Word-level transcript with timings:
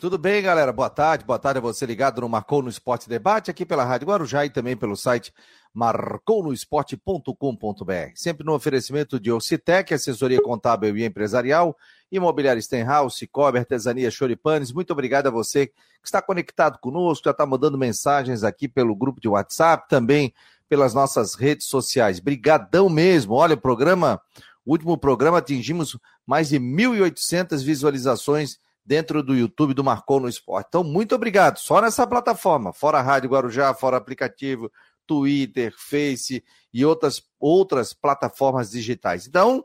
Tudo 0.00 0.16
bem, 0.16 0.40
galera? 0.40 0.72
Boa 0.72 0.88
tarde. 0.88 1.24
Boa 1.24 1.40
tarde 1.40 1.58
a 1.58 1.60
você 1.60 1.84
ligado 1.84 2.20
no 2.20 2.28
Marcou 2.28 2.62
no 2.62 2.68
Esporte 2.68 3.08
Debate, 3.08 3.50
aqui 3.50 3.66
pela 3.66 3.84
Rádio 3.84 4.06
Guarujá 4.06 4.46
e 4.46 4.50
também 4.50 4.76
pelo 4.76 4.94
site 4.94 5.34
marcounoesporte.com.br. 5.74 8.12
Sempre 8.14 8.46
no 8.46 8.54
oferecimento 8.54 9.18
de 9.18 9.32
Ocitec, 9.32 9.92
assessoria 9.92 10.40
contábil 10.40 10.96
e 10.96 11.04
empresarial, 11.04 11.76
imobiliária 12.12 12.62
Stenhouse, 12.62 13.18
Cicobi, 13.18 13.58
artesania 13.58 14.08
Choripanes. 14.08 14.70
Muito 14.70 14.92
obrigado 14.92 15.26
a 15.26 15.32
você 15.32 15.66
que 15.66 15.74
está 16.04 16.22
conectado 16.22 16.78
conosco, 16.78 17.24
já 17.24 17.32
está 17.32 17.44
mandando 17.44 17.76
mensagens 17.76 18.44
aqui 18.44 18.68
pelo 18.68 18.94
grupo 18.94 19.20
de 19.20 19.26
WhatsApp, 19.26 19.88
também 19.88 20.32
pelas 20.68 20.94
nossas 20.94 21.34
redes 21.34 21.66
sociais. 21.66 22.20
Brigadão 22.20 22.88
mesmo. 22.88 23.34
Olha, 23.34 23.54
o 23.54 23.60
programa, 23.60 24.22
o 24.64 24.70
último 24.70 24.96
programa 24.96 25.38
atingimos 25.38 25.98
mais 26.24 26.50
de 26.50 26.60
1.800 26.60 27.64
visualizações 27.64 28.60
dentro 28.88 29.22
do 29.22 29.36
YouTube 29.36 29.74
do 29.74 29.84
Marcou 29.84 30.18
no 30.18 30.30
Esporte. 30.30 30.68
Então, 30.70 30.82
muito 30.82 31.14
obrigado. 31.14 31.58
Só 31.58 31.78
nessa 31.78 32.06
plataforma, 32.06 32.72
fora 32.72 32.98
a 32.98 33.02
Rádio 33.02 33.28
Guarujá, 33.28 33.74
fora 33.74 33.98
aplicativo, 33.98 34.72
Twitter, 35.06 35.74
Face 35.76 36.42
e 36.72 36.86
outras, 36.86 37.22
outras 37.38 37.92
plataformas 37.92 38.70
digitais. 38.70 39.26
Então, 39.26 39.62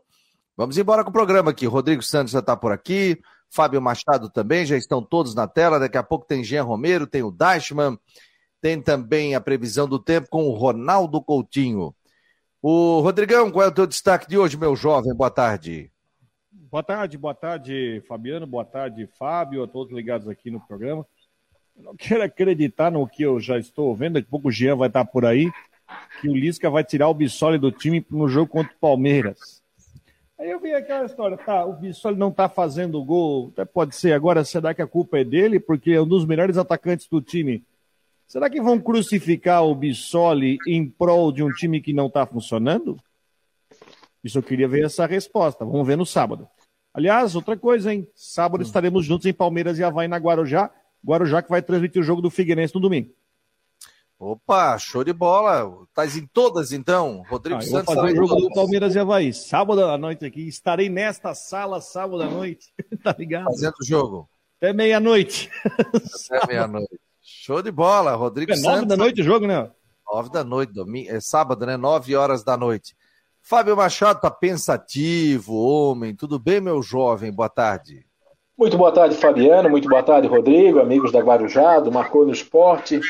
vamos 0.58 0.78
embora 0.78 1.06
com 1.06 1.10
o 1.10 1.14
programa 1.14 1.52
aqui. 1.52 1.66
Rodrigo 1.66 2.04
Santos 2.04 2.34
já 2.34 2.40
está 2.40 2.58
por 2.58 2.74
aqui, 2.74 3.18
Fábio 3.50 3.82
Machado 3.82 4.30
também, 4.30 4.66
já 4.66 4.76
estão 4.76 5.02
todos 5.02 5.34
na 5.34 5.48
tela. 5.48 5.80
Daqui 5.80 5.98
a 5.98 6.04
pouco 6.04 6.26
tem 6.28 6.44
Jean 6.44 6.64
Romero, 6.64 7.08
tem 7.08 7.24
o 7.24 7.32
Dashman, 7.32 7.98
tem 8.60 8.82
também 8.82 9.36
a 9.36 9.42
previsão 9.42 9.88
do 9.88 10.00
tempo 10.00 10.28
com 10.30 10.50
o 10.50 10.54
Ronaldo 10.54 11.24
Coutinho. 11.24 11.96
O 12.62 13.00
Rodrigão, 13.00 13.50
qual 13.50 13.66
é 13.66 13.70
o 13.70 13.74
teu 13.74 13.88
destaque 13.88 14.28
de 14.28 14.38
hoje, 14.38 14.58
meu 14.58 14.76
jovem? 14.76 15.16
Boa 15.16 15.32
tarde. 15.32 15.93
Boa 16.74 16.82
tarde, 16.82 17.20
boa 17.20 17.36
tarde, 17.36 18.02
Fabiano, 18.08 18.48
boa 18.48 18.66
tarde, 18.66 19.06
Fábio, 19.06 19.62
a 19.62 19.68
todos 19.68 19.94
ligados 19.94 20.28
aqui 20.28 20.50
no 20.50 20.60
programa. 20.60 21.06
Eu 21.78 21.84
não 21.84 21.96
quero 21.96 22.24
acreditar 22.24 22.90
no 22.90 23.08
que 23.08 23.22
eu 23.22 23.40
já 23.40 23.60
estou 23.60 23.96
vendo, 23.96 24.14
daqui 24.14 24.26
a 24.28 24.32
pouco 24.32 24.48
o 24.48 24.52
Jean 24.52 24.76
vai 24.76 24.88
estar 24.88 25.06
por 25.06 25.24
aí, 25.24 25.52
que 26.20 26.28
o 26.28 26.36
Lisca 26.36 26.72
vai 26.72 26.84
tirar 26.84 27.10
o 27.10 27.14
Bissoli 27.14 27.60
do 27.60 27.72
time 27.72 28.04
no 28.10 28.28
jogo 28.28 28.50
contra 28.50 28.74
o 28.74 28.80
Palmeiras. 28.80 29.62
Aí 30.40 30.50
eu 30.50 30.60
vi 30.60 30.74
aquela 30.74 31.06
história, 31.06 31.38
tá, 31.38 31.64
o 31.64 31.74
Bissoli 31.74 32.18
não 32.18 32.32
tá 32.32 32.50
fazendo 32.50 33.04
gol, 33.04 33.52
até 33.54 33.66
pode 33.66 33.96
ser, 33.96 34.14
agora 34.14 34.44
será 34.44 34.74
que 34.74 34.82
a 34.82 34.88
culpa 34.88 35.20
é 35.20 35.24
dele, 35.24 35.60
porque 35.60 35.92
é 35.92 36.02
um 36.02 36.08
dos 36.08 36.26
melhores 36.26 36.58
atacantes 36.58 37.08
do 37.08 37.22
time. 37.22 37.64
Será 38.28 38.50
que 38.50 38.60
vão 38.60 38.80
crucificar 38.80 39.64
o 39.64 39.76
Bissoli 39.76 40.58
em 40.68 40.90
prol 40.90 41.32
de 41.32 41.44
um 41.44 41.52
time 41.52 41.80
que 41.80 41.94
não 41.94 42.08
está 42.08 42.26
funcionando? 42.26 42.98
Isso 44.24 44.40
eu 44.40 44.44
queria 44.44 44.68
ver 44.68 44.86
essa 44.86 45.06
resposta. 45.06 45.66
Vamos 45.66 45.86
ver 45.86 45.98
no 45.98 46.06
sábado. 46.06 46.50
Aliás, 46.94 47.36
outra 47.36 47.58
coisa, 47.58 47.94
hein? 47.94 48.08
Sábado 48.16 48.62
hum. 48.62 48.66
estaremos 48.66 49.06
juntos 49.06 49.26
em 49.26 49.34
Palmeiras 49.34 49.80
e 49.80 49.84
Havaí 49.84 50.08
na 50.08 50.18
Guarujá. 50.18 50.70
Guarujá 51.06 51.42
que 51.42 51.50
vai 51.50 51.62
transmitir 51.62 52.02
o 52.02 52.06
jogo 52.06 52.22
do 52.22 52.30
Figueirense 52.30 52.76
no 52.76 52.82
domingo. 52.82 53.12
Opa, 54.20 54.78
show 54.78 55.04
de 55.04 55.12
bola. 55.12 55.84
Estás 55.90 56.16
em 56.16 56.26
todas 56.26 56.72
então, 56.72 57.24
Rodrigo 57.28 57.60
ah, 57.60 57.62
Santos. 57.62 57.94
Vou 57.94 58.04
fazer 58.04 58.22
o 58.22 58.28
jogo 58.28 58.42
do 58.42 58.54
Palmeiras 58.54 58.96
e 58.96 59.00
Havaí. 59.00 59.34
Sábado 59.34 59.84
à 59.84 59.98
noite 59.98 60.26
aqui. 60.26 60.48
Estarei 60.48 60.88
nesta 60.88 61.34
sala 61.34 61.82
sábado 61.82 62.22
à 62.22 62.30
noite. 62.30 62.74
tá 63.04 63.14
ligado? 63.18 63.46
Fazendo 63.46 63.74
o 63.82 63.86
jogo. 63.86 64.30
Até 64.58 64.72
meia-noite. 64.72 65.52
Até 66.32 66.48
meia-noite. 66.48 67.00
Show 67.22 67.62
de 67.62 67.72
bola, 67.72 68.16
Rodrigo 68.16 68.52
é 68.52 68.56
Santos. 68.56 68.72
Nove 68.72 68.86
da 68.86 68.98
noite 68.98 69.22
o 69.22 69.24
jogo, 69.24 69.48
né? 69.48 69.70
Nove 70.10 70.30
da 70.30 70.44
noite, 70.44 70.74
domingo, 70.74 71.10
é 71.10 71.20
sábado, 71.20 71.66
né? 71.66 71.76
Nove 71.76 72.16
horas 72.16 72.44
da 72.44 72.56
noite. 72.56 72.96
Fábio 73.46 73.76
Machado 73.76 74.22
tá 74.22 74.32
pensativo, 74.32 75.54
homem. 75.54 76.16
Tudo 76.16 76.40
bem, 76.40 76.62
meu 76.62 76.82
jovem? 76.82 77.30
Boa 77.30 77.50
tarde. 77.50 78.06
Muito 78.58 78.78
boa 78.78 78.90
tarde, 78.90 79.18
Fabiano. 79.18 79.70
Muito 79.70 79.90
boa 79.90 80.02
tarde, 80.02 80.30
Rodrigo, 80.30 80.80
amigos 80.80 81.12
da 81.12 81.20
Guarujá, 81.20 81.82
do 81.82 81.92
Marcou 81.92 82.26
no 82.26 82.32
Esporte. 82.32 83.02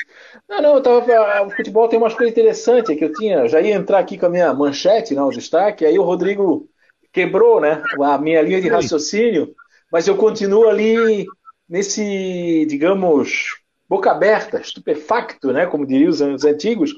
Não, 0.50 0.60
não, 0.60 0.76
eu 0.76 0.82
tava, 0.82 1.44
o 1.44 1.52
futebol 1.52 1.88
tem 1.88 2.00
umas 2.00 2.16
coisas 2.16 2.32
interessantes 2.32 2.98
que 2.98 3.06
eu 3.06 3.14
tinha. 3.14 3.48
Já 3.48 3.62
ia 3.62 3.76
entrar 3.76 4.00
aqui 4.00 4.18
com 4.18 4.26
a 4.26 4.30
minha 4.30 4.52
manchete, 4.56 5.14
não, 5.14 5.28
o 5.28 5.32
destaque. 5.32 5.86
Aí 5.86 6.00
o 6.00 6.04
Rodrigo 6.04 6.68
quebrou, 7.12 7.62
né, 7.62 7.84
a 8.02 8.18
minha 8.18 8.42
linha 8.42 8.60
de 8.60 8.70
raciocínio, 8.70 9.54
mas 9.92 10.08
eu 10.08 10.18
continuo 10.18 10.68
ali 10.68 11.28
nesse, 11.70 12.66
digamos, 12.66 13.50
boca 13.88 14.10
aberta, 14.10 14.60
estupefacto, 14.60 15.54
né, 15.54 15.68
como 15.68 15.86
diriam 15.86 16.10
os 16.10 16.44
antigos, 16.44 16.92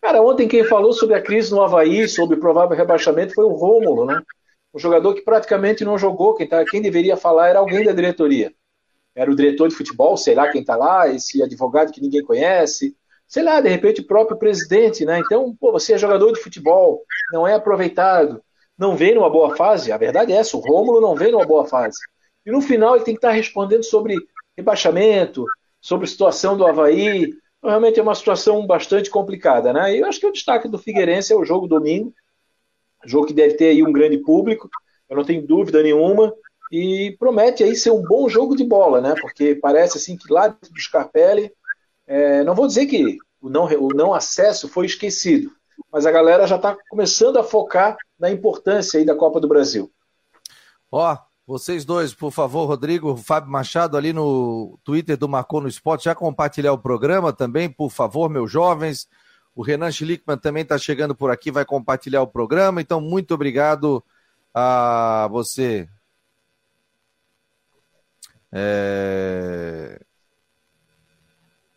Cara, 0.00 0.22
ontem 0.22 0.46
quem 0.46 0.64
falou 0.64 0.92
sobre 0.92 1.16
a 1.16 1.22
crise 1.22 1.50
no 1.50 1.62
Havaí, 1.62 2.08
sobre 2.08 2.36
o 2.36 2.40
provável 2.40 2.76
rebaixamento, 2.76 3.34
foi 3.34 3.44
o 3.44 3.54
Rômulo, 3.54 4.04
né? 4.06 4.22
Um 4.72 4.78
jogador 4.78 5.14
que 5.14 5.22
praticamente 5.22 5.84
não 5.84 5.98
jogou. 5.98 6.34
Quem, 6.34 6.46
tá, 6.46 6.64
quem 6.64 6.80
deveria 6.80 7.16
falar 7.16 7.48
era 7.48 7.58
alguém 7.58 7.84
da 7.84 7.92
diretoria. 7.92 8.52
Era 9.14 9.30
o 9.30 9.34
diretor 9.34 9.68
de 9.68 9.74
futebol, 9.74 10.16
sei 10.16 10.34
lá 10.34 10.48
quem 10.50 10.64
tá 10.64 10.76
lá, 10.76 11.08
esse 11.08 11.42
advogado 11.42 11.90
que 11.90 12.00
ninguém 12.00 12.22
conhece, 12.22 12.96
sei 13.26 13.42
lá, 13.42 13.60
de 13.60 13.68
repente 13.68 14.00
o 14.00 14.06
próprio 14.06 14.38
presidente, 14.38 15.04
né? 15.04 15.18
Então, 15.18 15.54
pô, 15.60 15.72
você 15.72 15.94
é 15.94 15.98
jogador 15.98 16.32
de 16.32 16.40
futebol, 16.40 17.04
não 17.32 17.46
é 17.46 17.54
aproveitado, 17.54 18.40
não 18.76 18.96
vem 18.96 19.14
numa 19.14 19.28
boa 19.28 19.56
fase. 19.56 19.90
A 19.90 19.98
verdade 19.98 20.32
é 20.32 20.36
essa, 20.36 20.56
o 20.56 20.60
Rômulo 20.60 21.00
não 21.00 21.14
vem 21.14 21.32
numa 21.32 21.44
boa 21.44 21.66
fase. 21.66 21.98
E 22.46 22.50
no 22.50 22.62
final 22.62 22.94
ele 22.94 23.04
tem 23.04 23.14
que 23.14 23.18
estar 23.18 23.32
respondendo 23.32 23.82
sobre 23.82 24.16
rebaixamento, 24.56 25.44
sobre 25.80 26.06
situação 26.06 26.56
do 26.56 26.66
Havaí, 26.66 27.32
realmente 27.62 27.98
é 27.98 28.02
uma 28.02 28.14
situação 28.14 28.66
bastante 28.66 29.10
complicada, 29.10 29.72
né? 29.72 29.96
Eu 29.96 30.06
acho 30.06 30.20
que 30.20 30.26
o 30.26 30.32
destaque 30.32 30.68
do 30.68 30.78
Figueirense 30.78 31.32
é 31.32 31.36
o 31.36 31.44
jogo 31.44 31.66
domingo, 31.66 32.12
jogo 33.04 33.26
que 33.26 33.34
deve 33.34 33.54
ter 33.54 33.68
aí 33.68 33.82
um 33.82 33.92
grande 33.92 34.18
público, 34.18 34.68
eu 35.08 35.16
não 35.16 35.24
tenho 35.24 35.46
dúvida 35.46 35.82
nenhuma, 35.82 36.34
e 36.70 37.16
promete 37.18 37.64
aí 37.64 37.74
ser 37.74 37.90
um 37.90 38.02
bom 38.02 38.28
jogo 38.28 38.54
de 38.54 38.64
bola, 38.64 39.00
né? 39.00 39.14
Porque 39.20 39.54
parece 39.54 39.98
assim 39.98 40.16
que 40.16 40.32
lá 40.32 40.48
do 40.48 40.80
Scarpelli, 40.80 41.52
é, 42.06 42.44
não 42.44 42.54
vou 42.54 42.66
dizer 42.66 42.86
que 42.86 43.18
o 43.40 43.48
não, 43.48 43.66
o 43.66 43.88
não 43.88 44.14
acesso 44.14 44.68
foi 44.68 44.86
esquecido, 44.86 45.50
mas 45.90 46.06
a 46.06 46.10
galera 46.10 46.46
já 46.46 46.56
está 46.56 46.76
começando 46.90 47.38
a 47.38 47.44
focar 47.44 47.96
na 48.18 48.30
importância 48.30 48.98
aí 48.98 49.06
da 49.06 49.14
Copa 49.14 49.40
do 49.40 49.48
Brasil. 49.48 49.90
Ó, 50.90 51.16
vocês 51.48 51.82
dois, 51.82 52.12
por 52.12 52.30
favor, 52.30 52.66
Rodrigo, 52.66 53.16
Fábio 53.16 53.50
Machado, 53.50 53.96
ali 53.96 54.12
no 54.12 54.78
Twitter 54.84 55.16
do 55.16 55.26
Marcou 55.26 55.62
no 55.62 55.68
Esporte, 55.68 56.04
já 56.04 56.14
compartilhar 56.14 56.74
o 56.74 56.78
programa 56.78 57.32
também, 57.32 57.70
por 57.70 57.88
favor, 57.88 58.28
meus 58.28 58.52
jovens. 58.52 59.08
O 59.54 59.62
Renan 59.62 59.90
Schlickman 59.90 60.36
também 60.36 60.62
está 60.62 60.76
chegando 60.76 61.14
por 61.14 61.30
aqui, 61.30 61.50
vai 61.50 61.64
compartilhar 61.64 62.20
o 62.20 62.26
programa. 62.26 62.82
Então, 62.82 63.00
muito 63.00 63.32
obrigado 63.32 64.04
a 64.52 65.26
você. 65.30 65.88
É... 68.52 69.98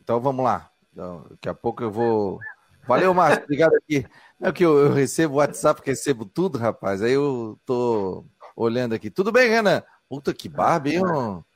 Então, 0.01 0.19
vamos 0.19 0.43
lá. 0.43 0.69
Então, 0.91 1.25
daqui 1.29 1.47
a 1.47 1.53
pouco 1.53 1.81
eu 1.81 1.89
vou. 1.89 2.39
Valeu, 2.85 3.13
Márcio. 3.13 3.45
Obrigado 3.45 3.73
aqui. 3.75 4.05
É 4.41 4.51
que 4.51 4.65
eu, 4.65 4.77
eu 4.79 4.91
recebo 4.91 5.35
WhatsApp, 5.35 5.81
recebo 5.85 6.25
tudo, 6.25 6.57
rapaz. 6.57 7.01
Aí 7.01 7.13
eu 7.13 7.57
tô 7.65 8.25
olhando 8.55 8.93
aqui. 8.93 9.09
Tudo 9.09 9.31
bem, 9.31 9.49
Renan? 9.49 9.83
Puta 10.09 10.33
que 10.33 10.49
barba, 10.49 10.89
hein? 10.89 11.01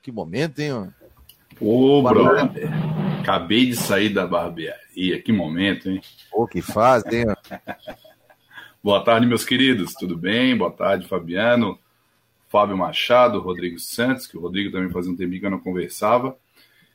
Que 0.01 0.11
momento, 0.11 0.59
hein? 0.59 0.93
Ô, 1.59 2.01
brother. 2.01 2.69
Acabei 3.21 3.65
de 3.65 3.75
sair 3.75 4.09
da 4.09 4.27
barbearia. 4.27 5.21
Que 5.21 5.31
momento, 5.31 5.89
hein? 5.89 6.01
Pô, 6.31 6.47
que 6.47 6.61
faz, 6.61 7.03
hein? 7.05 7.25
Boa 8.83 9.03
tarde, 9.03 9.25
meus 9.25 9.43
queridos. 9.43 9.93
Tudo 9.93 10.15
bem? 10.15 10.55
Boa 10.55 10.71
tarde, 10.71 11.07
Fabiano. 11.07 11.79
Fábio 12.47 12.77
Machado, 12.77 13.39
Rodrigo 13.39 13.79
Santos, 13.79 14.27
que 14.27 14.37
o 14.37 14.41
Rodrigo 14.41 14.71
também 14.71 14.89
fazia 14.89 15.11
um 15.11 15.15
tempinho 15.15 15.39
que 15.39 15.45
eu 15.45 15.51
não 15.51 15.59
conversava. 15.59 16.37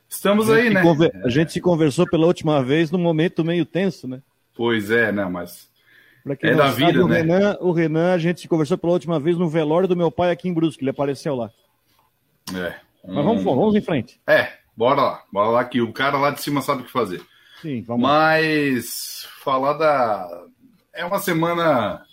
Estamos 0.07 0.49
aí, 0.49 0.69
né? 0.69 0.81
Conver... 0.81 1.11
A 1.23 1.29
gente 1.29 1.53
se 1.53 1.61
conversou 1.61 2.05
pela 2.05 2.25
última 2.25 2.63
vez 2.63 2.91
num 2.91 2.99
momento 2.99 3.45
meio 3.45 3.65
tenso, 3.65 4.07
né? 4.07 4.21
Pois 4.55 4.91
é, 4.91 5.11
né? 5.11 5.25
Mas 5.25 5.70
é 6.41 6.55
da 6.55 6.71
vida, 6.71 7.03
o 7.03 7.07
né? 7.07 7.17
Renan, 7.17 7.57
o 7.59 7.71
Renan, 7.71 8.13
a 8.13 8.17
gente 8.17 8.47
conversou 8.47 8.77
pela 8.77 8.93
última 8.93 9.19
vez 9.19 9.37
no 9.37 9.49
velório 9.49 9.87
do 9.87 9.95
meu 9.95 10.11
pai 10.11 10.31
aqui 10.31 10.47
em 10.47 10.53
Brusque, 10.53 10.83
ele 10.83 10.91
apareceu 10.91 11.35
lá. 11.35 11.51
É. 12.53 12.75
Um... 13.03 13.15
Mas 13.15 13.25
vamos, 13.25 13.43
vamos 13.43 13.75
em 13.75 13.81
frente. 13.81 14.19
É, 14.27 14.53
bora 14.75 15.01
lá. 15.01 15.23
Bora 15.31 15.49
lá 15.49 15.65
que 15.65 15.81
o 15.81 15.91
cara 15.91 16.17
lá 16.17 16.31
de 16.31 16.41
cima 16.41 16.61
sabe 16.61 16.81
o 16.81 16.85
que 16.85 16.91
fazer. 16.91 17.21
Sim, 17.61 17.81
vamos 17.81 18.01
Mas 18.01 19.27
falar 19.43 19.73
da. 19.73 20.45
É 20.93 21.05
uma 21.05 21.19
semana 21.19 22.03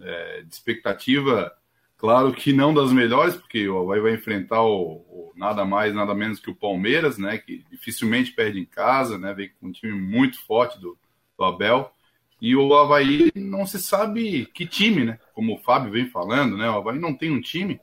é, 0.00 0.42
de 0.42 0.52
expectativa, 0.52 1.52
claro 1.96 2.32
que 2.32 2.52
não 2.52 2.74
das 2.74 2.92
melhores, 2.92 3.36
porque 3.36 3.68
o 3.68 3.78
Havaí 3.80 4.00
vai 4.00 4.14
enfrentar 4.14 4.62
o, 4.62 5.04
o, 5.08 5.32
nada 5.36 5.64
mais, 5.64 5.94
nada 5.94 6.14
menos 6.14 6.40
que 6.40 6.50
o 6.50 6.54
Palmeiras, 6.54 7.16
né? 7.16 7.38
Que 7.38 7.64
dificilmente 7.70 8.32
perde 8.32 8.58
em 8.58 8.64
casa, 8.64 9.16
né? 9.16 9.32
Vem 9.32 9.50
com 9.60 9.68
um 9.68 9.72
time 9.72 9.92
muito 9.92 10.40
forte 10.44 10.80
do, 10.80 10.98
do 11.38 11.44
Abel. 11.44 11.92
E 12.40 12.54
o 12.54 12.72
Havaí 12.74 13.32
não 13.34 13.66
se 13.66 13.80
sabe 13.80 14.46
que 14.54 14.64
time, 14.64 15.04
né? 15.04 15.18
Como 15.34 15.54
o 15.54 15.58
Fábio 15.58 15.90
vem 15.90 16.08
falando, 16.08 16.56
né? 16.56 16.70
O 16.70 16.76
Havaí 16.76 16.98
não 16.98 17.14
tem 17.14 17.30
um 17.30 17.40
time. 17.40 17.80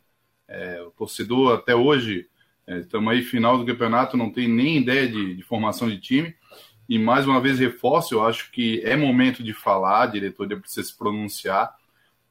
É, 0.47 0.81
o 0.81 0.91
torcedor 0.91 1.55
até 1.55 1.75
hoje, 1.75 2.27
estamos 2.67 3.13
é, 3.13 3.17
aí 3.17 3.23
final 3.23 3.57
do 3.57 3.65
campeonato, 3.65 4.15
não 4.15 4.29
tem 4.29 4.47
nem 4.47 4.77
ideia 4.77 5.07
de, 5.07 5.35
de, 5.35 5.43
formação 5.43 5.89
de 5.89 5.99
time. 5.99 6.33
E 6.87 6.97
mais 6.97 7.27
uma 7.27 7.41
vez 7.41 7.59
reforço, 7.59 8.13
eu 8.13 8.25
acho 8.25 8.51
que 8.51 8.81
é 8.85 8.95
momento 8.95 9.43
de 9.43 9.53
falar, 9.53 10.03
a 10.03 10.07
diretoria 10.07 10.57
precisa 10.57 10.87
se 10.87 10.97
pronunciar, 10.97 11.75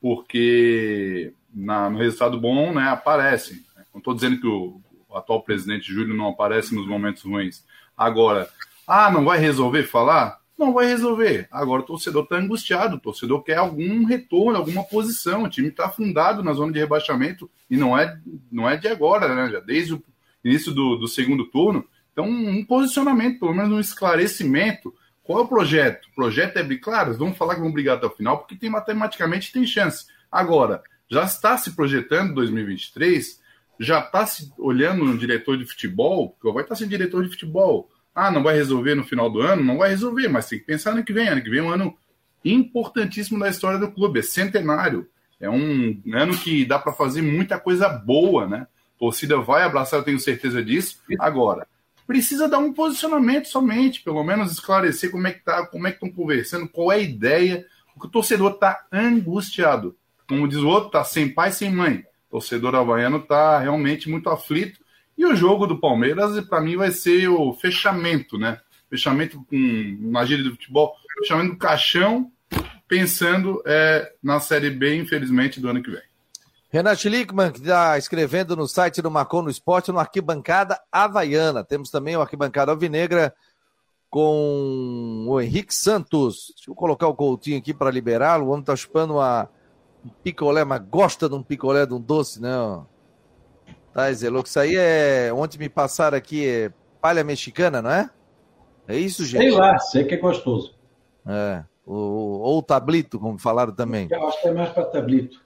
porque 0.00 1.34
na, 1.52 1.90
no 1.90 1.98
resultado 1.98 2.40
bom, 2.40 2.72
né, 2.72 2.88
aparece. 2.88 3.66
Não 3.92 3.98
estou 3.98 4.14
dizendo 4.14 4.40
que 4.40 4.46
o, 4.46 4.80
o 5.08 5.16
atual 5.16 5.42
presidente 5.42 5.92
Júlio 5.92 6.14
não 6.14 6.28
aparece 6.28 6.74
nos 6.74 6.86
momentos 6.86 7.22
ruins. 7.22 7.64
Agora, 7.96 8.48
ah, 8.86 9.10
não 9.10 9.24
vai 9.24 9.38
resolver 9.38 9.84
falar? 9.84 10.40
Não 10.58 10.72
vai 10.72 10.86
resolver. 10.86 11.48
Agora 11.50 11.82
o 11.82 11.86
torcedor 11.86 12.24
está 12.24 12.36
angustiado, 12.36 12.96
o 12.96 13.00
torcedor 13.00 13.42
quer 13.42 13.56
algum 13.56 14.04
retorno, 14.04 14.56
alguma 14.56 14.84
posição. 14.84 15.42
O 15.42 15.48
time 15.48 15.68
está 15.68 15.86
afundado 15.86 16.42
na 16.42 16.52
zona 16.52 16.72
de 16.72 16.78
rebaixamento 16.78 17.50
e 17.68 17.76
não 17.76 17.98
é, 17.98 18.18
não 18.50 18.68
é 18.68 18.76
de 18.76 18.86
agora, 18.86 19.34
né? 19.34 19.50
Já 19.50 19.60
desde 19.60 19.94
o 19.94 20.02
início 20.44 20.72
do, 20.72 20.96
do 20.96 21.08
segundo 21.08 21.44
turno. 21.46 21.84
Então, 22.12 22.26
um 22.26 22.64
posicionamento, 22.64 23.40
pelo 23.40 23.54
menos 23.54 23.72
um 23.72 23.80
esclarecimento. 23.80 24.94
Qual 25.24 25.40
é 25.40 25.42
o 25.42 25.48
projeto? 25.48 26.06
O 26.06 26.14
projeto 26.14 26.58
é, 26.58 26.76
claro, 26.76 27.14
vamos 27.14 27.36
falar 27.36 27.56
que 27.56 27.60
vão 27.60 27.72
brigar 27.72 27.96
até 27.96 28.06
o 28.06 28.10
final, 28.10 28.38
porque 28.38 28.54
tem 28.54 28.70
matematicamente 28.70 29.50
tem 29.50 29.66
chance. 29.66 30.06
Agora, 30.30 30.82
já 31.10 31.24
está 31.24 31.56
se 31.56 31.74
projetando 31.74 32.34
2023, 32.34 33.40
já 33.80 34.00
está 34.00 34.26
se 34.26 34.52
olhando 34.58 35.04
no 35.04 35.18
diretor 35.18 35.56
de 35.56 35.64
futebol, 35.64 36.36
vai 36.42 36.62
estar 36.62 36.76
sem 36.76 36.86
diretor 36.86 37.24
de 37.24 37.30
futebol. 37.30 37.90
Ah, 38.14 38.30
não 38.30 38.42
vai 38.42 38.54
resolver 38.54 38.94
no 38.94 39.04
final 39.04 39.28
do 39.28 39.40
ano? 39.40 39.62
Não 39.62 39.78
vai 39.78 39.90
resolver, 39.90 40.28
mas 40.28 40.48
tem 40.48 40.58
que 40.58 40.64
pensar 40.64 40.94
no 40.94 41.02
que 41.02 41.12
vem. 41.12 41.28
Ano 41.28 41.42
que 41.42 41.50
vem 41.50 41.60
é 41.60 41.62
um 41.62 41.70
ano 41.70 41.96
importantíssimo 42.44 43.38
da 43.38 43.48
história 43.48 43.78
do 43.78 43.90
clube, 43.90 44.20
é 44.20 44.22
centenário. 44.22 45.08
É 45.40 45.50
um 45.50 46.00
ano 46.12 46.36
que 46.38 46.64
dá 46.64 46.78
para 46.78 46.92
fazer 46.92 47.22
muita 47.22 47.58
coisa 47.58 47.88
boa, 47.88 48.46
né? 48.46 48.66
A 48.96 48.98
torcida 48.98 49.38
vai 49.38 49.62
abraçar, 49.62 49.98
eu 49.98 50.04
tenho 50.04 50.20
certeza 50.20 50.62
disso. 50.62 50.98
Agora, 51.18 51.66
precisa 52.06 52.48
dar 52.48 52.58
um 52.58 52.72
posicionamento 52.72 53.48
somente, 53.48 54.02
pelo 54.02 54.22
menos 54.22 54.52
esclarecer 54.52 55.10
como 55.10 55.26
é 55.26 55.32
que 55.32 55.44
tá, 55.44 55.66
como 55.66 55.86
é 55.86 55.90
que 55.90 55.96
estão 55.96 56.10
conversando, 56.10 56.68
qual 56.68 56.92
é 56.92 56.96
a 56.96 57.00
ideia, 57.00 57.66
porque 57.92 58.06
o 58.06 58.10
torcedor 58.10 58.52
está 58.52 58.86
angustiado 58.92 59.96
como 60.28 60.48
diz 60.48 60.58
o 60.58 60.68
outro, 60.68 60.90
tá 60.90 61.04
sem 61.04 61.28
pai, 61.28 61.52
sem 61.52 61.70
mãe. 61.70 62.04
O 62.28 62.32
torcedor 62.32 62.74
havaiano 62.74 63.20
tá 63.20 63.58
realmente 63.58 64.08
muito 64.08 64.28
aflito. 64.30 64.80
E 65.16 65.24
o 65.24 65.36
jogo 65.36 65.66
do 65.66 65.78
Palmeiras, 65.78 66.40
para 66.46 66.60
mim, 66.60 66.76
vai 66.76 66.90
ser 66.90 67.28
o 67.28 67.52
fechamento, 67.54 68.36
né? 68.38 68.58
Fechamento 68.90 69.44
com, 69.48 69.98
na 70.00 70.24
gíria 70.24 70.44
do 70.44 70.50
futebol, 70.50 70.94
fechamento 71.20 71.52
do 71.52 71.58
caixão, 71.58 72.30
pensando 72.86 73.62
é, 73.66 74.12
na 74.22 74.40
Série 74.40 74.70
B, 74.70 74.96
infelizmente, 74.96 75.60
do 75.60 75.68
ano 75.68 75.82
que 75.82 75.90
vem. 75.90 76.02
Renato 76.70 77.02
Schlickman, 77.02 77.52
que 77.52 77.60
está 77.60 77.96
escrevendo 77.96 78.56
no 78.56 78.66
site 78.66 79.00
do 79.00 79.10
Marcon 79.10 79.42
no 79.42 79.50
Esporte, 79.50 79.92
no 79.92 79.98
Arquibancada 80.00 80.80
Havaiana. 80.90 81.62
Temos 81.62 81.88
também 81.88 82.16
o 82.16 82.20
Arquibancada 82.20 82.72
Alvinegra 82.72 83.32
com 84.10 85.26
o 85.28 85.40
Henrique 85.40 85.72
Santos. 85.72 86.52
Deixa 86.56 86.70
eu 86.70 86.74
colocar 86.74 87.06
o 87.06 87.14
Coutinho 87.14 87.58
aqui 87.58 87.72
para 87.72 87.92
liberá-lo. 87.92 88.46
O 88.46 88.48
homem 88.48 88.60
está 88.60 88.74
chupando 88.74 89.14
uma 89.14 89.48
um 90.04 90.08
picolé, 90.22 90.64
mas 90.64 90.82
gosta 90.88 91.28
de 91.28 91.34
um 91.34 91.42
picolé, 91.42 91.86
de 91.86 91.94
um 91.94 92.00
doce. 92.00 92.40
Né, 92.40 92.50
tá, 93.94 94.28
louco. 94.30 94.48
Isso 94.48 94.60
aí 94.60 94.76
é. 94.76 95.32
Ontem 95.32 95.58
me 95.58 95.68
passaram 95.68 96.16
aqui, 96.18 96.46
é 96.46 96.72
palha 97.00 97.22
mexicana, 97.22 97.80
não 97.80 97.90
é? 97.90 98.10
É 98.86 98.96
isso, 98.96 99.24
gente? 99.24 99.42
Sei 99.42 99.50
lá, 99.50 99.78
sei 99.78 100.04
que 100.04 100.14
é 100.14 100.18
gostoso. 100.18 100.74
É. 101.26 101.64
O, 101.86 101.94
ou 101.94 102.62
tablito, 102.62 103.18
como 103.18 103.38
falaram 103.38 103.74
também. 103.74 104.08
Eu 104.10 104.26
acho 104.26 104.40
que 104.40 104.48
é 104.48 104.52
mais 104.52 104.70
para 104.70 104.84
tablito. 104.84 105.42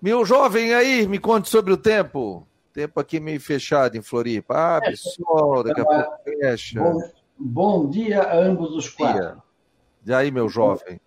Meu 0.00 0.24
jovem 0.24 0.74
aí, 0.74 1.06
me 1.06 1.18
conte 1.18 1.48
sobre 1.48 1.72
o 1.72 1.76
tempo. 1.76 2.46
Tempo 2.72 3.00
aqui 3.00 3.18
meio 3.18 3.40
fechado 3.40 3.96
em 3.96 4.02
Floripa. 4.02 4.54
Ah, 4.54 4.80
é, 4.82 4.90
pessoal, 4.90 5.64
daqui 5.64 5.80
a 5.80 5.84
pouco 5.84 6.22
fecha. 6.24 6.80
Bom, 6.80 7.00
bom 7.36 7.90
dia 7.90 8.22
a 8.22 8.36
ambos 8.36 8.74
os 8.74 8.88
quatro. 8.88 9.42
E 10.06 10.12
aí, 10.12 10.30
meu 10.30 10.48
jovem? 10.48 11.00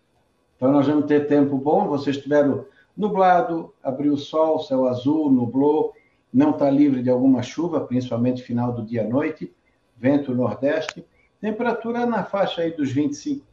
Então 0.57 0.72
nós 0.72 0.88
vamos 0.88 1.06
ter 1.06 1.27
tempo 1.27 1.57
bom. 1.57 1.88
Vocês 1.88 2.18
tiveram 2.18 2.66
Nublado, 2.95 3.74
abriu 3.81 4.13
o 4.13 4.18
sol, 4.18 4.60
céu 4.60 4.86
azul, 4.86 5.31
nublou, 5.31 5.94
não 6.33 6.51
está 6.51 6.69
livre 6.69 7.01
de 7.01 7.10
alguma 7.10 7.42
chuva, 7.42 7.81
principalmente 7.81 8.44
final 8.44 8.72
do 8.72 8.86
dia 8.86 9.04
à 9.04 9.07
noite, 9.07 9.54
vento 9.98 10.33
nordeste, 10.33 11.06
temperatura 11.39 12.06
na 12.06 12.24
faixa 12.24 12.62
aí 12.62 12.72
dos 12.72 12.92
25, 12.92 13.45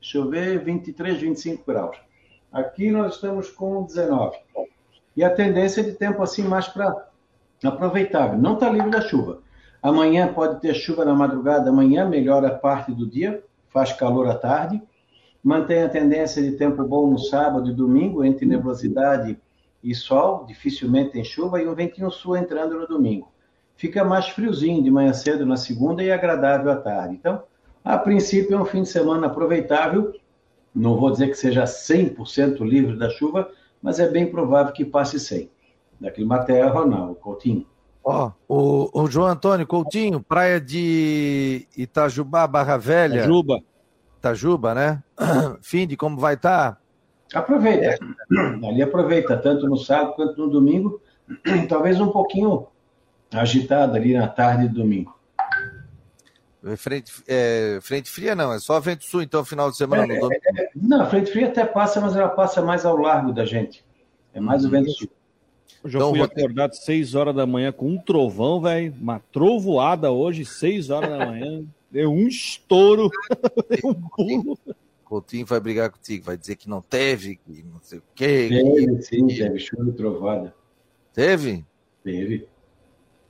deixa 0.00 0.18
eu 0.18 0.28
ver, 0.28 0.64
23, 0.64 1.20
25 1.20 1.64
graus. 1.66 1.96
Aqui 2.52 2.90
nós 2.90 3.14
estamos 3.14 3.50
com 3.50 3.84
19. 3.84 4.38
E 5.16 5.24
a 5.24 5.30
tendência 5.30 5.82
de 5.82 5.92
tempo 5.92 6.22
assim 6.22 6.42
mais 6.42 6.68
para 6.68 7.08
aproveitável. 7.64 8.38
Não 8.38 8.54
está 8.54 8.68
livre 8.70 8.90
da 8.90 9.00
chuva. 9.00 9.42
Amanhã 9.82 10.32
pode 10.32 10.60
ter 10.60 10.74
chuva 10.74 11.04
na 11.04 11.14
madrugada, 11.14 11.70
amanhã 11.70 12.08
melhora 12.08 12.48
a 12.48 12.54
parte 12.54 12.92
do 12.92 13.06
dia, 13.06 13.42
faz 13.68 13.92
calor 13.92 14.28
à 14.28 14.34
tarde 14.34 14.82
mantém 15.46 15.84
a 15.84 15.88
tendência 15.88 16.42
de 16.42 16.56
tempo 16.56 16.82
bom 16.82 17.08
no 17.08 17.20
sábado 17.20 17.70
e 17.70 17.72
domingo, 17.72 18.24
entre 18.24 18.44
nebulosidade 18.44 19.38
e 19.86 19.94
sol, 19.94 20.44
dificilmente 20.44 21.12
tem 21.12 21.22
chuva, 21.22 21.62
e 21.62 21.68
um 21.68 21.74
ventinho 21.74 22.10
sul 22.10 22.36
entrando 22.36 22.76
no 22.76 22.88
domingo. 22.88 23.30
Fica 23.76 24.04
mais 24.04 24.28
friozinho 24.28 24.82
de 24.82 24.90
manhã 24.90 25.12
cedo 25.12 25.46
na 25.46 25.56
segunda 25.56 26.02
e 26.02 26.10
agradável 26.10 26.72
à 26.72 26.76
tarde. 26.76 27.14
Então, 27.14 27.44
a 27.84 27.96
princípio, 27.96 28.56
é 28.56 28.60
um 28.60 28.64
fim 28.64 28.82
de 28.82 28.88
semana 28.88 29.28
aproveitável. 29.28 30.12
Não 30.74 30.96
vou 30.96 31.12
dizer 31.12 31.28
que 31.28 31.34
seja 31.34 31.62
100% 31.62 32.66
livre 32.66 32.96
da 32.96 33.08
chuva, 33.10 33.48
mas 33.80 34.00
é 34.00 34.08
bem 34.08 34.28
provável 34.28 34.72
que 34.72 34.84
passe 34.84 35.20
100. 35.20 35.48
Daquele 36.00 36.26
matéria, 36.26 36.68
Ronaldo, 36.68 37.14
Coutinho. 37.14 37.64
Ó, 38.02 38.32
oh, 38.48 38.90
o, 38.92 39.02
o 39.02 39.06
João 39.10 39.28
Antônio 39.28 39.66
Coutinho, 39.66 40.20
praia 40.20 40.60
de 40.60 41.66
Itajubá, 41.76 42.46
Barra 42.46 42.76
Velha. 42.76 43.18
Itajubá. 43.20 43.58
Itajuba, 44.18 44.74
né? 44.74 45.02
Fim 45.62 45.86
de 45.86 45.96
como 45.96 46.18
vai 46.18 46.34
estar? 46.34 46.72
Tá? 46.72 46.78
Aproveita. 47.34 47.86
É. 47.86 48.66
Ali 48.66 48.82
aproveita, 48.82 49.36
tanto 49.36 49.66
no 49.66 49.76
sábado 49.76 50.14
quanto 50.14 50.36
no 50.38 50.50
domingo. 50.50 51.00
Talvez 51.68 52.00
um 52.00 52.10
pouquinho 52.10 52.66
agitado 53.32 53.96
ali 53.96 54.14
na 54.14 54.28
tarde 54.28 54.68
do 54.68 54.74
domingo. 54.74 55.14
Frente, 56.76 57.12
é, 57.28 57.78
frente 57.80 58.10
fria 58.10 58.34
não, 58.34 58.52
é 58.52 58.58
só 58.58 58.80
vento 58.80 59.04
sul, 59.04 59.22
então, 59.22 59.44
final 59.44 59.70
de 59.70 59.76
semana 59.76 60.02
é, 60.02 60.06
no 60.06 60.20
domingo. 60.20 60.40
É, 60.58 60.70
não, 60.74 61.02
a 61.02 61.06
frente 61.06 61.30
fria 61.30 61.46
até 61.46 61.64
passa, 61.64 62.00
mas 62.00 62.16
ela 62.16 62.28
passa 62.28 62.60
mais 62.60 62.84
ao 62.84 62.96
largo 62.96 63.32
da 63.32 63.44
gente. 63.44 63.84
É 64.34 64.40
mais 64.40 64.64
o 64.64 64.70
vento 64.70 64.90
sul. 64.90 65.08
Eu 65.84 65.90
já 65.90 65.98
então, 65.98 66.10
fui 66.10 66.22
acordado 66.22 66.74
6 66.74 67.14
horas 67.14 67.34
da 67.34 67.46
manhã 67.46 67.70
com 67.70 67.88
um 67.88 67.98
trovão, 67.98 68.60
velho. 68.60 68.92
Uma 69.00 69.20
trovoada 69.30 70.10
hoje, 70.10 70.44
6 70.44 70.90
horas 70.90 71.10
da 71.10 71.26
manhã. 71.26 71.64
Deu 71.88 72.10
um 72.10 72.26
estouro, 72.26 73.08
deu 73.70 73.90
um 73.90 73.94
pulo. 73.94 74.58
Coutinho 75.06 75.46
vai 75.46 75.60
brigar 75.60 75.88
contigo, 75.88 76.24
vai 76.24 76.36
dizer 76.36 76.56
que 76.56 76.68
não 76.68 76.82
teve, 76.82 77.36
que 77.36 77.62
não 77.62 77.80
sei 77.80 78.00
o 78.00 78.02
quê. 78.12 78.48
Teve, 78.50 79.02
sim, 79.02 79.26
teve 79.28 79.58
chuva 79.60 79.92
trovada. 79.92 80.54
Teve? 81.14 81.64
Teve. 82.02 82.48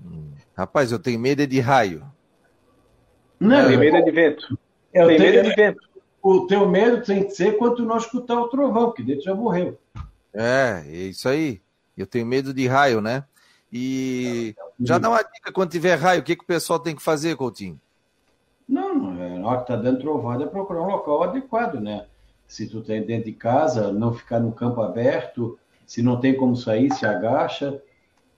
Hum. 0.02 0.32
Rapaz, 0.56 0.90
eu 0.90 0.98
tenho 0.98 1.20
medo 1.20 1.46
de 1.46 1.60
raio. 1.60 2.02
Não, 3.38 3.68
tem 3.68 3.76
medo 3.76 4.02
de 4.02 4.10
vento. 4.10 4.58
Eu 4.92 5.06
tenho 5.08 5.20
medo 5.20 5.48
de 5.50 5.54
vento. 5.54 5.88
O 6.22 6.46
teu 6.46 6.66
medo 6.66 7.04
tem 7.04 7.24
que 7.24 7.30
ser 7.32 7.58
quando 7.58 7.84
não 7.84 7.98
escutar 7.98 8.40
o 8.40 8.48
trovão, 8.48 8.86
porque 8.86 9.02
dentro 9.02 9.24
já 9.24 9.34
morreu. 9.34 9.78
É, 10.32 10.82
é 10.86 10.96
isso 10.96 11.28
aí. 11.28 11.60
Eu 11.96 12.06
tenho 12.06 12.24
medo 12.24 12.54
de 12.54 12.66
raio, 12.66 13.02
né? 13.02 13.24
E 13.70 14.54
já 14.80 14.96
dá 14.96 15.10
uma 15.10 15.22
dica 15.22 15.52
quando 15.52 15.70
tiver 15.70 15.96
raio, 15.96 16.22
o 16.22 16.24
que, 16.24 16.36
que 16.36 16.44
o 16.44 16.46
pessoal 16.46 16.80
tem 16.80 16.96
que 16.96 17.02
fazer, 17.02 17.36
Coutinho? 17.36 17.78
Na 19.46 19.52
hora 19.52 19.58
que 19.58 19.72
está 19.72 19.76
dando 19.76 20.00
trovada 20.00 20.42
é 20.42 20.46
procurar 20.48 20.82
um 20.82 20.88
local 20.88 21.22
adequado, 21.22 21.80
né? 21.80 22.06
Se 22.48 22.66
tu 22.66 22.80
tem 22.82 23.06
dentro 23.06 23.26
de 23.26 23.32
casa, 23.32 23.92
não 23.92 24.12
ficar 24.12 24.40
no 24.40 24.50
campo 24.50 24.82
aberto, 24.82 25.56
se 25.86 26.02
não 26.02 26.18
tem 26.18 26.34
como 26.36 26.56
sair, 26.56 26.92
se 26.92 27.06
agacha. 27.06 27.80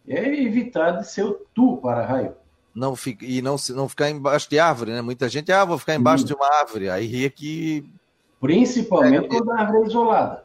É 0.07 0.27
evitar 0.43 0.93
de 0.93 1.09
ser 1.09 1.25
o 1.25 1.47
tu 1.55 1.79
para 1.79 2.05
raio. 2.05 2.35
Não 2.75 2.95
fica, 2.95 3.25
e 3.25 3.41
não, 3.41 3.57
não 3.71 3.89
ficar 3.89 4.11
embaixo 4.11 4.51
de 4.51 4.59
árvore, 4.59 4.93
né? 4.93 5.01
Muita 5.01 5.31
gente, 5.31 5.51
ah, 5.51 5.65
vou 5.65 5.79
ficar 5.79 5.95
embaixo 5.95 6.25
de 6.25 6.35
uma 6.35 6.47
árvore. 6.47 6.91
Aí 6.91 7.25
é 7.25 7.31
que. 7.31 7.91
Principalmente 8.39 9.25
é, 9.25 9.29
quando 9.29 9.51
a 9.51 9.61
árvore 9.61 9.85
é 9.85 9.87
isolada. 9.87 10.45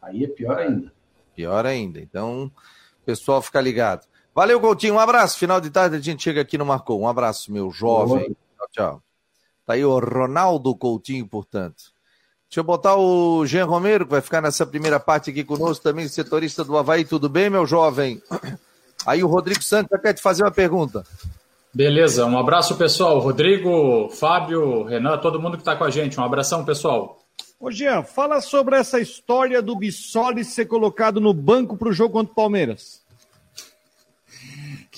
Aí 0.00 0.24
é 0.24 0.28
pior 0.28 0.58
ainda. 0.58 0.90
Pior 1.36 1.66
ainda. 1.66 2.00
Então, 2.00 2.50
pessoal 3.04 3.42
fica 3.42 3.60
ligado. 3.60 4.06
Valeu, 4.34 4.58
Coutinho. 4.58 4.94
Um 4.94 5.00
abraço. 5.00 5.38
Final 5.38 5.60
de 5.60 5.68
tarde 5.68 5.96
a 5.96 6.00
gente 6.00 6.22
chega 6.22 6.40
aqui 6.40 6.56
no 6.56 6.64
Marcou. 6.64 6.98
Um 6.98 7.08
abraço, 7.08 7.52
meu 7.52 7.70
jovem. 7.70 8.34
Tchau, 8.56 8.68
tchau. 8.72 9.02
Tá 9.68 9.74
aí 9.74 9.84
o 9.84 9.98
Ronaldo 9.98 10.74
Coutinho, 10.74 11.28
portanto. 11.28 11.92
Deixa 12.48 12.60
eu 12.60 12.64
botar 12.64 12.96
o 12.96 13.44
Jean 13.44 13.66
Romero, 13.66 14.06
que 14.06 14.12
vai 14.12 14.22
ficar 14.22 14.40
nessa 14.40 14.64
primeira 14.64 14.98
parte 14.98 15.28
aqui 15.28 15.44
conosco, 15.44 15.84
também 15.84 16.08
setorista 16.08 16.64
do 16.64 16.78
Havaí. 16.78 17.04
Tudo 17.04 17.28
bem, 17.28 17.50
meu 17.50 17.66
jovem? 17.66 18.22
Aí 19.06 19.22
o 19.22 19.26
Rodrigo 19.26 19.62
Santos 19.62 20.00
quer 20.00 20.14
te 20.14 20.22
fazer 20.22 20.42
uma 20.42 20.50
pergunta. 20.50 21.04
Beleza, 21.74 22.24
um 22.24 22.38
abraço, 22.38 22.76
pessoal. 22.76 23.18
Rodrigo, 23.18 24.08
Fábio, 24.08 24.84
Renan, 24.84 25.18
todo 25.18 25.38
mundo 25.38 25.58
que 25.58 25.60
está 25.60 25.76
com 25.76 25.84
a 25.84 25.90
gente. 25.90 26.18
Um 26.18 26.24
abração, 26.24 26.64
pessoal. 26.64 27.18
Ô, 27.60 27.70
Jean, 27.70 28.02
fala 28.02 28.40
sobre 28.40 28.74
essa 28.74 28.98
história 28.98 29.60
do 29.60 29.76
Bissoli 29.76 30.46
ser 30.46 30.64
colocado 30.64 31.20
no 31.20 31.34
banco 31.34 31.76
para 31.76 31.90
o 31.90 31.92
jogo 31.92 32.14
contra 32.14 32.32
o 32.32 32.34
Palmeiras. 32.34 33.02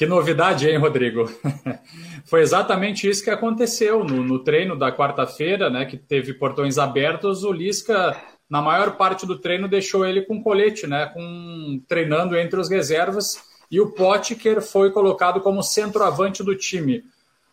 Que 0.00 0.06
novidade, 0.06 0.66
hein, 0.66 0.78
Rodrigo? 0.78 1.30
Foi 2.24 2.40
exatamente 2.40 3.06
isso 3.06 3.22
que 3.22 3.28
aconteceu 3.28 4.02
no, 4.02 4.24
no 4.24 4.38
treino 4.38 4.74
da 4.74 4.90
quarta-feira, 4.90 5.68
né? 5.68 5.84
Que 5.84 5.98
teve 5.98 6.32
portões 6.32 6.78
abertos. 6.78 7.44
O 7.44 7.52
Lisca, 7.52 8.18
na 8.48 8.62
maior 8.62 8.96
parte 8.96 9.26
do 9.26 9.38
treino, 9.38 9.68
deixou 9.68 10.06
ele 10.06 10.22
com 10.22 10.42
colete, 10.42 10.86
né? 10.86 11.04
Com, 11.12 11.82
treinando 11.86 12.34
entre 12.34 12.58
os 12.58 12.70
reservas. 12.70 13.42
e 13.70 13.78
o 13.78 13.90
Potker 13.90 14.62
foi 14.62 14.90
colocado 14.90 15.38
como 15.42 15.62
centroavante 15.62 16.42
do 16.42 16.56
time. 16.56 17.04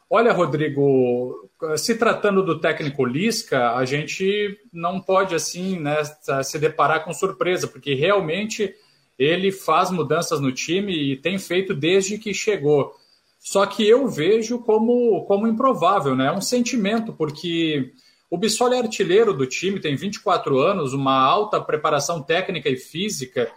Olha, 0.10 0.32
Rodrigo, 0.32 1.50
se 1.76 1.96
tratando 1.96 2.42
do 2.42 2.62
técnico 2.62 3.04
Lisca, 3.04 3.76
a 3.76 3.84
gente 3.84 4.58
não 4.72 5.02
pode 5.02 5.36
assim 5.36 5.78
né, 5.82 5.98
se 6.46 6.58
deparar 6.58 7.04
com 7.04 7.14
surpresa, 7.14 7.68
porque 7.68 7.94
realmente 7.94 8.74
ele 9.18 9.52
faz 9.52 9.90
mudanças 9.90 10.40
no 10.40 10.52
time 10.52 10.94
e 10.94 11.18
tem 11.18 11.38
feito 11.40 11.74
desde 11.74 12.18
que 12.18 12.34
chegou. 12.34 12.94
Só 13.40 13.66
que 13.66 13.88
eu 13.88 14.08
vejo 14.08 14.60
como, 14.60 15.24
como 15.26 15.48
improvável, 15.48 16.16
né? 16.16 16.28
É 16.28 16.32
um 16.32 16.42
sentimento, 16.42 17.14
porque 17.14 17.94
o 18.30 18.38
Bissoli 18.38 18.76
é 18.76 18.80
artilheiro 18.80 19.34
do 19.34 19.48
time, 19.48 19.80
tem 19.80 19.96
24 19.96 20.58
anos, 20.60 20.94
uma 20.94 21.18
alta 21.18 21.62
preparação 21.62 22.22
técnica 22.22 22.70
e 22.70 22.76
física, 22.76 23.50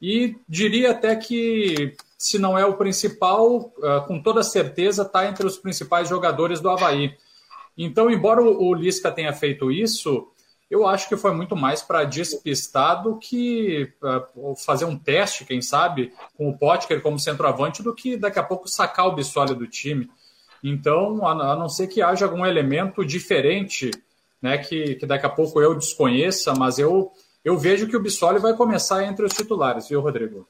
e 0.00 0.36
diria 0.48 0.92
até 0.92 1.14
que, 1.14 1.94
se 2.18 2.38
não 2.38 2.58
é 2.58 2.64
o 2.64 2.76
principal, 2.76 3.72
ah, 3.82 4.00
com 4.06 4.20
toda 4.20 4.42
certeza 4.42 5.02
está 5.02 5.28
entre 5.28 5.46
os 5.46 5.56
principais 5.56 6.08
jogadores 6.08 6.60
do 6.60 6.70
Havaí. 6.70 7.14
Então, 7.76 8.10
embora 8.10 8.42
o 8.42 8.72
Lisca 8.72 9.10
tenha 9.10 9.32
feito 9.32 9.70
isso, 9.70 10.28
eu 10.70 10.86
acho 10.86 11.08
que 11.08 11.16
foi 11.16 11.32
muito 11.32 11.54
mais 11.54 11.82
para 11.82 12.04
despistar 12.04 13.02
do 13.02 13.16
que 13.16 13.92
uh, 14.02 14.56
fazer 14.56 14.84
um 14.84 14.98
teste, 14.98 15.44
quem 15.44 15.60
sabe, 15.60 16.12
com 16.36 16.48
o 16.48 16.56
Potker 16.56 17.02
como 17.02 17.18
centroavante, 17.18 17.82
do 17.82 17.94
que 17.94 18.16
daqui 18.16 18.38
a 18.38 18.42
pouco 18.42 18.68
sacar 18.68 19.06
o 19.06 19.14
Bissoli 19.14 19.54
do 19.54 19.66
time. 19.66 20.10
Então, 20.62 21.26
a 21.26 21.54
não 21.54 21.68
ser 21.68 21.88
que 21.88 22.00
haja 22.00 22.24
algum 22.24 22.44
elemento 22.46 23.04
diferente, 23.04 23.90
né, 24.40 24.56
que, 24.56 24.94
que 24.94 25.04
daqui 25.04 25.26
a 25.26 25.30
pouco 25.30 25.60
eu 25.60 25.74
desconheça, 25.74 26.54
mas 26.54 26.78
eu, 26.78 27.12
eu 27.44 27.58
vejo 27.58 27.86
que 27.86 27.96
o 27.96 28.02
Bissoli 28.02 28.38
vai 28.38 28.54
começar 28.54 29.04
entre 29.04 29.26
os 29.26 29.34
titulares, 29.34 29.88
viu, 29.88 30.00
Rodrigo? 30.00 30.48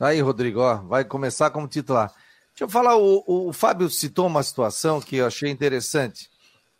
Aí, 0.00 0.20
Rodrigo, 0.20 0.60
ó, 0.60 0.76
vai 0.78 1.04
começar 1.04 1.50
como 1.50 1.68
titular. 1.68 2.12
Deixa 2.50 2.64
eu 2.64 2.68
falar, 2.68 2.96
o, 2.96 3.22
o 3.26 3.52
Fábio 3.52 3.88
citou 3.88 4.26
uma 4.26 4.42
situação 4.42 5.00
que 5.00 5.16
eu 5.16 5.26
achei 5.26 5.48
interessante 5.48 6.33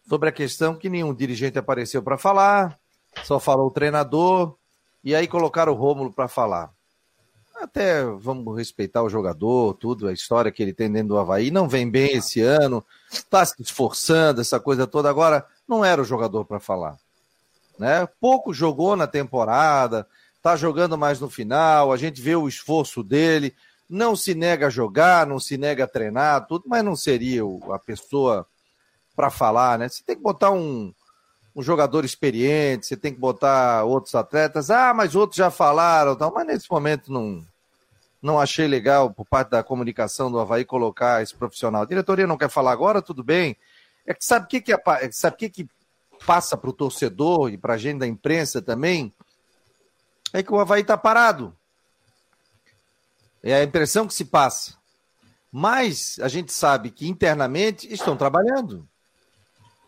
sobre 0.09 0.29
a 0.29 0.33
questão 0.33 0.75
que 0.75 0.89
nenhum 0.89 1.15
dirigente 1.15 1.59
apareceu 1.59 2.03
para 2.03 2.19
falar, 2.19 2.79
só 3.25 3.39
falou 3.39 3.69
o 3.69 3.71
treinador, 3.71 4.57
e 5.03 5.15
aí 5.15 5.27
colocaram 5.27 5.73
o 5.73 5.77
Rômulo 5.77 6.13
para 6.13 6.29
falar. 6.29 6.73
Até 7.57 8.05
vamos 8.05 8.57
respeitar 8.57 9.03
o 9.03 9.09
jogador, 9.09 9.75
tudo, 9.75 10.09
a 10.09 10.13
história 10.13 10.51
que 10.51 10.63
ele 10.63 10.73
tem 10.73 10.91
dentro 10.91 11.09
do 11.09 11.19
Havaí. 11.19 11.51
Não 11.51 11.69
vem 11.69 11.89
bem 11.89 12.17
esse 12.17 12.41
ano, 12.41 12.85
está 13.11 13.45
se 13.45 13.55
esforçando, 13.63 14.41
essa 14.41 14.59
coisa 14.59 14.87
toda. 14.87 15.09
Agora, 15.09 15.47
não 15.67 15.85
era 15.85 16.03
o 16.03 16.05
jogador 16.05 16.45
para 16.45 16.59
falar. 16.59 16.99
Né? 17.79 18.07
Pouco 18.21 18.53
jogou 18.53 18.97
na 18.97 19.07
temporada, 19.07 20.07
está 20.37 20.57
jogando 20.57 20.99
mais 20.99 21.21
no 21.21 21.31
final, 21.31 21.93
a 21.93 21.97
gente 21.97 22.21
vê 22.21 22.35
o 22.35 22.49
esforço 22.49 23.03
dele. 23.03 23.55
Não 23.89 24.17
se 24.17 24.35
nega 24.35 24.67
a 24.67 24.71
jogar, 24.71 25.27
não 25.27 25.39
se 25.39 25.57
nega 25.57 25.85
a 25.85 25.89
treinar, 25.89 26.47
tudo, 26.47 26.65
mas 26.67 26.85
não 26.85 26.97
seria 26.97 27.43
a 27.71 27.79
pessoa 27.79 28.47
para 29.15 29.31
falar, 29.31 29.79
né? 29.79 29.89
Você 29.89 30.03
tem 30.03 30.17
que 30.17 30.23
botar 30.23 30.51
um, 30.51 30.93
um 31.55 31.63
jogador 31.63 32.05
experiente, 32.05 32.87
você 32.87 32.97
tem 32.97 33.13
que 33.13 33.21
botar 33.21 33.85
outros 33.85 34.15
atletas. 34.15 34.71
Ah, 34.71 34.93
mas 34.93 35.15
outros 35.15 35.37
já 35.37 35.51
falaram, 35.51 36.17
tal. 36.17 36.33
mas 36.33 36.47
nesse 36.47 36.71
momento 36.71 37.13
não, 37.13 37.45
não 38.21 38.41
achei 38.41 38.67
legal 38.67 39.11
por 39.11 39.25
parte 39.25 39.51
da 39.51 39.63
comunicação 39.63 40.31
do 40.31 40.39
Havaí 40.39 40.65
colocar 40.65 41.23
esse 41.23 41.35
profissional. 41.35 41.83
A 41.83 41.87
diretoria 41.87 42.27
não 42.27 42.39
quer 42.39 42.51
falar 42.51 42.73
agora, 42.73 43.01
tudo 43.01 43.23
bem. 43.23 43.57
É 44.07 44.13
que 44.13 44.25
sabe 44.25 44.47
o 44.47 44.49
que, 44.49 44.61
que, 44.61 44.73
é, 44.73 44.79
sabe 45.13 45.37
que, 45.37 45.49
que 45.49 45.69
passa 46.27 46.57
para 46.57 46.71
o 46.71 46.73
torcedor 46.73 47.51
e 47.51 47.59
para 47.59 47.75
a 47.75 47.79
gente 47.79 47.99
da 47.99 48.07
imprensa 48.07 48.61
também? 48.61 49.13
É 50.33 50.43
que 50.43 50.53
o 50.53 50.59
Havaí 50.59 50.83
está 50.83 50.97
parado. 50.97 51.57
É 53.43 53.55
a 53.55 53.63
impressão 53.63 54.07
que 54.07 54.15
se 54.15 54.25
passa. 54.25 54.75
Mas 55.53 56.19
a 56.21 56.27
gente 56.27 56.53
sabe 56.53 56.91
que 56.91 57.07
internamente 57.07 57.93
estão 57.93 58.17
trabalhando. 58.17 58.89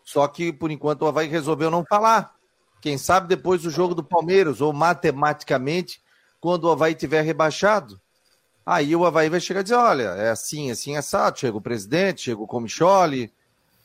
Só 0.07 0.29
que, 0.29 0.53
por 0.53 0.71
enquanto, 0.71 1.03
o 1.03 1.07
Havaí 1.09 1.27
resolveu 1.27 1.69
não 1.69 1.85
falar. 1.85 2.33
Quem 2.81 2.97
sabe 2.97 3.27
depois 3.27 3.63
do 3.63 3.71
jogo 3.71 3.93
do 3.93 4.05
Palmeiras, 4.05 4.61
ou 4.61 4.73
matematicamente, 4.73 6.01
quando 6.41 6.65
o 6.65 6.71
Havaí 6.71 6.95
tiver 6.95 7.23
rebaixado. 7.23 8.01
Aí 8.65 8.95
o 8.95 9.05
Havaí 9.05 9.29
vai 9.29 9.41
chegar 9.41 9.61
e 9.61 9.63
dizer: 9.65 9.75
olha, 9.75 10.05
é 10.11 10.31
assim, 10.31 10.71
assim, 10.71 10.97
assado. 10.97 11.41
Chega 11.41 11.57
o 11.57 11.61
presidente, 11.61 12.23
chega 12.23 12.41
o 12.41 12.47
Comicholi, 12.47 13.33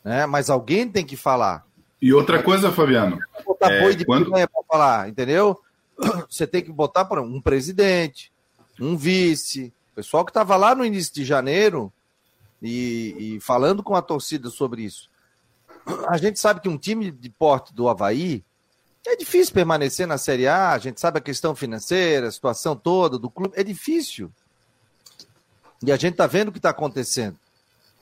né? 0.04 0.24
mas 0.24 0.48
alguém 0.48 0.88
tem 0.88 1.04
que 1.04 1.16
falar. 1.16 1.66
E 2.00 2.14
outra 2.14 2.40
coisa, 2.40 2.70
Fabiano. 2.70 3.18
Botar 3.44 3.72
é, 3.72 3.90
de 3.90 4.04
quando... 4.04 4.30
para 4.30 4.48
falar, 4.68 5.08
entendeu? 5.08 5.60
Você 6.30 6.46
tem 6.46 6.62
que 6.62 6.70
botar 6.70 7.04
por 7.04 7.18
um 7.18 7.40
presidente, 7.40 8.32
um 8.80 8.96
vice, 8.96 9.74
o 9.90 9.96
pessoal 9.96 10.24
que 10.24 10.30
estava 10.30 10.54
lá 10.54 10.72
no 10.72 10.84
início 10.84 11.12
de 11.12 11.24
janeiro 11.24 11.92
e, 12.62 13.34
e 13.36 13.40
falando 13.40 13.82
com 13.82 13.96
a 13.96 14.02
torcida 14.02 14.50
sobre 14.50 14.82
isso 14.82 15.10
a 16.08 16.16
gente 16.16 16.38
sabe 16.38 16.60
que 16.60 16.68
um 16.68 16.78
time 16.78 17.10
de 17.10 17.30
porte 17.30 17.74
do 17.74 17.88
Havaí 17.88 18.44
é 19.06 19.16
difícil 19.16 19.52
permanecer 19.52 20.06
na 20.06 20.16
Série 20.16 20.46
A, 20.46 20.70
a 20.70 20.78
gente 20.78 21.00
sabe 21.00 21.18
a 21.18 21.22
questão 21.22 21.54
financeira, 21.54 22.28
a 22.28 22.32
situação 22.32 22.76
toda 22.76 23.18
do 23.18 23.28
clube, 23.28 23.54
é 23.56 23.64
difícil. 23.64 24.30
E 25.82 25.90
a 25.90 25.96
gente 25.96 26.12
está 26.12 26.26
vendo 26.26 26.48
o 26.48 26.52
que 26.52 26.58
está 26.58 26.70
acontecendo. 26.70 27.36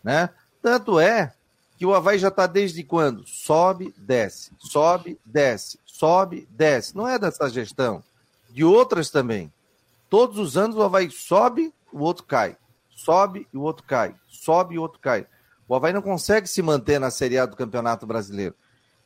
Né? 0.05 0.29
Tanto 0.63 1.01
é 1.01 1.33
que 1.79 1.87
o 1.87 1.95
Havaí 1.95 2.19
já 2.19 2.29
está 2.29 2.47
desde 2.47 2.85
quando? 2.85 3.27
Sobe, 3.27 3.95
desce, 3.97 4.53
sobe, 4.59 5.19
desce, 5.25 5.79
sobe, 5.87 6.47
desce. 6.51 6.95
Não 6.95 7.09
é 7.09 7.19
dessa 7.19 7.49
gestão, 7.49 8.03
de 8.51 8.63
outras 8.63 9.09
também. 9.09 9.51
Todos 10.11 10.39
os 10.39 10.59
anos 10.59 10.77
o 10.77 10.83
Havaí 10.83 11.11
sobe, 11.11 11.73
o 11.91 12.01
outro 12.01 12.25
cai. 12.25 12.57
Sobe 12.95 13.49
e 13.53 13.57
o 13.57 13.63
outro 13.63 13.87
cai. 13.87 14.15
Sobe 14.29 14.75
e 14.75 14.79
o 14.79 14.83
outro 14.83 15.01
cai. 15.01 15.27
O 15.71 15.75
Havaí 15.77 15.93
não 15.93 16.03
consegue 16.03 16.49
se 16.49 16.61
manter 16.63 16.99
na 16.99 17.13
Série 17.13 17.39
A 17.39 17.47
do 17.47 17.55
Campeonato 17.55 18.05
Brasileiro. 18.05 18.57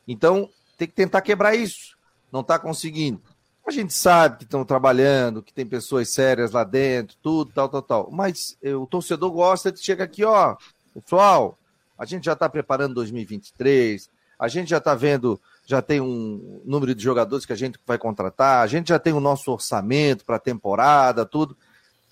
Então, 0.08 0.48
tem 0.78 0.88
que 0.88 0.94
tentar 0.94 1.20
quebrar 1.20 1.54
isso. 1.54 1.94
Não 2.32 2.40
está 2.40 2.58
conseguindo. 2.58 3.20
A 3.68 3.70
gente 3.70 3.92
sabe 3.92 4.38
que 4.38 4.44
estão 4.44 4.64
trabalhando, 4.64 5.42
que 5.42 5.52
tem 5.52 5.66
pessoas 5.66 6.08
sérias 6.08 6.52
lá 6.52 6.64
dentro, 6.64 7.18
tudo, 7.22 7.52
tal, 7.52 7.68
tal, 7.68 7.82
tal. 7.82 8.10
Mas 8.10 8.56
eh, 8.62 8.74
o 8.74 8.86
torcedor 8.86 9.30
gosta 9.30 9.70
de 9.70 9.82
chegar 9.82 10.04
aqui, 10.04 10.24
ó, 10.24 10.56
pessoal, 10.94 11.58
a 11.98 12.06
gente 12.06 12.24
já 12.24 12.32
está 12.32 12.48
preparando 12.48 12.94
2023, 12.94 14.08
a 14.38 14.48
gente 14.48 14.70
já 14.70 14.78
está 14.78 14.94
vendo, 14.94 15.38
já 15.66 15.82
tem 15.82 16.00
um 16.00 16.62
número 16.64 16.94
de 16.94 17.04
jogadores 17.04 17.44
que 17.44 17.52
a 17.52 17.56
gente 17.56 17.78
vai 17.86 17.98
contratar, 17.98 18.64
a 18.64 18.66
gente 18.66 18.88
já 18.88 18.98
tem 18.98 19.12
o 19.12 19.20
nosso 19.20 19.52
orçamento 19.52 20.24
para 20.24 20.36
a 20.36 20.40
temporada, 20.40 21.26
tudo. 21.26 21.54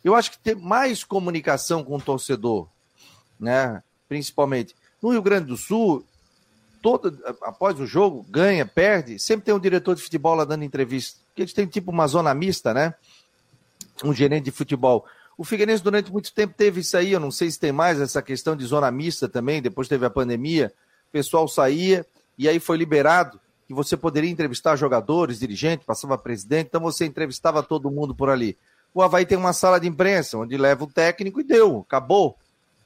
Eu 0.05 0.15
acho 0.15 0.31
que 0.31 0.39
ter 0.39 0.55
mais 0.55 1.05
comunicação 1.05 1.83
com 1.83 1.97
o 1.97 2.03
torcedor, 2.03 2.69
né? 3.41 3.83
Principalmente. 4.13 4.77
No 5.01 5.11
Rio 5.11 5.23
Grande 5.23 5.47
do 5.47 5.57
Sul, 5.57 6.05
todo, 6.83 7.19
após 7.41 7.81
o 7.81 7.87
jogo, 7.87 8.27
ganha, 8.29 8.67
perde, 8.67 9.19
sempre 9.19 9.47
tem 9.47 9.55
um 9.55 9.59
diretor 9.59 9.95
de 9.95 10.03
futebol 10.03 10.35
lá 10.35 10.45
dando 10.45 10.65
entrevista. 10.65 11.19
Porque 11.29 11.41
eles 11.41 11.55
têm 11.55 11.67
tipo 11.67 11.91
uma 11.91 12.07
zona 12.07 12.35
mista, 12.35 12.75
né? 12.75 12.95
Um 14.05 14.13
gerente 14.13 14.45
de 14.45 14.51
futebol. 14.51 15.07
O 15.39 15.45
Figueirense 15.45 15.83
durante 15.83 16.13
muito 16.13 16.31
tempo 16.35 16.53
teve 16.55 16.83
isso 16.83 16.95
aí, 16.95 17.13
eu 17.13 17.21
não 17.21 17.31
sei 17.31 17.51
se 17.51 17.59
tem 17.59 17.73
mais 17.73 17.99
essa 17.99 18.21
questão 18.21 18.55
de 18.55 18.67
zona 18.67 18.91
mista 18.91 19.27
também, 19.31 19.63
depois 19.63 19.89
teve 19.89 20.05
a 20.05 20.11
pandemia, 20.11 20.71
o 21.09 21.13
pessoal 21.13 21.49
saía 21.49 22.05
e 22.37 22.47
aí 22.47 22.61
foi 22.61 22.77
liberado 22.77 23.41
que 23.67 23.73
você 23.73 23.97
poderia 23.97 24.29
entrevistar 24.29 24.77
jogadores, 24.77 25.39
dirigentes, 25.39 25.87
passava 25.87 26.19
presidente, 26.19 26.67
então 26.67 26.83
você 26.83 27.07
entrevistava 27.07 27.63
todo 27.63 27.91
mundo 27.91 28.15
por 28.15 28.29
ali. 28.29 28.59
O 28.93 29.01
Havaí 29.01 29.25
tem 29.25 29.39
uma 29.39 29.55
sala 29.55 29.81
de 29.81 29.89
imprensa, 29.89 30.37
onde 30.37 30.55
leva 30.59 30.85
o 30.85 30.87
técnico 30.87 31.41
e 31.41 31.45
deu, 31.45 31.79
acabou. 31.79 32.37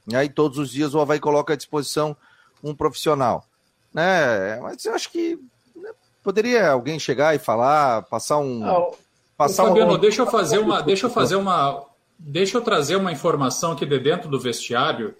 E 0.08 0.14
aí 0.16 0.28
todos 0.28 0.58
os 0.58 0.70
dias 0.70 0.94
o 0.94 1.00
Havaí 1.00 1.18
coloca 1.18 1.52
à 1.52 1.56
disposição 1.56 2.16
um 2.62 2.74
profissional. 2.74 3.44
Né? 3.92 4.58
Mas 4.60 4.84
eu 4.84 4.94
acho 4.94 5.10
que 5.10 5.38
né, 5.74 5.90
poderia 6.22 6.70
alguém 6.70 6.98
chegar 6.98 7.34
e 7.34 7.38
falar, 7.38 8.02
passar 8.02 8.38
um. 8.38 8.60
Não. 8.60 8.94
Passar 9.36 9.66
Fabiano, 9.66 9.94
um... 9.94 9.98
deixa 9.98 10.22
eu 10.22 10.26
fazer 10.26 10.58
uma. 10.58 10.82
Deixa 10.82 11.06
eu 11.06 11.10
fazer 11.10 11.36
uma. 11.36 11.84
Deixa 12.18 12.56
eu 12.56 12.62
trazer 12.62 12.96
uma 12.96 13.12
informação 13.12 13.72
aqui 13.72 13.84
de 13.84 13.98
dentro 13.98 14.28
do 14.28 14.40
vestiário 14.40 15.14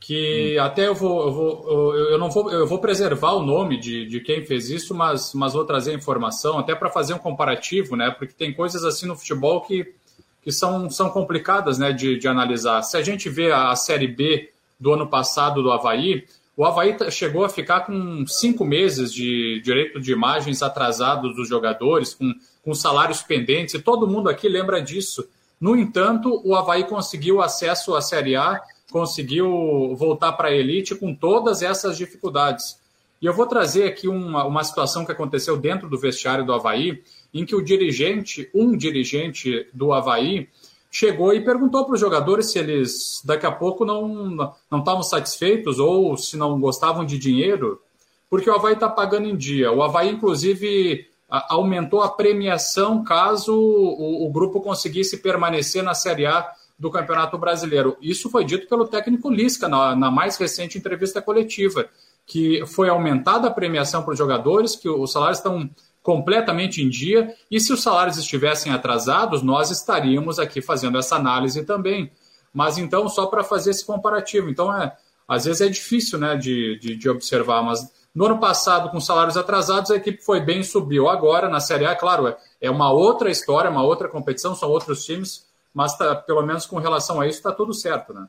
que 0.00 0.56
hum. 0.58 0.62
até 0.62 0.88
eu 0.88 0.94
vou, 0.94 1.26
eu 1.26 1.32
vou, 1.32 1.94
eu 1.94 2.18
não 2.18 2.30
vou, 2.30 2.50
eu 2.50 2.66
vou 2.66 2.78
preservar 2.78 3.34
o 3.34 3.42
nome 3.42 3.78
de, 3.78 4.06
de 4.06 4.20
quem 4.20 4.44
fez 4.44 4.70
isso, 4.70 4.94
mas, 4.94 5.34
mas 5.34 5.52
vou 5.52 5.64
trazer 5.64 5.90
a 5.90 5.94
informação 5.94 6.58
até 6.58 6.74
para 6.74 6.88
fazer 6.88 7.12
um 7.12 7.18
comparativo, 7.18 7.94
né? 7.94 8.10
Porque 8.10 8.32
tem 8.32 8.52
coisas 8.52 8.82
assim 8.82 9.06
no 9.06 9.14
futebol 9.14 9.60
que 9.60 9.94
que 10.42 10.50
são, 10.50 10.88
são 10.90 11.10
complicadas 11.10 11.78
né, 11.78 11.92
de, 11.92 12.18
de 12.18 12.28
analisar. 12.28 12.82
Se 12.82 12.96
a 12.96 13.02
gente 13.02 13.28
vê 13.28 13.52
a, 13.52 13.70
a 13.70 13.76
Série 13.76 14.08
B 14.08 14.50
do 14.78 14.92
ano 14.92 15.06
passado 15.06 15.62
do 15.62 15.70
Havaí, 15.70 16.24
o 16.56 16.64
Havaí 16.64 16.96
chegou 17.10 17.44
a 17.44 17.48
ficar 17.48 17.80
com 17.80 18.26
cinco 18.26 18.64
meses 18.64 19.12
de 19.12 19.60
direito 19.62 20.00
de 20.00 20.12
imagens 20.12 20.62
atrasados 20.62 21.34
dos 21.34 21.48
jogadores, 21.48 22.14
com, 22.14 22.34
com 22.64 22.74
salários 22.74 23.22
pendentes, 23.22 23.74
e 23.74 23.78
todo 23.80 24.06
mundo 24.06 24.28
aqui 24.28 24.48
lembra 24.48 24.80
disso. 24.82 25.26
No 25.60 25.76
entanto, 25.76 26.40
o 26.44 26.54
Havaí 26.54 26.84
conseguiu 26.84 27.40
acesso 27.40 27.94
à 27.94 28.00
Série 28.00 28.36
A, 28.36 28.60
conseguiu 28.90 29.94
voltar 29.96 30.32
para 30.32 30.48
a 30.48 30.54
elite 30.54 30.94
com 30.94 31.14
todas 31.14 31.62
essas 31.62 31.96
dificuldades. 31.96 32.78
E 33.22 33.26
eu 33.26 33.34
vou 33.34 33.46
trazer 33.46 33.84
aqui 33.84 34.08
uma, 34.08 34.44
uma 34.44 34.64
situação 34.64 35.04
que 35.04 35.12
aconteceu 35.12 35.56
dentro 35.56 35.88
do 35.88 35.98
vestiário 35.98 36.44
do 36.44 36.52
Havaí, 36.52 37.02
em 37.32 37.44
que 37.44 37.54
o 37.54 37.62
dirigente, 37.62 38.50
um 38.54 38.76
dirigente 38.76 39.66
do 39.72 39.92
Havaí, 39.92 40.48
chegou 40.90 41.32
e 41.32 41.44
perguntou 41.44 41.84
para 41.84 41.94
os 41.94 42.00
jogadores 42.00 42.50
se 42.50 42.58
eles 42.58 43.22
daqui 43.24 43.46
a 43.46 43.52
pouco 43.52 43.84
não 43.84 44.36
não 44.70 44.78
estavam 44.80 45.02
satisfeitos 45.02 45.78
ou 45.78 46.16
se 46.16 46.36
não 46.36 46.60
gostavam 46.60 47.04
de 47.04 47.16
dinheiro, 47.16 47.80
porque 48.28 48.50
o 48.50 48.54
Havaí 48.54 48.74
está 48.74 48.88
pagando 48.88 49.28
em 49.28 49.36
dia. 49.36 49.72
O 49.72 49.82
Havaí, 49.82 50.10
inclusive, 50.10 51.06
aumentou 51.48 52.02
a 52.02 52.08
premiação 52.08 53.04
caso 53.04 53.54
o, 53.54 54.26
o, 54.26 54.32
grupo 54.32 54.60
conseguisse 54.60 55.18
permanecer 55.18 55.82
na 55.82 55.94
Série 55.94 56.26
A 56.26 56.48
do 56.78 56.90
Campeonato 56.90 57.38
Brasileiro. 57.38 57.96
Isso 58.00 58.28
foi 58.28 58.44
dito 58.44 58.68
pelo 58.68 58.88
técnico 58.88 59.30
Lisca 59.30 59.68
na, 59.68 59.94
na 59.94 60.10
mais 60.10 60.36
recente 60.36 60.78
entrevista 60.78 61.22
coletiva, 61.22 61.88
que 62.26 62.64
foi 62.66 62.88
aumentada 62.88 63.48
a 63.48 63.50
premiação 63.50 64.02
para 64.02 64.12
os 64.12 64.18
jogadores, 64.18 64.74
que 64.74 64.88
os 64.88 65.12
salários 65.12 65.38
estão 65.38 65.68
completamente 66.02 66.82
em 66.82 66.88
dia, 66.88 67.34
e 67.50 67.60
se 67.60 67.72
os 67.72 67.82
salários 67.82 68.16
estivessem 68.16 68.72
atrasados, 68.72 69.42
nós 69.42 69.70
estaríamos 69.70 70.38
aqui 70.38 70.62
fazendo 70.62 70.98
essa 70.98 71.16
análise 71.16 71.64
também. 71.64 72.10
Mas 72.52 72.78
então, 72.78 73.08
só 73.08 73.26
para 73.26 73.44
fazer 73.44 73.70
esse 73.70 73.84
comparativo. 73.84 74.48
Então, 74.48 74.74
é, 74.74 74.96
às 75.28 75.44
vezes 75.44 75.60
é 75.60 75.68
difícil 75.68 76.18
né, 76.18 76.36
de, 76.36 76.78
de, 76.78 76.96
de, 76.96 77.08
observar, 77.08 77.62
mas 77.62 77.88
no 78.14 78.26
ano 78.26 78.40
passado, 78.40 78.90
com 78.90 78.98
salários 78.98 79.36
atrasados, 79.36 79.90
a 79.90 79.96
equipe 79.96 80.24
foi 80.24 80.40
bem 80.40 80.62
subiu. 80.62 81.08
Agora, 81.08 81.48
na 81.48 81.60
Série 81.60 81.86
A, 81.86 81.94
claro, 81.94 82.26
é, 82.26 82.36
é 82.60 82.70
uma 82.70 82.90
outra 82.90 83.30
história, 83.30 83.70
uma 83.70 83.84
outra 83.84 84.08
competição, 84.08 84.54
são 84.54 84.68
outros 84.68 85.04
times, 85.04 85.46
mas 85.72 85.96
tá, 85.96 86.16
pelo 86.16 86.42
menos 86.42 86.66
com 86.66 86.78
relação 86.78 87.20
a 87.20 87.28
isso 87.28 87.38
está 87.38 87.52
tudo 87.52 87.72
certo. 87.72 88.12
Né? 88.12 88.26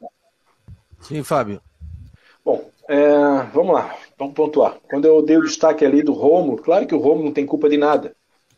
Sim, 1.00 1.24
Fábio. 1.24 1.62
Bom, 2.46 2.70
é, 2.92 3.44
vamos 3.54 3.74
lá, 3.74 3.98
vamos 4.20 4.34
pontuar. 4.34 4.78
Quando 4.90 5.06
eu 5.06 5.22
dei 5.22 5.38
o 5.38 5.44
destaque 5.44 5.86
ali 5.86 6.04
do 6.04 6.12
Romo, 6.12 6.58
claro 6.58 6.86
que 6.86 6.94
o 6.94 7.00
Romo 7.00 7.24
não 7.24 7.32
tem 7.32 7.46
culpa 7.46 7.70
de 7.70 7.78
nada. 7.78 8.14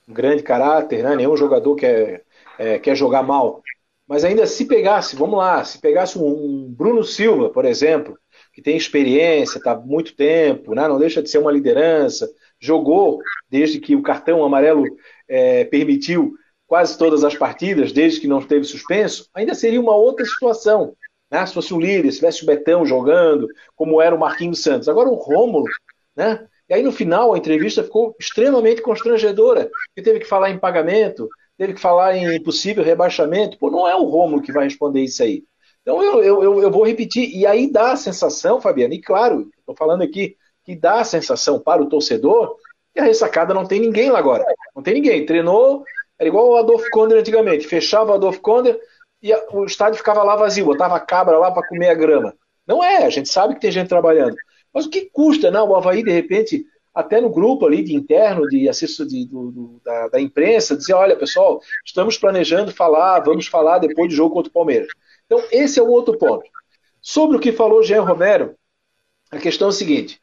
Um 0.08 0.14
grande 0.14 0.42
caráter, 0.42 1.04
né? 1.04 1.16
nenhum 1.16 1.38
jogador 1.38 1.76
quer, 1.76 2.24
é, 2.58 2.80
quer 2.80 2.96
jogar 2.96 3.22
mal. 3.22 3.62
Mas 4.08 4.24
ainda 4.24 4.48
se 4.48 4.66
pegasse, 4.66 5.16
vamos 5.16 5.38
lá, 5.38 5.64
se 5.64 5.80
pegasse 5.80 6.18
um 6.18 6.66
Bruno 6.76 7.04
Silva, 7.04 7.52
por 7.52 7.64
exemplo, 7.64 8.18
que 8.52 8.62
tem 8.62 8.76
experiência, 8.76 9.60
está 9.60 9.76
muito 9.76 10.16
tempo, 10.16 10.74
né? 10.74 10.88
não 10.88 10.98
deixa 10.98 11.22
de 11.22 11.30
ser 11.30 11.38
uma 11.38 11.52
liderança, 11.52 12.28
jogou 12.60 13.20
desde 13.48 13.80
que 13.80 13.96
o 13.96 14.02
cartão 14.02 14.44
amarelo 14.44 14.84
é, 15.28 15.64
permitiu 15.66 16.34
quase 16.66 16.98
todas 16.98 17.24
as 17.24 17.36
partidas, 17.36 17.92
desde 17.92 18.20
que 18.20 18.28
não 18.28 18.42
teve 18.42 18.66
suspenso, 18.66 19.30
ainda 19.32 19.54
seria 19.54 19.80
uma 19.80 19.96
outra 19.96 20.26
situação 20.26 20.96
né? 21.34 21.44
Se 21.48 21.54
fosse 21.56 21.74
o 21.74 21.80
líder, 21.80 22.12
se 22.12 22.20
tivesse 22.20 22.44
o 22.44 22.46
Betão 22.46 22.86
jogando, 22.86 23.48
como 23.76 24.00
era 24.00 24.14
o 24.14 24.20
Marquinhos 24.20 24.62
Santos. 24.62 24.88
Agora 24.88 25.10
o 25.10 25.16
Rômulo, 25.16 25.66
né? 26.16 26.48
E 26.70 26.76
aí 26.76 26.84
no 26.84 26.92
final 26.92 27.34
a 27.34 27.38
entrevista 27.38 27.84
ficou 27.84 28.16
extremamente 28.20 28.84
constrangedora, 28.84 29.70
porque 29.88 30.04
teve 30.04 30.20
que 30.20 30.28
falar 30.28 30.52
em 30.52 30.60
pagamento, 30.60 31.28
teve 31.58 31.74
que 31.74 31.82
falar 31.82 32.16
em 32.16 32.42
possível 32.44 32.84
rebaixamento. 32.84 33.58
Pô, 33.58 33.72
não 33.72 33.88
é 33.88 33.96
o 33.96 34.04
Rômulo 34.04 34.44
que 34.44 34.52
vai 34.52 34.66
responder 34.66 35.02
isso 35.02 35.24
aí. 35.24 35.44
Então 35.82 36.02
eu, 36.04 36.24
eu, 36.24 36.62
eu 36.62 36.72
vou 36.72 36.86
repetir, 36.86 37.36
e 37.36 37.48
aí 37.48 37.70
dá 37.70 37.94
a 37.94 37.98
sensação, 37.98 38.62
Fabiano, 38.62 38.94
e 38.94 39.02
claro, 39.02 39.50
estou 39.58 39.76
falando 39.76 40.04
aqui, 40.04 40.38
que 40.64 40.76
dá 40.76 41.02
a 41.02 41.04
sensação 41.04 41.60
para 41.60 41.82
o 41.82 41.90
torcedor 41.90 42.56
que 42.94 43.00
a 43.00 43.06
ressacada 43.06 43.56
não 43.56 43.66
tem 43.66 43.80
ninguém 43.80 44.12
lá 44.12 44.20
agora. 44.20 44.46
Não 44.76 44.84
tem 44.84 44.94
ninguém. 44.94 45.26
Treinou, 45.26 45.84
era 46.20 46.30
igual 46.30 46.52
o 46.52 46.58
Adolfo 46.58 46.90
Konder 46.92 47.18
antigamente. 47.18 47.68
Fechava 47.68 48.12
o 48.12 48.14
Adolfo 48.14 48.40
Konder, 48.40 48.80
e 49.24 49.34
o 49.54 49.64
estádio 49.64 49.98
ficava 49.98 50.22
lá 50.22 50.36
vazio, 50.36 50.66
botava 50.66 50.98
a 50.98 51.00
cabra 51.00 51.38
lá 51.38 51.50
para 51.50 51.66
comer 51.66 51.90
a 51.90 51.94
grama. 51.96 52.36
Não 52.68 52.84
é, 52.84 53.06
a 53.06 53.10
gente 53.10 53.30
sabe 53.30 53.56
que 53.56 53.62
tem 53.62 53.72
gente 53.72 53.88
trabalhando. 53.88 54.36
Mas 54.74 54.86
o 54.86 54.90
que 54.90 55.10
custa, 55.10 55.50
não? 55.50 55.70
O 55.70 55.76
Havaí, 55.76 56.04
de 56.04 56.12
repente, 56.12 56.66
até 56.94 57.22
no 57.22 57.30
grupo 57.30 57.66
ali 57.66 57.82
de 57.82 57.96
interno, 57.96 58.48
de 58.48 58.68
assessor 58.68 59.06
de, 59.06 59.26
do, 59.26 59.52
do, 59.52 59.82
da, 59.84 60.10
da, 60.10 60.22
imprensa, 60.22 60.76
dizer, 60.76 60.94
olha, 60.94 61.16
pessoal, 61.16 61.62
estamos 61.86 62.18
planejando 62.18 62.74
falar, 62.74 63.22
vamos 63.22 63.48
falar 63.48 63.80
depois 63.80 64.10
do 64.10 64.16
jogo 64.16 64.36
contra 64.36 64.50
o 64.50 64.54
Palmeiras. 64.54 64.90
Então, 65.26 65.42
esse 65.52 65.80
é 65.80 65.84
o 65.84 65.90
outro 65.90 66.18
ponto. 66.18 66.44
Sobre 67.02 67.38
o 67.38 67.40
que 67.40 67.54
falou 67.54 67.82
Jean 67.82 68.02
Romero, 68.02 68.56
a 69.32 69.38
questão 69.38 69.68
é 69.68 69.70
a 69.70 69.74
seguinte, 69.74 70.20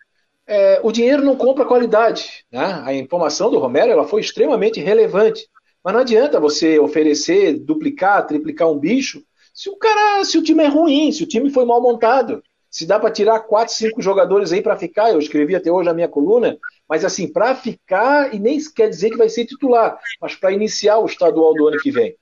é, 0.46 0.80
o 0.82 0.92
dinheiro 0.92 1.24
não 1.24 1.36
compra 1.36 1.64
qualidade. 1.64 2.44
Né? 2.52 2.82
A 2.84 2.92
informação 2.92 3.50
do 3.50 3.58
Romero 3.58 3.90
ela 3.90 4.04
foi 4.04 4.20
extremamente 4.20 4.80
relevante. 4.80 5.48
Mas 5.82 5.94
não 5.94 6.00
adianta 6.00 6.38
você 6.38 6.78
oferecer, 6.78 7.58
duplicar, 7.58 8.26
triplicar 8.26 8.70
um 8.70 8.78
bicho 8.78 9.22
se 9.52 9.68
o 9.68 9.76
cara, 9.76 10.24
se 10.24 10.38
o 10.38 10.42
time 10.42 10.64
é 10.64 10.68
ruim, 10.68 11.12
se 11.12 11.22
o 11.22 11.26
time 11.26 11.50
foi 11.50 11.64
mal 11.64 11.82
montado. 11.82 12.42
Se 12.70 12.86
dá 12.86 13.00
para 13.00 13.10
tirar 13.10 13.40
quatro, 13.40 13.74
cinco 13.74 14.00
jogadores 14.00 14.52
aí 14.52 14.62
para 14.62 14.76
ficar, 14.76 15.10
eu 15.10 15.18
escrevi 15.18 15.56
até 15.56 15.72
hoje 15.72 15.88
a 15.88 15.92
minha 15.94 16.08
coluna, 16.08 16.56
mas 16.88 17.04
assim, 17.04 17.30
para 17.30 17.54
ficar, 17.54 18.32
e 18.32 18.38
nem 18.38 18.58
quer 18.74 18.88
dizer 18.88 19.10
que 19.10 19.16
vai 19.16 19.28
ser 19.28 19.44
titular, 19.44 19.98
mas 20.20 20.36
para 20.36 20.52
iniciar 20.52 20.98
o 20.98 21.06
estadual 21.06 21.52
do 21.52 21.66
ano 21.66 21.78
que 21.78 21.90
vem. 21.90 22.16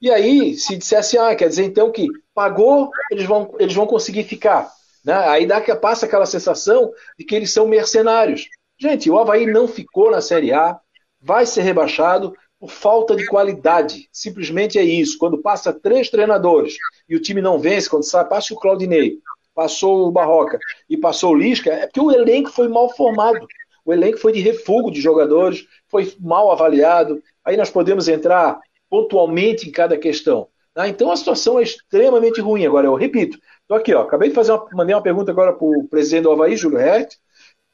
E 0.00 0.10
aí, 0.10 0.54
se 0.54 0.76
dissesse, 0.76 1.18
ah, 1.18 1.34
quer 1.34 1.48
dizer 1.48 1.64
então 1.64 1.90
que 1.90 2.06
pagou, 2.32 2.90
eles 3.10 3.26
vão, 3.26 3.52
eles 3.58 3.74
vão 3.74 3.86
conseguir 3.86 4.22
ficar. 4.22 4.70
Né? 5.04 5.14
Aí 5.28 5.46
dá 5.46 5.60
que 5.60 5.74
passa 5.74 6.06
aquela 6.06 6.26
sensação 6.26 6.92
de 7.18 7.24
que 7.24 7.34
eles 7.34 7.52
são 7.52 7.66
mercenários. 7.66 8.48
Gente, 8.80 9.10
o 9.10 9.18
Havaí 9.18 9.44
não 9.44 9.66
ficou 9.66 10.12
na 10.12 10.20
Série 10.20 10.52
A, 10.52 10.78
vai 11.20 11.44
ser 11.44 11.62
rebaixado, 11.62 12.32
por 12.58 12.70
falta 12.70 13.14
de 13.14 13.26
qualidade. 13.26 14.08
Simplesmente 14.12 14.78
é 14.78 14.82
isso. 14.82 15.18
Quando 15.18 15.38
passa 15.38 15.72
três 15.72 16.10
treinadores 16.10 16.74
e 17.08 17.14
o 17.14 17.20
time 17.20 17.40
não 17.40 17.58
vence, 17.58 17.88
quando 17.88 18.04
sai, 18.04 18.26
passa 18.26 18.52
o 18.52 18.58
Claudinei, 18.58 19.18
passou 19.54 20.06
o 20.06 20.10
Barroca 20.10 20.58
e 20.88 20.96
passou 20.96 21.32
o 21.32 21.36
Lisca, 21.36 21.70
é 21.70 21.86
porque 21.86 22.00
o 22.00 22.10
elenco 22.10 22.50
foi 22.50 22.68
mal 22.68 22.88
formado. 22.94 23.46
O 23.84 23.92
elenco 23.92 24.18
foi 24.18 24.32
de 24.32 24.40
refugo 24.40 24.90
de 24.90 25.00
jogadores, 25.00 25.66
foi 25.88 26.12
mal 26.20 26.50
avaliado. 26.50 27.22
Aí 27.44 27.56
nós 27.56 27.70
podemos 27.70 28.08
entrar 28.08 28.60
pontualmente 28.90 29.68
em 29.68 29.72
cada 29.72 29.96
questão. 29.96 30.48
Tá? 30.74 30.88
Então 30.88 31.10
a 31.10 31.16
situação 31.16 31.58
é 31.58 31.62
extremamente 31.62 32.40
ruim. 32.40 32.66
Agora, 32.66 32.86
eu 32.86 32.94
repito, 32.94 33.38
estou 33.62 33.76
aqui, 33.76 33.94
ó, 33.94 34.02
acabei 34.02 34.28
de 34.28 34.34
fazer 34.34 34.52
uma, 34.52 34.68
mandei 34.72 34.94
uma 34.94 35.02
pergunta 35.02 35.30
agora 35.30 35.52
para 35.52 35.66
o 35.66 35.88
presidente 35.88 36.24
do 36.24 36.32
Havaí, 36.32 36.56
Júlio 36.56 36.78
Hert. 36.78 37.16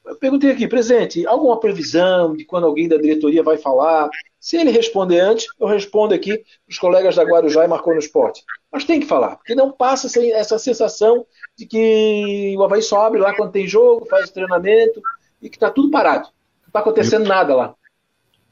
Eu 0.06 0.16
perguntei 0.16 0.50
aqui, 0.50 0.68
presidente, 0.68 1.26
alguma 1.26 1.58
previsão 1.58 2.36
de 2.36 2.44
quando 2.44 2.66
alguém 2.66 2.86
da 2.86 2.96
diretoria 2.96 3.42
vai 3.42 3.56
falar? 3.56 4.10
Se 4.38 4.56
ele 4.56 4.70
responder 4.70 5.20
antes, 5.20 5.46
eu 5.58 5.66
respondo 5.66 6.12
aqui 6.12 6.36
para 6.36 6.46
os 6.70 6.78
colegas 6.78 7.16
da 7.16 7.24
Guarujá 7.24 7.64
e 7.64 7.68
Marcou 7.68 7.94
no 7.94 7.98
Esporte. 7.98 8.42
Mas 8.70 8.84
tem 8.84 9.00
que 9.00 9.06
falar, 9.06 9.36
porque 9.36 9.54
não 9.54 9.72
passa 9.72 10.08
essa 10.34 10.58
sensação 10.58 11.24
de 11.56 11.64
que 11.64 12.54
o 12.58 12.62
Havaí 12.62 12.82
sobe 12.82 13.18
lá 13.18 13.34
quando 13.34 13.52
tem 13.52 13.66
jogo, 13.66 14.04
faz 14.04 14.28
treinamento 14.30 15.00
e 15.40 15.48
que 15.48 15.56
está 15.56 15.70
tudo 15.70 15.90
parado. 15.90 16.28
Não 16.62 16.66
está 16.66 16.80
acontecendo 16.80 17.24
nada 17.24 17.54
lá. 17.54 17.74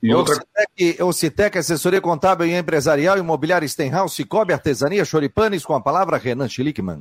E 0.02 0.12
outra... 0.14 0.42
O 1.00 1.12
Citec, 1.12 1.58
Assessoria 1.58 2.00
Contábil 2.00 2.46
e 2.46 2.54
Empresarial, 2.54 3.18
Imobiliária 3.18 3.68
Stenhouse, 3.68 4.14
Cicobi, 4.14 4.52
Artesania, 4.52 5.04
Choripanes, 5.04 5.64
com 5.64 5.74
a 5.74 5.80
palavra 5.80 6.16
Renan 6.16 6.48
Schlickman. 6.48 7.00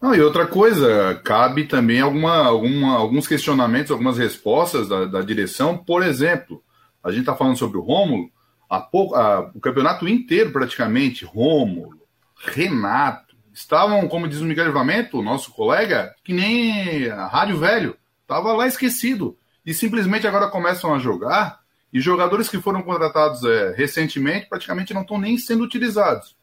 Não, 0.00 0.14
e 0.14 0.20
outra 0.20 0.46
coisa, 0.46 1.20
cabe 1.22 1.64
também 1.64 2.00
alguma, 2.00 2.46
alguma, 2.46 2.96
alguns 2.96 3.28
questionamentos, 3.28 3.90
algumas 3.90 4.16
respostas 4.16 4.88
da, 4.88 5.04
da 5.04 5.20
direção. 5.20 5.76
Por 5.76 6.02
exemplo, 6.02 6.62
a 7.04 7.10
gente 7.10 7.20
está 7.20 7.36
falando 7.36 7.58
sobre 7.58 7.76
o 7.76 7.82
Rômulo, 7.82 8.30
a 8.68 8.76
a, 8.78 9.50
o 9.54 9.60
campeonato 9.60 10.08
inteiro 10.08 10.52
praticamente, 10.52 11.24
Rômulo, 11.24 12.00
Renato, 12.34 13.36
estavam, 13.52 14.08
como 14.08 14.26
diz 14.26 14.40
o 14.40 14.44
Miguel 14.44 14.66
Livramento, 14.66 15.20
nosso 15.20 15.52
colega, 15.52 16.14
que 16.24 16.32
nem 16.32 17.10
a 17.10 17.26
rádio 17.26 17.58
velho, 17.58 17.96
estava 18.22 18.52
lá 18.54 18.66
esquecido. 18.66 19.36
E 19.66 19.74
simplesmente 19.74 20.26
agora 20.26 20.48
começam 20.48 20.94
a 20.94 20.98
jogar, 20.98 21.60
e 21.92 22.00
jogadores 22.00 22.48
que 22.48 22.58
foram 22.58 22.82
contratados 22.82 23.44
é, 23.44 23.74
recentemente 23.76 24.48
praticamente 24.48 24.94
não 24.94 25.02
estão 25.02 25.18
nem 25.18 25.36
sendo 25.36 25.64
utilizados. 25.64 26.36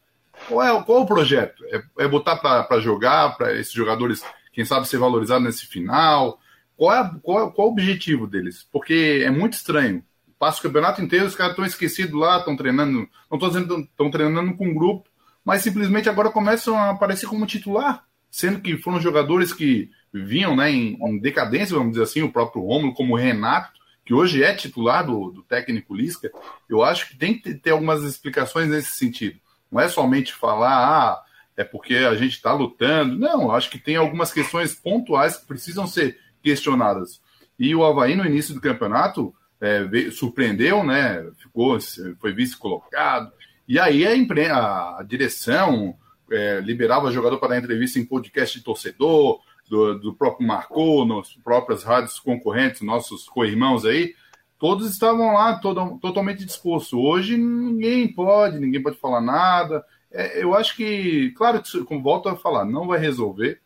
Qual 0.46 0.62
é, 0.62 0.82
qual 0.82 0.98
é 0.98 1.02
o 1.02 1.06
projeto? 1.06 1.64
É, 1.66 1.82
é 2.04 2.08
botar 2.08 2.36
para 2.36 2.80
jogar, 2.80 3.36
para 3.36 3.52
esses 3.58 3.72
jogadores, 3.72 4.22
quem 4.52 4.64
sabe, 4.64 4.86
ser 4.86 4.98
valorizados 4.98 5.44
nesse 5.44 5.66
final? 5.66 6.38
Qual 6.76 6.94
é, 6.94 7.10
qual, 7.22 7.52
qual 7.52 7.66
é 7.66 7.70
o 7.70 7.72
objetivo 7.72 8.26
deles? 8.26 8.66
Porque 8.70 9.22
é 9.24 9.30
muito 9.30 9.54
estranho. 9.54 10.04
Passa 10.38 10.60
o 10.60 10.62
campeonato 10.62 11.02
inteiro, 11.02 11.26
os 11.26 11.34
caras 11.34 11.52
estão 11.52 11.64
esquecidos 11.64 12.18
lá, 12.18 12.38
estão 12.38 12.56
treinando, 12.56 13.08
não 13.28 13.34
estou 13.36 13.48
dizendo 13.48 13.80
estão 13.80 14.10
treinando 14.10 14.54
com 14.54 14.68
um 14.68 14.74
grupo, 14.74 15.08
mas 15.44 15.62
simplesmente 15.62 16.08
agora 16.08 16.30
começam 16.30 16.76
a 16.76 16.90
aparecer 16.90 17.26
como 17.26 17.46
titular, 17.46 18.04
sendo 18.30 18.60
que 18.60 18.76
foram 18.76 19.00
jogadores 19.00 19.52
que 19.52 19.90
vinham 20.12 20.54
né, 20.54 20.70
em, 20.70 20.96
em 21.00 21.18
decadência, 21.18 21.76
vamos 21.76 21.92
dizer 21.92 22.04
assim, 22.04 22.22
o 22.22 22.30
próprio 22.30 22.62
Romulo, 22.62 22.94
como 22.94 23.14
o 23.14 23.16
Renato, 23.16 23.78
que 24.04 24.14
hoje 24.14 24.42
é 24.42 24.54
titular 24.54 25.04
do, 25.04 25.30
do 25.30 25.42
técnico 25.42 25.94
Lisca, 25.94 26.30
eu 26.68 26.82
acho 26.82 27.08
que 27.08 27.16
tem 27.16 27.38
que 27.38 27.54
ter 27.54 27.70
algumas 27.70 28.04
explicações 28.04 28.68
nesse 28.68 28.92
sentido. 28.92 29.38
Não 29.70 29.80
é 29.80 29.88
somente 29.88 30.32
falar, 30.32 30.76
ah, 30.76 31.22
é 31.56 31.64
porque 31.64 31.96
a 31.96 32.14
gente 32.14 32.32
está 32.32 32.52
lutando. 32.52 33.18
Não, 33.18 33.50
acho 33.50 33.70
que 33.70 33.78
tem 33.78 33.96
algumas 33.96 34.32
questões 34.32 34.74
pontuais 34.74 35.36
que 35.36 35.46
precisam 35.46 35.86
ser 35.86 36.18
questionadas. 36.42 37.20
E 37.58 37.74
o 37.74 37.84
Havaí, 37.84 38.14
no 38.14 38.24
início 38.24 38.54
do 38.54 38.60
campeonato, 38.60 39.34
é, 39.60 39.82
veio, 39.84 40.12
surpreendeu, 40.12 40.84
né? 40.84 41.28
Ficou, 41.38 41.78
foi 42.20 42.32
vice-colocado. 42.32 43.32
E 43.66 43.78
aí 43.78 44.06
a, 44.06 44.16
impre... 44.16 44.46
a 44.46 45.04
direção 45.06 45.96
é, 46.30 46.60
liberava 46.60 47.10
jogador 47.10 47.38
para 47.38 47.50
dar 47.50 47.58
entrevista 47.58 47.98
em 47.98 48.06
podcast 48.06 48.56
de 48.56 48.64
torcedor, 48.64 49.40
do, 49.68 49.98
do 49.98 50.14
próprio 50.14 50.46
Marcou, 50.46 51.04
nas 51.04 51.34
próprias 51.44 51.82
rádios 51.82 52.18
concorrentes, 52.18 52.80
nossos 52.80 53.28
co-irmãos 53.28 53.84
aí, 53.84 54.14
todos 54.58 54.90
estavam 54.90 55.34
lá 55.34 55.58
todo, 55.58 55.98
totalmente 55.98 56.44
dispostos. 56.44 56.92
Hoje 56.92 57.36
ninguém 57.36 58.12
pode, 58.12 58.58
ninguém 58.58 58.82
pode 58.82 58.98
falar 58.98 59.20
nada. 59.20 59.84
É, 60.10 60.42
eu 60.42 60.54
acho 60.54 60.74
que, 60.76 61.30
claro, 61.36 61.62
como 61.86 62.02
volto 62.02 62.28
a 62.28 62.36
falar, 62.36 62.64
não 62.64 62.86
vai 62.86 62.98
resolver 62.98 63.60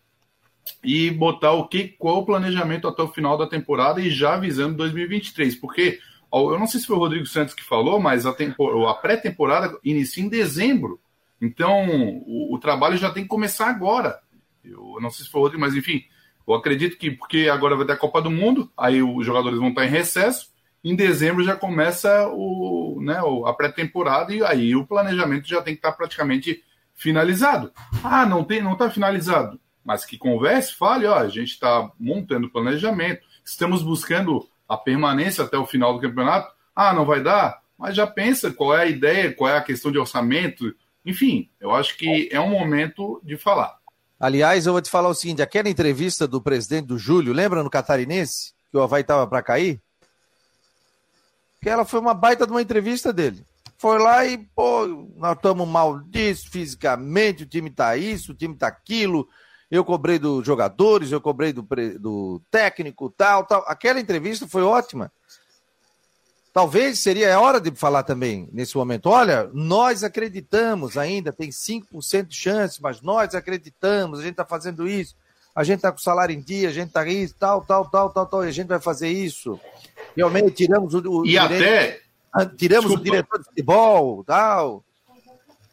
e 0.83 1.11
botar 1.11 1.53
o 1.53 1.67
que, 1.67 1.89
qual 1.89 2.19
o 2.19 2.27
planejamento 2.27 2.87
até 2.87 3.03
o 3.03 3.09
final 3.09 3.37
da 3.37 3.47
temporada 3.47 4.01
e 4.01 4.11
já 4.11 4.35
avisando 4.35 4.77
2023, 4.77 5.57
porque 5.57 5.99
eu 6.33 6.59
não 6.59 6.67
sei 6.67 6.81
se 6.81 6.87
foi 6.87 6.97
o 6.97 7.01
Rodrigo 7.01 7.27
Santos 7.27 7.55
que 7.55 7.65
falou, 7.65 8.01
mas 8.01 8.25
a, 8.25 8.31
a 8.31 8.95
pré-temporada 8.95 9.79
inicia 9.85 10.25
em 10.25 10.29
dezembro. 10.29 11.01
Então, 11.41 11.87
o, 12.27 12.55
o, 12.55 12.59
trabalho 12.59 12.97
já 12.97 13.11
tem 13.11 13.25
que 13.25 13.29
começar 13.29 13.69
agora. 13.69 14.19
Eu 14.65 14.99
não 15.01 15.11
sei 15.11 15.25
se 15.27 15.31
foi 15.31 15.41
o 15.41 15.45
Rodrigo, 15.45 15.61
mas 15.61 15.75
enfim, 15.75 16.05
eu 16.47 16.55
acredito 16.55 16.97
que 16.97 17.11
porque 17.11 17.49
agora 17.53 17.77
vai 17.77 17.85
ter 17.85 17.93
a 17.93 17.99
Copa 17.99 18.23
do 18.23 18.31
Mundo, 18.31 18.71
aí 18.77 19.03
os 19.03 19.27
jogadores 19.27 19.59
vão 19.59 19.71
estar 19.71 19.85
em 19.85 19.91
recesso, 19.91 20.52
em 20.85 20.97
dezembro 20.97 21.45
já 21.45 21.55
começa 21.55 22.29
o, 22.29 23.01
né, 23.03 23.21
a 23.47 23.53
pré-temporada 23.53 24.35
e 24.35 24.45
aí 24.45 24.75
o 24.75 24.87
planejamento 24.87 25.49
já 25.49 25.63
tem 25.63 25.75
que 25.75 25.79
estar 25.79 25.93
praticamente 25.93 26.63
finalizado. 26.95 27.73
Ah, 28.03 28.27
não 28.27 28.45
tem, 28.45 28.63
não 28.63 28.73
está 28.73 28.91
finalizado. 28.91 29.61
Mas 29.85 30.05
que 30.05 30.17
converse, 30.17 30.75
fale, 30.75 31.07
ó, 31.07 31.17
a 31.17 31.29
gente 31.29 31.51
está 31.51 31.91
montando 31.99 32.47
o 32.47 32.51
planejamento, 32.51 33.23
estamos 33.45 33.83
buscando 33.83 34.47
a 34.69 34.77
permanência 34.77 35.45
até 35.45 35.57
o 35.57 35.67
final 35.67 35.95
do 35.95 36.01
campeonato. 36.01 36.53
Ah, 36.75 36.93
não 36.93 37.05
vai 37.05 37.23
dar? 37.23 37.61
Mas 37.77 37.97
já 37.97 38.07
pensa 38.07 38.51
qual 38.51 38.75
é 38.77 38.83
a 38.83 38.87
ideia, 38.87 39.33
qual 39.33 39.51
é 39.51 39.57
a 39.57 39.63
questão 39.63 39.91
de 39.91 39.99
orçamento. 39.99 40.73
Enfim, 41.05 41.51
eu 41.61 41.73
acho 41.73 41.97
que 41.97 42.29
é 42.31 42.41
um 42.41 42.51
momento 42.51 43.21
de 43.25 43.37
falar. 43.37 43.77
Aliás, 44.19 44.67
eu 44.67 44.73
vou 44.73 44.81
te 44.81 44.89
falar 44.89 45.09
o 45.09 45.15
seguinte: 45.15 45.43
aquela 45.43 45.69
entrevista 45.69 46.29
do 46.29 46.41
presidente 46.41 46.87
do 46.87 46.97
Júlio, 46.97 47.33
lembra 47.33 47.63
no 47.63 47.71
Catarinense? 47.71 48.55
Que 48.71 48.77
o 48.77 48.83
Havaí 48.83 49.03
estava 49.03 49.27
para 49.27 49.43
cair? 49.43 49.81
Que 51.63 51.71
ela 51.71 51.85
foi 51.85 52.01
uma 52.01 52.13
baita 52.13 52.45
de 52.45 52.53
uma 52.53 52.61
entrevista 52.61 53.13
dele. 53.13 53.47
Foi 53.79 53.99
lá 53.99 54.27
e, 54.27 54.39
pô, 54.39 54.87
nós 55.17 55.37
estamos 55.37 55.67
mal 55.67 56.01
disso 56.01 56.51
fisicamente, 56.51 57.45
o 57.45 57.47
time 57.47 57.71
tá 57.71 57.97
isso, 57.97 58.33
o 58.33 58.35
time 58.35 58.55
tá 58.55 58.67
aquilo. 58.67 59.29
Eu 59.71 59.85
cobrei 59.85 60.19
dos 60.19 60.45
jogadores, 60.45 61.11
eu 61.11 61.21
cobrei 61.21 61.53
do, 61.53 61.67
do 61.99 62.43
técnico, 62.51 63.09
tal, 63.11 63.45
tal. 63.45 63.65
Aquela 63.67 63.99
entrevista 63.99 64.47
foi 64.47 64.63
ótima. 64.63 65.11
Talvez 66.53 66.99
seria 66.99 67.35
a 67.35 67.41
hora 67.41 67.61
de 67.61 67.71
falar 67.71 68.03
também 68.03 68.49
nesse 68.53 68.77
momento. 68.77 69.09
Olha, 69.09 69.49
nós 69.55 70.05
acreditamos 70.05 70.99
ainda, 70.99 71.33
tem 71.33 71.49
5% 71.49 72.27
de 72.27 72.37
chance, 72.37 72.83
mas 72.83 73.01
nós 73.01 73.35
acreditamos, 73.35 74.19
a 74.19 74.23
gente 74.23 74.33
está 74.33 74.45
fazendo 74.45 74.87
isso, 74.87 75.17
a 75.55 75.65
gente 75.65 75.77
está 75.77 75.93
com 75.93 75.99
salário 75.99 76.35
em 76.35 76.41
dia, 76.41 76.69
a 76.69 76.73
gente 76.73 76.89
está 76.89 77.07
isso, 77.07 77.35
tal, 77.39 77.63
tal, 77.63 77.89
tal, 77.89 78.11
tal, 78.11 78.27
tal, 78.27 78.45
e 78.45 78.49
a 78.49 78.53
gente 78.53 78.69
vai 78.69 78.81
fazer 78.81 79.09
isso. 79.09 79.61
Realmente 80.17 80.53
tiramos 80.53 80.95
o. 80.95 80.99
o 80.99 81.27
e 81.27 81.31
direito, 81.31 81.55
até. 81.55 82.01
Tiramos 82.57 82.91
Desculpa. 82.91 83.01
o 83.01 83.05
diretor 83.05 83.39
de 83.39 83.45
futebol, 83.45 84.25
tal. 84.25 84.85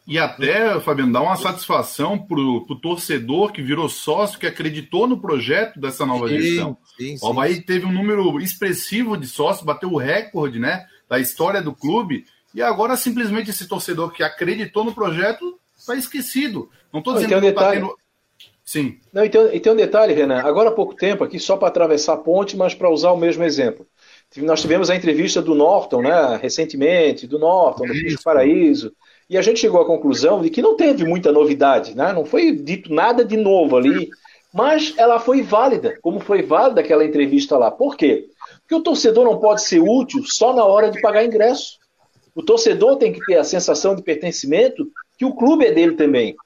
E 0.06 0.18
até, 0.18 0.80
Fabiano, 0.80 1.12
dá 1.12 1.20
uma 1.20 1.36
satisfação 1.36 2.18
para 2.18 2.36
o 2.36 2.74
torcedor 2.74 3.52
que 3.52 3.62
virou 3.62 3.88
sócio, 3.88 4.38
que 4.38 4.46
acreditou 4.46 5.06
no 5.06 5.20
projeto 5.20 5.78
dessa 5.78 6.04
nova 6.04 6.28
sim, 6.28 6.40
gestão. 6.40 6.76
Sim, 6.98 7.16
sim, 7.16 7.24
o 7.24 7.30
Havaí 7.30 7.62
teve 7.62 7.86
um 7.86 7.92
número 7.92 8.40
expressivo 8.40 9.16
de 9.16 9.28
sócios, 9.28 9.64
bateu 9.64 9.92
o 9.92 9.96
recorde 9.96 10.58
né, 10.58 10.84
da 11.08 11.20
história 11.20 11.62
do 11.62 11.72
clube, 11.72 12.24
e 12.52 12.60
agora 12.60 12.96
simplesmente 12.96 13.50
esse 13.50 13.68
torcedor 13.68 14.10
que 14.10 14.24
acreditou 14.24 14.84
no 14.84 14.92
projeto 14.92 15.58
está 15.78 15.94
esquecido. 15.94 16.68
Não 16.92 16.98
estou 16.98 17.14
dizendo 17.14 17.36
um 17.36 17.40
que 17.40 17.46
detalhe... 17.46 17.88
Sim. 18.70 19.00
Não, 19.12 19.24
e, 19.24 19.28
tem, 19.28 19.56
e 19.56 19.58
tem 19.58 19.72
um 19.72 19.76
detalhe, 19.76 20.14
Renan. 20.14 20.42
Agora 20.44 20.68
há 20.68 20.72
pouco 20.72 20.94
tempo, 20.94 21.24
aqui 21.24 21.40
só 21.40 21.56
para 21.56 21.66
atravessar 21.66 22.12
a 22.12 22.16
ponte, 22.16 22.56
mas 22.56 22.72
para 22.72 22.88
usar 22.88 23.10
o 23.10 23.16
mesmo 23.16 23.42
exemplo. 23.42 23.84
Nós 24.36 24.60
tivemos 24.60 24.88
a 24.88 24.94
entrevista 24.94 25.42
do 25.42 25.56
Norton, 25.56 26.02
né, 26.02 26.38
recentemente, 26.40 27.26
do 27.26 27.36
Norton, 27.36 27.84
do 27.84 27.92
Cristo 27.92 28.22
Paraíso. 28.22 28.92
E 29.28 29.36
a 29.36 29.42
gente 29.42 29.58
chegou 29.58 29.80
à 29.80 29.84
conclusão 29.84 30.40
de 30.40 30.50
que 30.50 30.62
não 30.62 30.76
teve 30.76 31.04
muita 31.04 31.32
novidade, 31.32 31.96
né? 31.96 32.12
não 32.12 32.24
foi 32.24 32.52
dito 32.52 32.94
nada 32.94 33.24
de 33.24 33.36
novo 33.36 33.76
ali, 33.76 34.08
mas 34.54 34.94
ela 34.96 35.18
foi 35.18 35.42
válida, 35.42 35.98
como 36.00 36.20
foi 36.20 36.40
válida 36.40 36.80
aquela 36.80 37.04
entrevista 37.04 37.58
lá. 37.58 37.72
Por 37.72 37.96
quê? 37.96 38.28
Porque 38.60 38.76
o 38.76 38.82
torcedor 38.84 39.24
não 39.24 39.40
pode 39.40 39.64
ser 39.64 39.80
útil 39.80 40.22
só 40.24 40.54
na 40.54 40.64
hora 40.64 40.92
de 40.92 41.00
pagar 41.00 41.24
ingresso. 41.24 41.76
O 42.36 42.42
torcedor 42.44 42.98
tem 42.98 43.12
que 43.12 43.24
ter 43.26 43.36
a 43.36 43.42
sensação 43.42 43.96
de 43.96 44.02
pertencimento 44.04 44.86
que 45.18 45.24
o 45.24 45.34
clube 45.34 45.66
é 45.66 45.72
dele 45.72 45.96
também. 45.96 46.36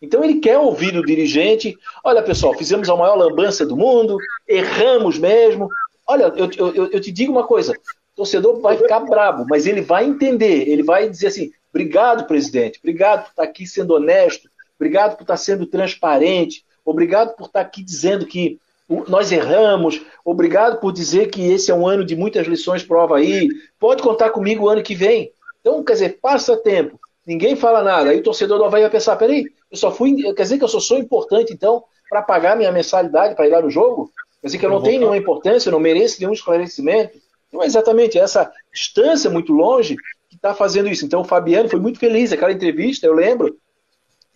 Então 0.00 0.22
ele 0.22 0.40
quer 0.40 0.58
ouvir 0.58 0.96
o 0.96 1.04
dirigente. 1.04 1.76
Olha, 2.04 2.22
pessoal, 2.22 2.54
fizemos 2.54 2.88
a 2.88 2.96
maior 2.96 3.16
lambança 3.16 3.66
do 3.66 3.76
mundo, 3.76 4.16
erramos 4.46 5.18
mesmo. 5.18 5.68
Olha, 6.06 6.32
eu, 6.36 6.48
eu, 6.56 6.90
eu 6.90 7.00
te 7.00 7.10
digo 7.10 7.32
uma 7.32 7.44
coisa: 7.44 7.72
o 7.72 8.16
torcedor 8.16 8.60
vai 8.60 8.76
ficar 8.76 9.00
brabo, 9.00 9.44
mas 9.48 9.66
ele 9.66 9.80
vai 9.80 10.04
entender, 10.04 10.68
ele 10.68 10.82
vai 10.82 11.08
dizer 11.08 11.28
assim: 11.28 11.50
Obrigado, 11.70 12.26
presidente. 12.26 12.78
Obrigado 12.78 13.24
por 13.24 13.30
estar 13.30 13.42
aqui 13.42 13.66
sendo 13.66 13.94
honesto. 13.94 14.48
Obrigado 14.76 15.16
por 15.16 15.22
estar 15.22 15.36
sendo 15.36 15.66
transparente. 15.66 16.64
Obrigado 16.84 17.36
por 17.36 17.46
estar 17.46 17.60
aqui 17.60 17.82
dizendo 17.82 18.26
que 18.26 18.58
nós 19.06 19.30
erramos. 19.30 20.00
Obrigado 20.24 20.80
por 20.80 20.92
dizer 20.92 21.28
que 21.30 21.42
esse 21.42 21.70
é 21.70 21.74
um 21.74 21.86
ano 21.86 22.04
de 22.04 22.16
muitas 22.16 22.46
lições 22.46 22.82
prova 22.82 23.18
aí. 23.18 23.48
Pode 23.78 24.02
contar 24.02 24.30
comigo 24.30 24.64
o 24.64 24.68
ano 24.68 24.82
que 24.82 24.94
vem. 24.94 25.30
Então, 25.60 25.84
quer 25.84 25.92
dizer, 25.92 26.18
passa 26.20 26.56
tempo. 26.56 26.98
Ninguém 27.28 27.54
fala 27.54 27.82
nada. 27.82 28.08
Aí 28.08 28.20
o 28.20 28.22
torcedor 28.22 28.56
do 28.56 28.64
Havaí 28.64 28.80
vai 28.80 28.90
pensar: 28.90 29.14
peraí, 29.16 29.44
eu 29.70 29.76
só 29.76 29.92
fui. 29.92 30.16
Quer 30.32 30.42
dizer 30.42 30.56
que 30.56 30.64
eu 30.64 30.68
só 30.68 30.80
sou 30.80 30.96
importante, 30.96 31.52
então, 31.52 31.84
para 32.08 32.22
pagar 32.22 32.56
minha 32.56 32.72
mensalidade 32.72 33.34
para 33.34 33.46
ir 33.46 33.50
lá 33.50 33.60
no 33.60 33.70
jogo? 33.70 34.10
Quer 34.40 34.46
dizer 34.46 34.58
que 34.58 34.64
eu 34.64 34.70
não 34.70 34.82
tenho 34.82 35.00
nenhuma 35.00 35.16
importância, 35.16 35.68
eu 35.68 35.72
não 35.72 35.80
mereço 35.80 36.20
nenhum 36.20 36.32
esclarecimento. 36.32 37.18
Não 37.52 37.62
é 37.62 37.66
exatamente 37.66 38.18
essa 38.18 38.50
distância 38.72 39.28
muito 39.28 39.52
longe 39.52 39.94
está 40.38 40.54
fazendo 40.54 40.88
isso. 40.88 41.04
Então 41.04 41.20
o 41.20 41.24
Fabiano 41.24 41.68
foi 41.68 41.78
muito 41.78 41.98
feliz, 41.98 42.32
aquela 42.32 42.52
entrevista, 42.52 43.06
eu 43.06 43.12
lembro, 43.12 43.58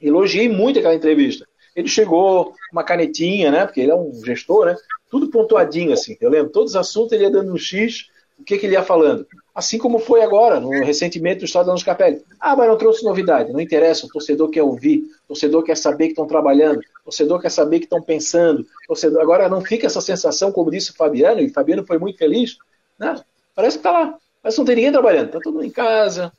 elogiei 0.00 0.48
muito 0.48 0.78
aquela 0.78 0.94
entrevista. 0.94 1.46
Ele 1.74 1.88
chegou 1.88 2.46
com 2.46 2.56
uma 2.72 2.84
canetinha, 2.84 3.50
né? 3.50 3.64
Porque 3.64 3.80
ele 3.80 3.90
é 3.90 3.94
um 3.94 4.12
gestor, 4.24 4.66
né? 4.66 4.76
Tudo 5.10 5.30
pontuadinho, 5.30 5.92
assim. 5.92 6.16
Eu 6.20 6.28
lembro, 6.28 6.52
todos 6.52 6.72
os 6.72 6.76
assuntos 6.76 7.12
ele 7.12 7.24
ia 7.24 7.30
dando 7.30 7.52
um 7.52 7.56
X, 7.56 8.08
o 8.42 8.44
que, 8.44 8.58
que 8.58 8.66
ele 8.66 8.74
ia 8.74 8.82
falando. 8.82 9.26
Assim 9.54 9.78
como 9.78 9.98
foi 9.98 10.22
agora, 10.22 10.58
no 10.58 10.70
recentemente 10.70 11.40
do 11.40 11.44
Estado 11.44 11.70
dos 11.70 11.82
Capelli. 11.82 12.22
Ah, 12.40 12.56
mas 12.56 12.68
não 12.68 12.76
trouxe 12.76 13.04
novidade. 13.04 13.52
Não 13.52 13.60
interessa, 13.60 14.06
o 14.06 14.08
torcedor 14.08 14.50
quer 14.50 14.62
ouvir, 14.62 15.04
o 15.24 15.28
torcedor 15.28 15.62
quer 15.62 15.76
saber 15.76 16.06
que 16.06 16.12
estão 16.12 16.26
trabalhando, 16.26 16.78
o 16.78 17.04
torcedor 17.04 17.40
quer 17.40 17.50
saber 17.50 17.78
que 17.78 17.86
estão 17.86 18.02
pensando. 18.02 18.66
Torcedor... 18.86 19.22
Agora 19.22 19.48
não 19.48 19.60
fica 19.60 19.86
essa 19.86 20.00
sensação, 20.00 20.50
como 20.50 20.70
disse 20.70 20.90
o 20.90 20.94
Fabiano, 20.94 21.40
e 21.40 21.46
o 21.46 21.52
Fabiano 21.52 21.86
foi 21.86 21.98
muito 21.98 22.18
feliz, 22.18 22.56
né? 22.98 23.22
Parece 23.54 23.78
que 23.78 23.86
está 23.86 23.90
lá. 23.92 24.18
Mas 24.42 24.58
não 24.58 24.64
tem 24.64 24.76
ninguém 24.76 24.92
trabalhando, 24.92 25.30
tá 25.30 25.40
todo 25.40 25.54
mundo 25.54 25.66
em 25.66 25.70
casa, 25.70 26.32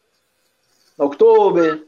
na 0.98 1.06
Oktober. 1.06 1.86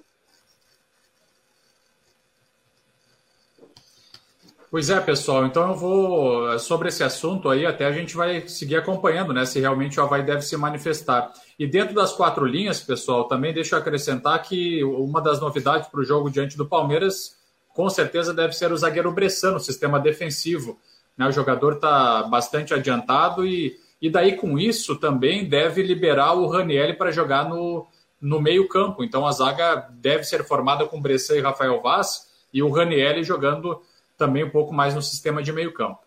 Pois 4.75 4.89
é, 4.89 4.99
pessoal. 4.99 5.45
Então 5.45 5.69
eu 5.69 5.73
vou 5.73 6.59
sobre 6.59 6.89
esse 6.89 7.01
assunto 7.01 7.47
aí, 7.47 7.65
até 7.65 7.85
a 7.85 7.93
gente 7.93 8.13
vai 8.13 8.45
seguir 8.45 8.75
acompanhando, 8.75 9.31
né? 9.31 9.45
Se 9.45 9.57
realmente 9.57 9.97
o 9.97 10.03
Havaí 10.03 10.21
deve 10.21 10.41
se 10.41 10.57
manifestar. 10.57 11.31
E 11.57 11.65
dentro 11.65 11.95
das 11.95 12.11
quatro 12.11 12.45
linhas, 12.45 12.81
pessoal, 12.81 13.23
também 13.23 13.53
deixa 13.53 13.77
eu 13.77 13.79
acrescentar 13.79 14.41
que 14.41 14.83
uma 14.83 15.21
das 15.21 15.39
novidades 15.39 15.87
para 15.87 16.01
o 16.01 16.03
jogo 16.03 16.29
diante 16.29 16.57
do 16.57 16.65
Palmeiras, 16.65 17.37
com 17.73 17.89
certeza, 17.89 18.33
deve 18.33 18.51
ser 18.51 18.69
o 18.69 18.75
zagueiro 18.75 19.13
Bressano, 19.13 19.61
sistema 19.61 19.97
defensivo. 19.97 20.77
Né? 21.17 21.25
O 21.25 21.31
jogador 21.31 21.75
está 21.75 22.23
bastante 22.23 22.73
adiantado 22.73 23.47
e 23.47 23.79
e 24.01 24.09
daí, 24.09 24.35
com 24.35 24.59
isso, 24.59 24.97
também 24.97 25.47
deve 25.47 25.81
liberar 25.83 26.33
o 26.33 26.47
Raniel 26.47 26.97
para 26.97 27.11
jogar 27.11 27.47
no, 27.47 27.87
no 28.19 28.41
meio-campo. 28.41 29.05
Então, 29.05 29.25
a 29.25 29.31
zaga 29.31 29.87
deve 29.93 30.25
ser 30.25 30.43
formada 30.43 30.85
com 30.85 31.01
Bressan 31.01 31.37
e 31.37 31.41
Rafael 31.41 31.81
Vaz 31.81 32.25
e 32.53 32.61
o 32.61 32.69
Raniel 32.69 33.23
jogando 33.23 33.81
também 34.17 34.43
um 34.43 34.49
pouco 34.49 34.73
mais 34.73 34.95
no 34.95 35.01
sistema 35.01 35.41
de 35.43 35.51
meio-campo. 35.51 35.99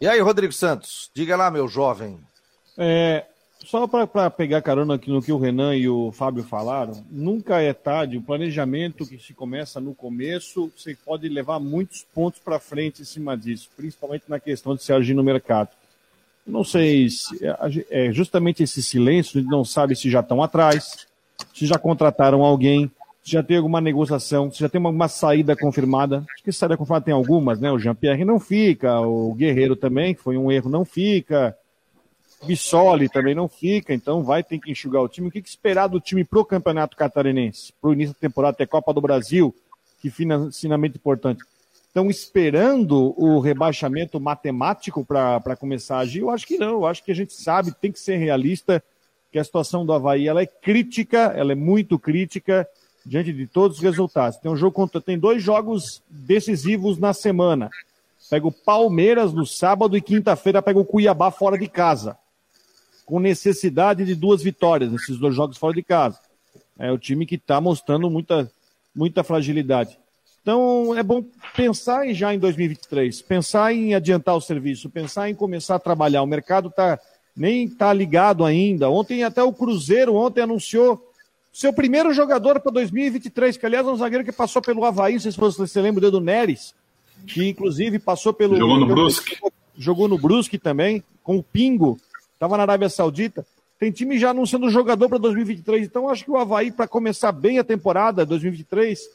E 0.00 0.06
aí, 0.06 0.20
Rodrigo 0.20 0.52
Santos, 0.52 1.10
diga 1.14 1.36
lá, 1.36 1.50
meu 1.50 1.66
jovem. 1.66 2.18
É, 2.76 3.24
só 3.64 3.86
para 3.86 4.30
pegar 4.30 4.60
carona 4.60 4.94
aqui 4.94 5.10
no 5.10 5.22
que 5.22 5.32
o 5.32 5.38
Renan 5.38 5.74
e 5.74 5.88
o 5.88 6.12
Fábio 6.12 6.44
falaram, 6.44 7.04
nunca 7.10 7.60
é 7.60 7.72
tarde. 7.72 8.18
O 8.18 8.22
planejamento 8.22 9.06
que 9.06 9.18
se 9.18 9.32
começa 9.32 9.80
no 9.80 9.94
começo, 9.94 10.70
você 10.76 10.94
pode 10.94 11.28
levar 11.28 11.58
muitos 11.58 12.06
pontos 12.14 12.40
para 12.40 12.60
frente 12.60 13.02
em 13.02 13.04
cima 13.04 13.36
disso, 13.36 13.70
principalmente 13.76 14.24
na 14.28 14.38
questão 14.38 14.76
de 14.76 14.84
se 14.84 14.92
agir 14.92 15.14
no 15.14 15.24
mercado. 15.24 15.70
Não 16.46 16.62
sei 16.62 17.08
se 17.08 17.38
é, 17.90 18.12
justamente 18.12 18.62
esse 18.62 18.82
silêncio, 18.82 19.38
a 19.38 19.40
gente 19.40 19.50
não 19.50 19.64
sabe 19.64 19.96
se 19.96 20.08
já 20.08 20.20
estão 20.20 20.42
atrás, 20.42 21.06
se 21.52 21.66
já 21.66 21.76
contrataram 21.76 22.44
alguém, 22.44 22.88
já 23.26 23.42
tem 23.42 23.56
alguma 23.56 23.80
negociação, 23.80 24.48
já 24.52 24.68
tem 24.68 24.78
uma, 24.78 24.90
uma 24.90 25.08
saída 25.08 25.56
confirmada. 25.56 26.24
Acho 26.32 26.44
que 26.44 26.52
saída 26.52 26.76
confirmada 26.76 27.06
tem 27.06 27.12
algumas, 27.12 27.58
né? 27.60 27.72
O 27.72 27.78
Jean-Pierre 27.78 28.24
não 28.24 28.38
fica, 28.38 29.00
o 29.00 29.34
Guerreiro 29.34 29.74
também, 29.74 30.14
que 30.14 30.22
foi 30.22 30.36
um 30.36 30.50
erro, 30.50 30.70
não 30.70 30.84
fica. 30.84 31.56
Bissoli 32.46 33.08
também 33.08 33.34
não 33.34 33.48
fica, 33.48 33.92
então 33.92 34.22
vai 34.22 34.44
ter 34.44 34.60
que 34.60 34.70
enxugar 34.70 35.02
o 35.02 35.08
time. 35.08 35.26
O 35.26 35.30
que, 35.30 35.42
que 35.42 35.48
esperar 35.48 35.88
do 35.88 35.98
time 35.98 36.22
pro 36.22 36.44
Campeonato 36.44 36.96
Catarinense? 36.96 37.72
Pro 37.80 37.94
início 37.94 38.14
da 38.14 38.20
temporada, 38.20 38.54
até 38.54 38.64
Copa 38.64 38.94
do 38.94 39.00
Brasil, 39.00 39.52
que 40.00 40.08
financeiramente 40.08 40.96
importante. 40.96 41.42
estão 41.88 42.08
esperando 42.08 43.12
o 43.20 43.40
rebaixamento 43.40 44.20
matemático 44.20 45.04
para 45.04 45.56
começar 45.56 45.96
a 45.96 46.00
agir? 46.00 46.20
Eu 46.20 46.30
acho 46.30 46.46
que 46.46 46.58
não. 46.58 46.74
Eu 46.74 46.86
acho 46.86 47.02
que 47.02 47.10
a 47.10 47.14
gente 47.14 47.32
sabe, 47.32 47.72
tem 47.72 47.90
que 47.90 47.98
ser 47.98 48.18
realista, 48.18 48.80
que 49.32 49.38
a 49.38 49.42
situação 49.42 49.84
do 49.84 49.92
Havaí 49.92 50.28
ela 50.28 50.42
é 50.42 50.46
crítica, 50.46 51.32
ela 51.34 51.50
é 51.50 51.56
muito 51.56 51.98
crítica 51.98 52.68
diante 53.06 53.32
de 53.32 53.46
todos 53.46 53.76
os 53.76 53.82
resultados. 53.82 54.36
Tem 54.38 54.50
um 54.50 54.56
jogo 54.56 54.72
contra, 54.72 55.00
tem 55.00 55.16
dois 55.16 55.40
jogos 55.40 56.02
decisivos 56.10 56.98
na 56.98 57.14
semana. 57.14 57.70
Pega 58.28 58.48
o 58.48 58.52
Palmeiras 58.52 59.32
no 59.32 59.46
sábado 59.46 59.96
e 59.96 60.02
quinta-feira 60.02 60.60
pega 60.60 60.80
o 60.80 60.84
Cuiabá 60.84 61.30
fora 61.30 61.56
de 61.56 61.68
casa. 61.68 62.18
Com 63.04 63.20
necessidade 63.20 64.04
de 64.04 64.16
duas 64.16 64.42
vitórias 64.42 64.90
nesses 64.90 65.16
dois 65.18 65.34
jogos 65.34 65.56
fora 65.56 65.72
de 65.72 65.84
casa. 65.84 66.18
É 66.76 66.90
o 66.90 66.98
time 66.98 67.24
que 67.24 67.36
está 67.36 67.60
mostrando 67.60 68.10
muita, 68.10 68.50
muita 68.92 69.22
fragilidade. 69.22 69.96
Então 70.42 70.96
é 70.96 71.02
bom 71.02 71.24
pensar 71.54 72.12
já 72.12 72.34
em 72.34 72.38
2023, 72.38 73.22
pensar 73.22 73.72
em 73.72 73.94
adiantar 73.94 74.36
o 74.36 74.40
serviço, 74.40 74.90
pensar 74.90 75.30
em 75.30 75.34
começar 75.34 75.76
a 75.76 75.80
trabalhar. 75.80 76.22
O 76.22 76.26
mercado 76.26 76.70
tá, 76.70 76.98
nem 77.36 77.66
está 77.66 77.92
ligado 77.92 78.44
ainda. 78.44 78.90
Ontem 78.90 79.22
até 79.22 79.42
o 79.42 79.52
Cruzeiro 79.52 80.14
ontem 80.16 80.42
anunciou 80.42 81.00
seu 81.56 81.72
primeiro 81.72 82.12
jogador 82.12 82.60
para 82.60 82.70
2023, 82.70 83.56
que 83.56 83.64
aliás 83.64 83.86
é 83.86 83.88
um 83.88 83.96
zagueiro 83.96 84.22
que 84.22 84.30
passou 84.30 84.60
pelo 84.60 84.84
Havaí, 84.84 85.14
não 85.14 85.20
sei 85.20 85.32
se 85.32 85.38
você 85.38 85.80
lembra 85.80 86.10
do 86.10 86.20
Neres, 86.20 86.74
que 87.26 87.48
inclusive 87.48 87.98
passou 87.98 88.34
pelo. 88.34 88.58
Jogou 88.58 88.78
no 88.78 88.86
Brusque. 88.86 89.38
Jogou 89.74 90.06
no 90.06 90.18
Brusque 90.18 90.58
também, 90.58 91.02
com 91.24 91.38
o 91.38 91.42
Pingo, 91.42 91.98
estava 92.34 92.58
na 92.58 92.64
Arábia 92.64 92.90
Saudita. 92.90 93.46
Tem 93.78 93.90
time 93.90 94.18
já 94.18 94.30
anunciando 94.30 94.68
jogador 94.68 95.08
para 95.08 95.16
2023, 95.16 95.86
então 95.86 96.10
acho 96.10 96.24
que 96.24 96.30
o 96.30 96.36
Havaí, 96.36 96.70
para 96.70 96.86
começar 96.86 97.32
bem 97.32 97.58
a 97.58 97.64
temporada 97.64 98.26
2023, 98.26 99.08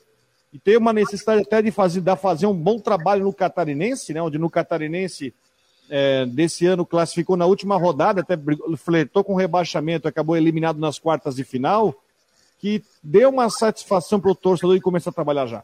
e 0.52 0.58
ter 0.58 0.78
uma 0.78 0.94
necessidade 0.94 1.44
até 1.44 1.62
de 1.62 1.70
fazer, 1.70 2.02
de 2.02 2.16
fazer 2.16 2.48
um 2.48 2.56
bom 2.56 2.80
trabalho 2.80 3.24
no 3.24 3.34
Catarinense, 3.34 4.16
né, 4.16 4.22
onde 4.22 4.40
no 4.40 4.50
Catarinense 4.50 5.32
é, 5.92 6.26
desse 6.26 6.66
ano 6.66 6.88
classificou 6.88 7.38
na 7.38 7.46
última 7.46 7.78
rodada, 7.78 8.22
até 8.22 8.36
flertou 8.78 9.24
com 9.24 9.36
rebaixamento, 9.36 10.08
acabou 10.08 10.36
eliminado 10.36 10.80
nas 10.80 10.98
quartas 10.98 11.36
de 11.36 11.44
final 11.44 11.96
que 12.62 12.84
dê 13.04 13.26
uma 13.26 13.50
satisfação 13.50 14.20
para 14.20 14.32
o 14.32 14.36
torcedor 14.36 14.76
e 14.76 14.82
começar 14.82 15.10
a 15.10 15.14
trabalhar 15.14 15.48
já. 15.48 15.64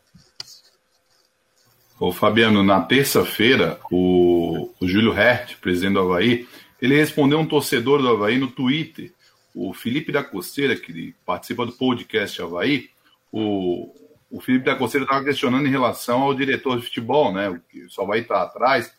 Ô 1.99 2.11
Fabiano, 2.11 2.63
na 2.63 2.81
terça-feira, 2.81 3.79
o, 3.91 4.73
o 4.79 4.87
Júlio 4.87 5.17
Hert, 5.17 5.57
presidente 5.59 5.93
do 5.93 5.99
Havaí, 5.99 6.47
ele 6.81 6.95
respondeu 6.95 7.39
um 7.39 7.45
torcedor 7.45 8.01
do 8.01 8.09
Havaí 8.09 8.37
no 8.37 8.47
Twitter, 8.47 9.13
o 9.53 9.73
Felipe 9.73 10.11
da 10.11 10.23
Costeira, 10.23 10.75
que 10.75 11.15
participa 11.25 11.65
do 11.65 11.71
podcast 11.71 12.41
Havaí, 12.41 12.89
o, 13.31 13.93
o 14.29 14.41
Felipe 14.41 14.65
da 14.65 14.75
Costeira 14.75 15.05
estava 15.05 15.23
questionando 15.23 15.67
em 15.67 15.71
relação 15.71 16.23
ao 16.23 16.33
diretor 16.33 16.79
de 16.79 16.85
futebol, 16.85 17.31
né? 17.31 17.49
O 17.49 17.59
que 17.59 17.87
só 17.89 18.05
vai 18.05 18.19
estar 18.19 18.41
atrás. 18.41 18.91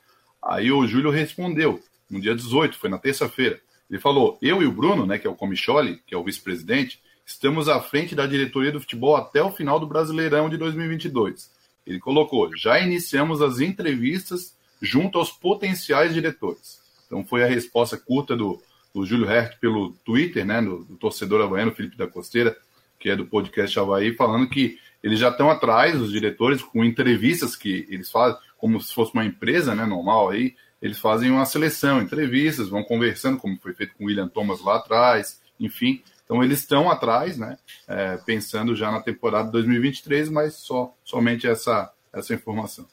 Aí 0.42 0.70
o 0.70 0.86
Júlio 0.86 1.10
respondeu, 1.10 1.80
no 2.08 2.20
dia 2.20 2.34
18, 2.34 2.78
foi 2.78 2.90
na 2.90 2.98
terça-feira. 2.98 3.60
Ele 3.90 4.00
falou: 4.00 4.38
Eu 4.40 4.62
e 4.62 4.66
o 4.66 4.72
Bruno, 4.72 5.06
né, 5.06 5.18
que 5.18 5.26
é 5.26 5.30
o 5.30 5.34
Comicholi, 5.34 6.00
que 6.06 6.14
é 6.14 6.18
o 6.18 6.24
vice-presidente, 6.24 7.00
Estamos 7.28 7.68
à 7.68 7.78
frente 7.78 8.14
da 8.14 8.26
diretoria 8.26 8.72
do 8.72 8.80
futebol 8.80 9.14
até 9.14 9.42
o 9.42 9.52
final 9.52 9.78
do 9.78 9.86
Brasileirão 9.86 10.48
de 10.48 10.56
2022. 10.56 11.50
Ele 11.86 12.00
colocou: 12.00 12.56
já 12.56 12.80
iniciamos 12.80 13.42
as 13.42 13.60
entrevistas 13.60 14.56
junto 14.80 15.18
aos 15.18 15.30
potenciais 15.30 16.14
diretores. 16.14 16.80
Então 17.06 17.22
foi 17.22 17.44
a 17.44 17.46
resposta 17.46 17.98
curta 17.98 18.34
do, 18.34 18.58
do 18.94 19.04
Júlio 19.04 19.30
Hert 19.30 19.58
pelo 19.60 19.92
Twitter, 20.06 20.46
né, 20.46 20.62
do, 20.62 20.84
do 20.84 20.96
torcedor 20.96 21.42
havaiano 21.42 21.74
Felipe 21.74 21.98
da 21.98 22.06
Costeira, 22.06 22.56
que 22.98 23.10
é 23.10 23.14
do 23.14 23.26
podcast 23.26 23.78
Havaí, 23.78 24.14
falando 24.14 24.48
que 24.48 24.78
eles 25.02 25.18
já 25.18 25.28
estão 25.28 25.50
atrás, 25.50 26.00
os 26.00 26.10
diretores, 26.10 26.62
com 26.62 26.82
entrevistas 26.82 27.54
que 27.54 27.86
eles 27.90 28.10
fazem, 28.10 28.38
como 28.56 28.80
se 28.80 28.92
fosse 28.94 29.12
uma 29.12 29.24
empresa 29.24 29.74
né, 29.74 29.84
normal 29.84 30.30
aí, 30.30 30.56
eles 30.80 30.98
fazem 30.98 31.30
uma 31.30 31.44
seleção, 31.44 32.00
entrevistas, 32.00 32.70
vão 32.70 32.82
conversando, 32.82 33.36
como 33.36 33.58
foi 33.58 33.74
feito 33.74 33.94
com 33.96 34.04
o 34.04 34.06
William 34.06 34.28
Thomas 34.28 34.62
lá 34.62 34.76
atrás, 34.76 35.40
enfim, 35.60 36.02
então 36.28 36.44
eles 36.44 36.58
estão 36.58 36.90
atrás, 36.90 37.38
né? 37.38 37.56
É, 37.88 38.18
pensando 38.18 38.76
já 38.76 38.92
na 38.92 39.00
temporada 39.00 39.50
2023, 39.50 40.28
mas 40.28 40.56
só 40.56 40.94
somente 41.02 41.46
essa, 41.46 41.90
essa 42.12 42.34
informação. 42.34 42.84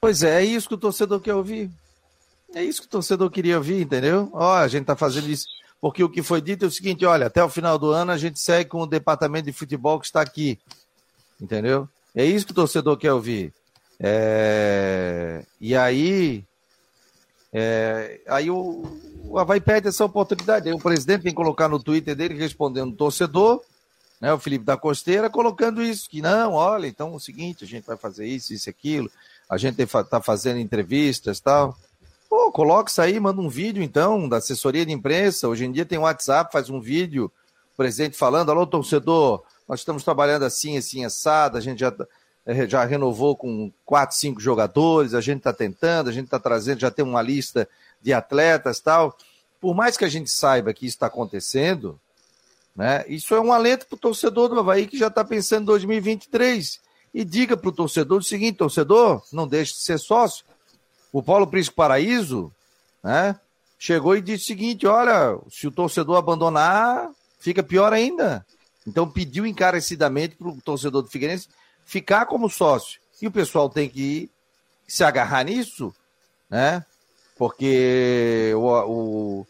Pois 0.00 0.22
é, 0.22 0.40
é 0.40 0.44
isso 0.44 0.66
que 0.66 0.74
o 0.74 0.78
torcedor 0.78 1.20
quer 1.20 1.34
ouvir. 1.34 1.70
É 2.54 2.64
isso 2.64 2.80
que 2.80 2.86
o 2.86 2.90
torcedor 2.90 3.30
queria 3.30 3.58
ouvir, 3.58 3.82
entendeu? 3.82 4.30
Ó, 4.32 4.54
a 4.54 4.66
gente 4.68 4.82
está 4.82 4.96
fazendo 4.96 5.28
isso. 5.28 5.46
Porque 5.78 6.02
o 6.02 6.08
que 6.08 6.22
foi 6.22 6.40
dito 6.40 6.64
é 6.64 6.68
o 6.68 6.70
seguinte: 6.70 7.04
olha, 7.04 7.26
até 7.26 7.44
o 7.44 7.48
final 7.50 7.78
do 7.78 7.90
ano 7.90 8.10
a 8.10 8.16
gente 8.16 8.40
segue 8.40 8.70
com 8.70 8.80
o 8.80 8.86
departamento 8.86 9.44
de 9.44 9.52
futebol 9.52 10.00
que 10.00 10.06
está 10.06 10.22
aqui. 10.22 10.58
Entendeu? 11.38 11.86
É 12.14 12.24
isso 12.24 12.46
que 12.46 12.52
o 12.52 12.54
torcedor 12.54 12.96
quer 12.96 13.12
ouvir. 13.12 13.52
É... 14.00 15.44
E 15.60 15.76
aí. 15.76 16.42
É... 17.54 18.20
Aí 18.26 18.50
o, 18.50 18.82
o 19.24 19.38
Havaí 19.38 19.60
perde 19.60 19.88
essa 19.88 20.04
oportunidade. 20.04 20.68
Aí 20.68 20.74
o 20.74 20.78
presidente 20.78 21.22
tem 21.22 21.32
que 21.32 21.36
colocar 21.36 21.68
no 21.68 21.82
Twitter 21.82 22.14
dele, 22.14 22.34
respondendo 22.34 22.92
o 22.92 22.96
torcedor, 22.96 23.62
né, 24.20 24.32
o 24.32 24.38
Felipe 24.38 24.64
da 24.64 24.76
Costeira, 24.76 25.30
colocando 25.30 25.82
isso, 25.82 26.08
que 26.08 26.20
não, 26.20 26.52
olha, 26.52 26.86
então 26.86 27.12
é 27.12 27.16
o 27.16 27.20
seguinte, 27.20 27.64
a 27.64 27.66
gente 27.66 27.84
vai 27.84 27.96
fazer 27.96 28.26
isso, 28.26 28.52
isso, 28.52 28.68
aquilo, 28.70 29.10
a 29.48 29.56
gente 29.56 29.80
está 29.80 30.20
fazendo 30.20 30.58
entrevistas 30.58 31.40
tal. 31.40 31.76
Pô, 32.28 32.50
coloca 32.50 32.90
isso 32.90 33.00
aí, 33.00 33.20
manda 33.20 33.40
um 33.40 33.48
vídeo 33.48 33.82
então, 33.82 34.28
da 34.28 34.38
assessoria 34.38 34.84
de 34.84 34.92
imprensa. 34.92 35.48
Hoje 35.48 35.64
em 35.64 35.72
dia 35.72 35.84
tem 35.84 35.98
WhatsApp, 35.98 36.52
faz 36.52 36.68
um 36.68 36.80
vídeo, 36.80 37.30
o 37.72 37.76
presidente 37.76 38.16
falando, 38.16 38.50
alô, 38.50 38.66
torcedor, 38.66 39.42
nós 39.68 39.80
estamos 39.80 40.02
trabalhando 40.02 40.44
assim, 40.44 40.76
assim, 40.76 41.04
assado, 41.04 41.58
a 41.58 41.60
gente 41.60 41.80
já, 41.80 41.88
eh, 41.88 42.06
já 42.68 42.84
renovou 42.84 43.36
com 43.36 43.72
quatro, 43.84 44.16
cinco 44.16 44.40
jogadores, 44.40 45.14
a 45.14 45.20
gente 45.20 45.38
está 45.38 45.52
tentando, 45.52 46.10
a 46.10 46.12
gente 46.12 46.26
está 46.26 46.38
trazendo, 46.38 46.80
já 46.80 46.90
tem 46.90 47.04
uma 47.04 47.22
lista 47.22 47.68
de 48.02 48.12
atletas 48.12 48.80
tal. 48.80 49.16
Por 49.60 49.74
mais 49.74 49.96
que 49.96 50.04
a 50.04 50.08
gente 50.08 50.30
saiba 50.30 50.74
que 50.74 50.86
isso 50.86 50.96
está 50.96 51.06
acontecendo, 51.06 51.98
né, 52.76 53.04
isso 53.08 53.34
é 53.34 53.40
um 53.40 53.52
alento 53.52 53.86
para 53.86 53.96
o 53.96 53.98
torcedor 53.98 54.48
do 54.48 54.60
Havaí 54.60 54.86
que 54.86 54.98
já 54.98 55.06
está 55.06 55.24
pensando 55.24 55.62
em 55.62 55.66
2023. 55.66 56.80
E 57.14 57.24
diga 57.24 57.56
para 57.56 57.68
o 57.68 57.72
torcedor 57.72 58.18
o 58.18 58.22
seguinte: 58.22 58.58
torcedor, 58.58 59.22
não 59.32 59.46
deixe 59.46 59.72
de 59.72 59.78
ser 59.78 59.98
sócio. 59.98 60.44
O 61.12 61.22
Paulo 61.22 61.46
Príncipe 61.46 61.76
Paraíso 61.76 62.52
né, 63.02 63.38
chegou 63.78 64.16
e 64.16 64.20
disse 64.20 64.44
o 64.44 64.46
seguinte: 64.48 64.86
olha, 64.86 65.38
se 65.48 65.66
o 65.66 65.70
torcedor 65.70 66.16
abandonar, 66.16 67.08
fica 67.38 67.62
pior 67.62 67.92
ainda. 67.92 68.44
Então 68.86 69.08
pediu 69.08 69.46
encarecidamente 69.46 70.34
para 70.34 70.48
o 70.48 70.60
torcedor 70.60 71.02
do 71.02 71.08
Figueirense 71.08 71.48
ficar 71.84 72.26
como 72.26 72.50
sócio. 72.50 73.00
E 73.20 73.26
o 73.26 73.30
pessoal 73.30 73.68
tem 73.68 73.88
que 73.88 74.30
se 74.86 75.02
agarrar 75.02 75.44
nisso, 75.44 75.94
né? 76.50 76.84
porque 77.36 78.52
o, 78.54 78.68
o, 78.68 79.46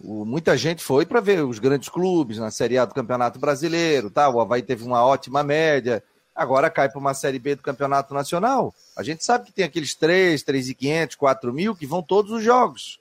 o 0.00 0.24
muita 0.24 0.56
gente 0.56 0.82
foi 0.82 1.04
para 1.04 1.20
ver 1.20 1.44
os 1.44 1.58
grandes 1.58 1.88
clubes 1.88 2.38
na 2.38 2.50
Série 2.50 2.78
A 2.78 2.84
do 2.84 2.94
Campeonato 2.94 3.38
Brasileiro, 3.38 4.10
tá? 4.10 4.28
o 4.28 4.40
Havaí 4.40 4.62
teve 4.62 4.84
uma 4.84 5.04
ótima 5.04 5.42
média, 5.42 6.02
agora 6.34 6.70
cai 6.70 6.88
para 6.88 6.98
uma 6.98 7.14
Série 7.14 7.38
B 7.38 7.56
do 7.56 7.62
Campeonato 7.62 8.14
Nacional. 8.14 8.74
A 8.96 9.02
gente 9.02 9.24
sabe 9.24 9.46
que 9.46 9.52
tem 9.52 9.64
aqueles 9.64 9.94
3, 9.94 10.42
3,500, 10.42 11.16
4 11.16 11.52
mil 11.52 11.74
que 11.74 11.86
vão 11.86 12.02
todos 12.02 12.32
os 12.32 12.42
jogos. 12.42 12.98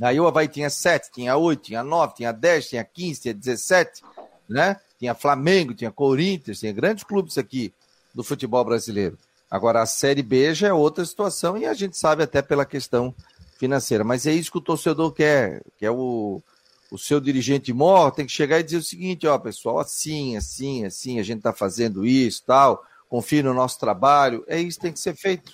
Aí 0.00 0.18
o 0.18 0.26
Havaí 0.26 0.48
tinha 0.48 0.70
7, 0.70 1.10
tinha 1.12 1.36
8, 1.36 1.62
tinha 1.62 1.84
9, 1.84 2.14
tinha 2.14 2.32
10, 2.32 2.68
tinha 2.68 2.84
15, 2.84 3.20
tinha 3.20 3.34
17, 3.34 4.02
né? 4.48 4.80
Tinha 5.02 5.16
Flamengo, 5.16 5.74
tinha 5.74 5.90
Corinthians, 5.90 6.60
tinha 6.60 6.72
grandes 6.72 7.02
clubes 7.02 7.36
aqui 7.36 7.72
do 8.14 8.22
futebol 8.22 8.64
brasileiro. 8.64 9.18
Agora, 9.50 9.82
a 9.82 9.86
Série 9.86 10.22
B 10.22 10.54
já 10.54 10.68
é 10.68 10.72
outra 10.72 11.04
situação 11.04 11.58
e 11.58 11.66
a 11.66 11.74
gente 11.74 11.98
sabe 11.98 12.22
até 12.22 12.40
pela 12.40 12.64
questão 12.64 13.12
financeira. 13.58 14.04
Mas 14.04 14.28
é 14.28 14.32
isso 14.32 14.52
que 14.52 14.58
o 14.58 14.60
torcedor 14.60 15.10
quer, 15.10 15.60
que 15.76 15.84
é 15.84 15.90
o, 15.90 16.40
o 16.88 16.96
seu 16.96 17.18
dirigente 17.18 17.72
mor 17.72 18.12
tem 18.12 18.24
que 18.24 18.30
chegar 18.30 18.60
e 18.60 18.62
dizer 18.62 18.76
o 18.76 18.82
seguinte, 18.84 19.26
ó, 19.26 19.36
pessoal, 19.38 19.80
assim, 19.80 20.36
assim, 20.36 20.84
assim, 20.84 21.18
a 21.18 21.24
gente 21.24 21.38
está 21.38 21.52
fazendo 21.52 22.06
isso, 22.06 22.44
tal, 22.46 22.84
confie 23.08 23.42
no 23.42 23.52
nosso 23.52 23.80
trabalho, 23.80 24.44
é 24.46 24.60
isso 24.60 24.78
que 24.78 24.82
tem 24.82 24.92
que 24.92 25.00
ser 25.00 25.16
feito. 25.16 25.52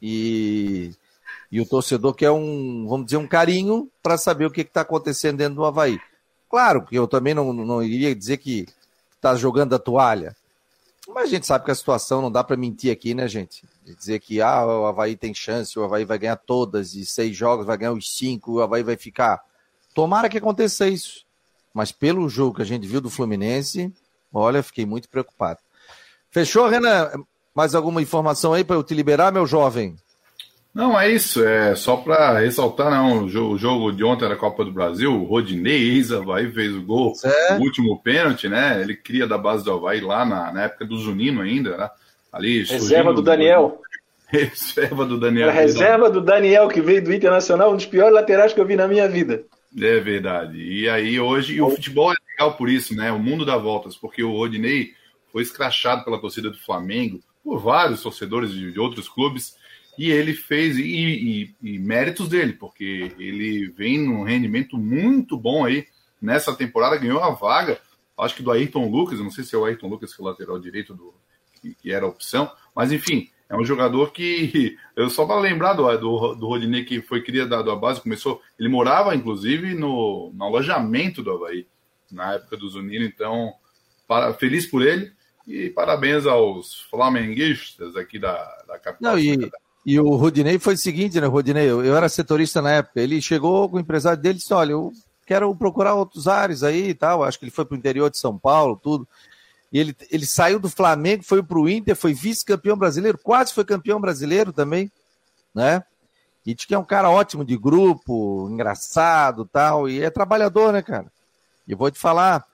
E, 0.00 0.92
e 1.50 1.60
o 1.60 1.66
torcedor 1.66 2.14
quer 2.14 2.30
um, 2.30 2.86
vamos 2.88 3.06
dizer, 3.06 3.16
um 3.16 3.26
carinho 3.26 3.90
para 4.00 4.16
saber 4.16 4.46
o 4.46 4.50
que 4.50 4.60
está 4.60 4.82
acontecendo 4.82 5.38
dentro 5.38 5.56
do 5.56 5.64
Havaí. 5.64 5.98
Claro 6.50 6.84
que 6.84 6.96
eu 6.96 7.06
também 7.06 7.32
não, 7.32 7.52
não 7.52 7.80
iria 7.80 8.14
dizer 8.14 8.38
que 8.38 8.66
está 9.14 9.36
jogando 9.36 9.74
a 9.74 9.78
toalha, 9.78 10.34
mas 11.08 11.24
a 11.24 11.26
gente 11.26 11.46
sabe 11.46 11.64
que 11.64 11.70
a 11.70 11.74
situação 11.74 12.20
não 12.20 12.30
dá 12.30 12.42
para 12.42 12.56
mentir 12.56 12.92
aqui, 12.92 13.14
né, 13.14 13.28
gente? 13.28 13.64
Dizer 13.84 14.18
que 14.20 14.40
ah, 14.40 14.66
o 14.66 14.86
Havaí 14.86 15.16
tem 15.16 15.32
chance, 15.32 15.78
o 15.78 15.84
Havaí 15.84 16.04
vai 16.04 16.18
ganhar 16.18 16.36
todas, 16.36 16.94
e 16.94 17.06
seis 17.06 17.36
jogos 17.36 17.66
vai 17.66 17.76
ganhar 17.76 17.92
os 17.92 18.12
cinco, 18.12 18.54
o 18.54 18.62
Havaí 18.62 18.82
vai 18.82 18.96
ficar. 18.96 19.40
Tomara 19.94 20.28
que 20.28 20.38
aconteça 20.38 20.88
isso. 20.88 21.24
Mas 21.72 21.92
pelo 21.92 22.28
jogo 22.28 22.56
que 22.56 22.62
a 22.62 22.66
gente 22.66 22.86
viu 22.86 23.00
do 23.00 23.10
Fluminense, 23.10 23.92
olha, 24.32 24.62
fiquei 24.62 24.84
muito 24.84 25.08
preocupado. 25.08 25.60
Fechou, 26.30 26.68
Renan? 26.68 27.10
Mais 27.54 27.74
alguma 27.74 28.02
informação 28.02 28.52
aí 28.52 28.64
para 28.64 28.76
eu 28.76 28.82
te 28.82 28.94
liberar, 28.94 29.32
meu 29.32 29.46
jovem? 29.46 29.96
Não, 30.74 30.98
é 30.98 31.10
isso. 31.10 31.44
É 31.44 31.74
só 31.74 31.96
para 31.96 32.38
ressaltar, 32.38 32.90
não. 32.90 33.24
O 33.24 33.58
jogo 33.58 33.90
de 33.92 34.04
ontem 34.04 34.24
era 34.24 34.34
a 34.34 34.38
Copa 34.38 34.64
do 34.64 34.72
Brasil. 34.72 35.12
O 35.12 35.24
Rodinei 35.24 35.96
ex-Havaí 35.96 36.50
fez 36.50 36.74
o 36.74 36.82
gol, 36.82 37.14
certo. 37.14 37.60
o 37.60 37.64
último 37.64 38.00
pênalti, 38.00 38.48
né? 38.48 38.80
Ele 38.80 38.94
cria 38.94 39.26
da 39.26 39.36
base 39.36 39.64
do 39.64 39.72
Havaí 39.72 40.00
lá 40.00 40.24
na, 40.24 40.52
na 40.52 40.62
época 40.64 40.84
do 40.84 40.96
Zunino 40.96 41.42
ainda, 41.42 41.76
né? 41.76 41.90
Ali, 42.32 42.62
reserva 42.64 43.12
do 43.12 43.22
Daniel. 43.22 43.80
Reserva 44.28 45.04
do 45.04 45.18
Daniel. 45.18 45.48
A 45.48 45.52
reserva 45.52 46.08
do 46.08 46.20
Daniel, 46.20 46.68
que 46.68 46.80
veio 46.80 47.02
do 47.02 47.12
Internacional, 47.12 47.72
um 47.72 47.76
dos 47.76 47.86
piores 47.86 48.14
laterais 48.14 48.52
que 48.52 48.60
eu 48.60 48.66
vi 48.66 48.76
na 48.76 48.86
minha 48.86 49.08
vida. 49.08 49.42
É 49.76 49.98
verdade. 49.98 50.56
E 50.56 50.88
aí 50.88 51.18
hoje, 51.18 51.54
e 51.54 51.62
o 51.62 51.70
futebol 51.70 52.12
é 52.12 52.16
legal 52.32 52.56
por 52.56 52.68
isso, 52.68 52.94
né? 52.94 53.10
O 53.10 53.18
mundo 53.18 53.44
dá 53.44 53.56
voltas, 53.56 53.96
porque 53.96 54.22
o 54.22 54.32
Rodinei 54.32 54.92
foi 55.32 55.42
escrachado 55.42 56.04
pela 56.04 56.20
torcida 56.20 56.50
do 56.50 56.58
Flamengo, 56.58 57.20
por 57.42 57.58
vários 57.58 58.02
torcedores 58.02 58.52
de, 58.52 58.72
de 58.72 58.80
outros 58.80 59.08
clubes, 59.08 59.56
e 59.98 60.10
ele 60.10 60.34
fez, 60.34 60.76
e, 60.78 60.82
e, 60.82 61.54
e, 61.62 61.78
méritos 61.78 62.28
dele, 62.28 62.52
porque 62.52 63.12
ele 63.18 63.68
vem 63.68 63.98
num 63.98 64.22
rendimento 64.22 64.78
muito 64.78 65.36
bom 65.36 65.64
aí 65.64 65.86
nessa 66.20 66.54
temporada, 66.54 66.96
ganhou 66.96 67.22
a 67.22 67.30
vaga, 67.30 67.80
acho 68.18 68.34
que 68.34 68.42
do 68.42 68.50
Ayrton 68.50 68.88
Lucas, 68.88 69.18
não 69.18 69.30
sei 69.30 69.44
se 69.44 69.54
é 69.54 69.58
o 69.58 69.64
Ayrton 69.64 69.88
Lucas 69.88 70.14
que 70.14 70.20
é 70.20 70.24
o 70.24 70.28
lateral 70.28 70.58
direito 70.58 70.94
do, 70.94 71.14
que, 71.60 71.74
que 71.74 71.92
era 71.92 72.04
a 72.04 72.08
opção, 72.08 72.50
mas 72.74 72.92
enfim, 72.92 73.28
é 73.48 73.56
um 73.56 73.64
jogador 73.64 74.12
que, 74.12 74.76
eu 74.94 75.10
só 75.10 75.26
para 75.26 75.40
lembrar 75.40 75.74
do, 75.74 75.84
do, 75.98 76.34
do 76.34 76.46
Rodinei, 76.46 76.84
que 76.84 77.02
foi 77.02 77.22
criado 77.22 77.48
da 77.48 77.76
base, 77.76 78.00
começou, 78.00 78.40
ele 78.58 78.68
morava 78.68 79.14
inclusive 79.14 79.74
no, 79.74 80.32
no 80.34 80.44
alojamento 80.44 81.22
do 81.22 81.32
Havaí, 81.32 81.66
na 82.10 82.34
época 82.34 82.56
do 82.56 82.68
Zunino, 82.68 83.04
então, 83.04 83.52
para, 84.06 84.32
feliz 84.34 84.66
por 84.66 84.82
ele 84.82 85.12
e 85.46 85.70
parabéns 85.70 86.26
aos 86.26 86.80
flamenguistas 86.82 87.96
aqui 87.96 88.18
da, 88.18 88.44
da 88.66 88.78
capital. 88.78 89.12
Não, 89.12 89.18
e, 89.18 89.50
e 89.84 89.98
o 89.98 90.16
Rodinei 90.16 90.58
foi 90.58 90.74
o 90.74 90.78
seguinte, 90.78 91.20
né, 91.20 91.26
Rodinei, 91.26 91.68
eu, 91.68 91.84
eu 91.84 91.96
era 91.96 92.08
setorista 92.08 92.60
na 92.60 92.70
época, 92.72 93.00
ele 93.00 93.20
chegou 93.20 93.68
com 93.68 93.76
o 93.76 93.80
empresário 93.80 94.20
dele 94.20 94.36
e 94.36 94.38
disse, 94.38 94.52
olha, 94.52 94.72
eu 94.72 94.92
quero 95.26 95.54
procurar 95.54 95.94
outros 95.94 96.28
ares 96.28 96.62
aí 96.62 96.88
e 96.88 96.94
tal, 96.94 97.24
acho 97.24 97.38
que 97.38 97.44
ele 97.44 97.52
foi 97.52 97.64
para 97.64 97.74
o 97.74 97.78
interior 97.78 98.10
de 98.10 98.18
São 98.18 98.36
Paulo, 98.36 98.78
tudo, 98.82 99.08
e 99.72 99.78
ele, 99.78 99.96
ele 100.10 100.26
saiu 100.26 100.58
do 100.58 100.68
Flamengo, 100.68 101.22
foi 101.22 101.42
para 101.42 101.58
o 101.58 101.68
Inter, 101.68 101.94
foi 101.94 102.12
vice-campeão 102.12 102.76
brasileiro, 102.76 103.16
quase 103.16 103.54
foi 103.54 103.64
campeão 103.64 104.00
brasileiro 104.00 104.52
também, 104.52 104.90
né? 105.54 105.82
E 106.44 106.54
que 106.54 106.74
é 106.74 106.78
um 106.78 106.84
cara 106.84 107.10
ótimo 107.10 107.44
de 107.44 107.56
grupo, 107.56 108.48
engraçado 108.50 109.44
tal, 109.44 109.88
e 109.88 110.02
é 110.02 110.10
trabalhador, 110.10 110.72
né, 110.72 110.82
cara? 110.82 111.06
E 111.68 111.74
vou 111.74 111.90
te 111.90 111.98
falar, 111.98 112.44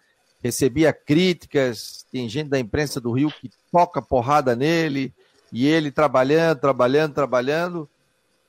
recebia 0.43 0.93
críticas, 0.93 2.05
tem 2.13 2.29
gente 2.29 2.51
da 2.51 2.59
imprensa 2.59 3.01
do 3.01 3.13
Rio 3.13 3.31
que 3.31 3.51
toca 3.73 4.03
porrada 4.03 4.55
nele, 4.55 5.15
e 5.53 5.67
ele 5.67 5.91
trabalhando, 5.91 6.59
trabalhando, 6.59 7.15
trabalhando, 7.15 7.89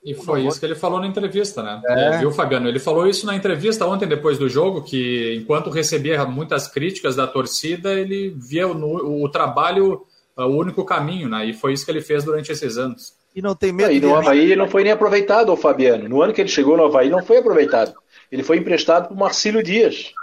e 0.04 0.14
foi 0.14 0.46
isso 0.46 0.58
que 0.58 0.66
ele 0.66 0.76
falou 0.76 1.02
na 1.02 1.08
entrevista, 1.08 1.62
né? 1.62 1.82
É. 1.86 2.16
É, 2.16 2.18
viu, 2.20 2.32
Fabiano? 2.32 2.70
Ele 2.70 2.80
falou 2.80 3.08
isso 3.08 3.26
na 3.26 3.36
entrevista 3.36 3.86
ontem, 3.86 4.08
depois 4.08 4.38
do 4.38 4.48
jogo, 4.48 4.82
que 4.82 5.36
enquanto 5.36 5.70
recebia 5.70 6.24
muitas 6.24 6.66
críticas 6.66 7.16
da 7.16 7.28
torcida, 7.28 7.94
ele 7.94 8.34
via 8.38 8.68
no, 8.68 9.24
o 9.24 9.28
trabalho 9.28 10.06
o 10.38 10.46
único 10.46 10.86
caminho, 10.86 11.28
né? 11.28 11.48
E 11.48 11.54
foi 11.54 11.74
isso 11.74 11.84
que 11.84 11.92
ele 11.92 12.02
fez 12.02 12.24
durante 12.24 12.52
esses 12.52 12.78
anos. 12.78 13.14
E 13.36 13.42
não 13.42 13.56
tem 13.56 13.72
medo. 13.72 13.92
E 13.92 14.00
no 14.00 14.16
Havaí 14.16 14.56
não 14.56 14.68
foi 14.68 14.84
nem 14.84 14.92
aproveitado, 14.92 15.52
o 15.52 15.58
Fabiano. 15.58 16.08
No 16.08 16.22
ano 16.22 16.32
que 16.32 16.40
ele 16.40 16.50
chegou 16.50 16.78
no 16.78 16.86
Havaí, 16.86 17.10
não 17.10 17.24
foi 17.24 17.38
aproveitado. 17.38 17.94
Ele 18.32 18.44
foi 18.44 18.58
emprestado 18.58 19.08
para 19.08 19.16
o 19.16 19.20
Marcílio 19.20 19.64
Dias. 19.64 20.14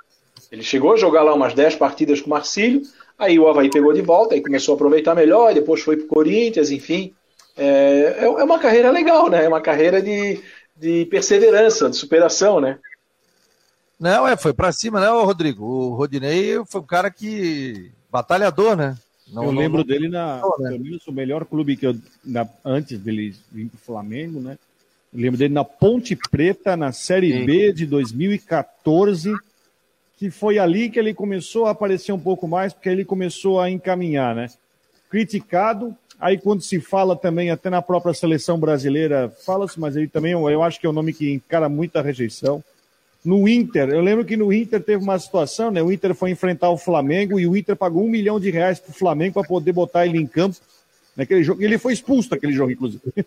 Ele 0.51 0.63
chegou 0.63 0.93
a 0.93 0.97
jogar 0.97 1.23
lá 1.23 1.35
umas 1.35 1.53
10 1.53 1.77
partidas 1.77 2.21
com 2.21 2.29
o 2.29 2.31
Marcílio, 2.31 2.83
aí 3.19 3.39
o 3.39 3.49
Havaí 3.49 3.71
pegou 3.71 3.93
de 3.93 4.03
volta, 4.03 4.35
aí 4.35 4.41
começou 4.41 4.73
a 4.73 4.77
aproveitar 4.77 5.15
melhor, 5.15 5.55
depois 5.55 5.83
foi 5.83 5.97
para 5.97 6.07
o 6.07 6.09
Corinthians, 6.09 6.71
enfim. 6.71 7.15
É, 7.57 8.17
é, 8.19 8.25
é 8.25 8.45
uma 8.45 8.59
carreira 8.59 8.91
legal, 8.91 9.31
né? 9.31 9.45
É 9.45 9.49
uma 9.49 9.61
carreira 9.61 10.03
de, 10.03 10.41
de 10.77 11.07
perseverança, 11.07 11.89
de 11.89 11.97
superação, 11.97 12.61
né? 12.61 12.79
Não, 13.99 14.27
é, 14.27 14.37
foi 14.37 14.53
para 14.53 14.73
cima, 14.73 15.01
né, 15.01 15.09
Rodrigo? 15.09 15.65
O 15.65 15.95
Rodinei 15.95 16.63
foi 16.67 16.81
um 16.81 16.87
cara 16.87 17.11
que. 17.11 17.91
batalhador, 18.11 18.77
né? 18.77 18.97
Não, 19.33 19.45
eu 19.45 19.53
não, 19.53 19.61
lembro 19.61 19.79
não, 19.79 19.87
dele 19.87 20.09
na. 20.09 20.43
Né? 20.59 20.79
o 21.07 21.13
melhor 21.13 21.45
clube 21.45 21.77
que 21.77 21.87
eu. 21.87 21.97
Na, 22.25 22.47
antes 22.65 22.99
dele 22.99 23.35
vir 23.51 23.69
pro 23.69 23.79
Flamengo, 23.79 24.41
né? 24.41 24.59
Eu 25.13 25.21
lembro 25.21 25.39
dele 25.39 25.55
na 25.55 25.65
Ponte 25.65 26.17
Preta, 26.17 26.77
na 26.77 26.91
Série 26.93 27.33
Sim. 27.33 27.47
B 27.47 27.73
de 27.73 27.87
2014, 27.87 29.33
que 30.17 30.31
foi 30.31 30.59
ali 30.59 30.89
que 30.89 30.99
ele 30.99 31.13
começou 31.13 31.67
a 31.67 31.71
aparecer 31.71 32.13
um 32.13 32.19
pouco 32.19 32.47
mais, 32.47 32.73
porque 32.73 32.89
ele 32.89 33.05
começou 33.05 33.61
a 33.61 33.71
encaminhar, 33.71 34.35
né? 34.35 34.49
Criticado, 35.11 35.97
Aí 36.21 36.39
quando 36.39 36.63
se 36.63 36.81
fala 36.81 37.17
também, 37.17 37.51
até 37.51 37.69
na 37.69 37.83
própria 37.83 38.15
seleção 38.15 38.59
brasileira, 38.59 39.33
fala-se, 39.45 39.79
mas 39.79 39.97
ele 39.97 40.09
também 40.09 40.33
eu 40.33 40.63
acho 40.63 40.81
que 40.81 40.87
é 40.87 40.89
um 40.91 40.93
nome 40.93 41.13
que 41.13 41.33
encara 41.33 41.69
muita 41.69 42.01
rejeição. 42.01 42.63
No 43.25 43.49
Inter, 43.49 43.89
eu 43.89 44.01
lembro 44.01 44.25
que 44.25 44.37
no 44.37 44.53
Inter 44.53 44.83
teve 44.83 45.03
uma 45.03 45.19
situação, 45.19 45.71
né? 45.71 45.83
O 45.83 45.91
Inter 45.91 46.15
foi 46.15 46.31
enfrentar 46.31 46.71
o 46.71 46.77
Flamengo 46.77 47.41
e 47.41 47.47
o 47.47 47.57
Inter 47.57 47.75
pagou 47.75 48.05
um 48.05 48.09
milhão 48.09 48.39
de 48.39 48.51
reais 48.51 48.79
para 48.79 48.91
o 48.91 48.95
Flamengo 48.95 49.35
para 49.35 49.49
poder 49.49 49.73
botar 49.73 50.07
ele 50.07 50.19
em 50.19 50.27
campo 50.27 50.57
naquele 51.17 51.43
jogo. 51.43 51.63
Ele 51.63 51.79
foi 51.79 51.95
expulso 51.95 52.31
daquele 52.31 52.53
jogo, 52.53 52.71
inclusive. 52.73 53.03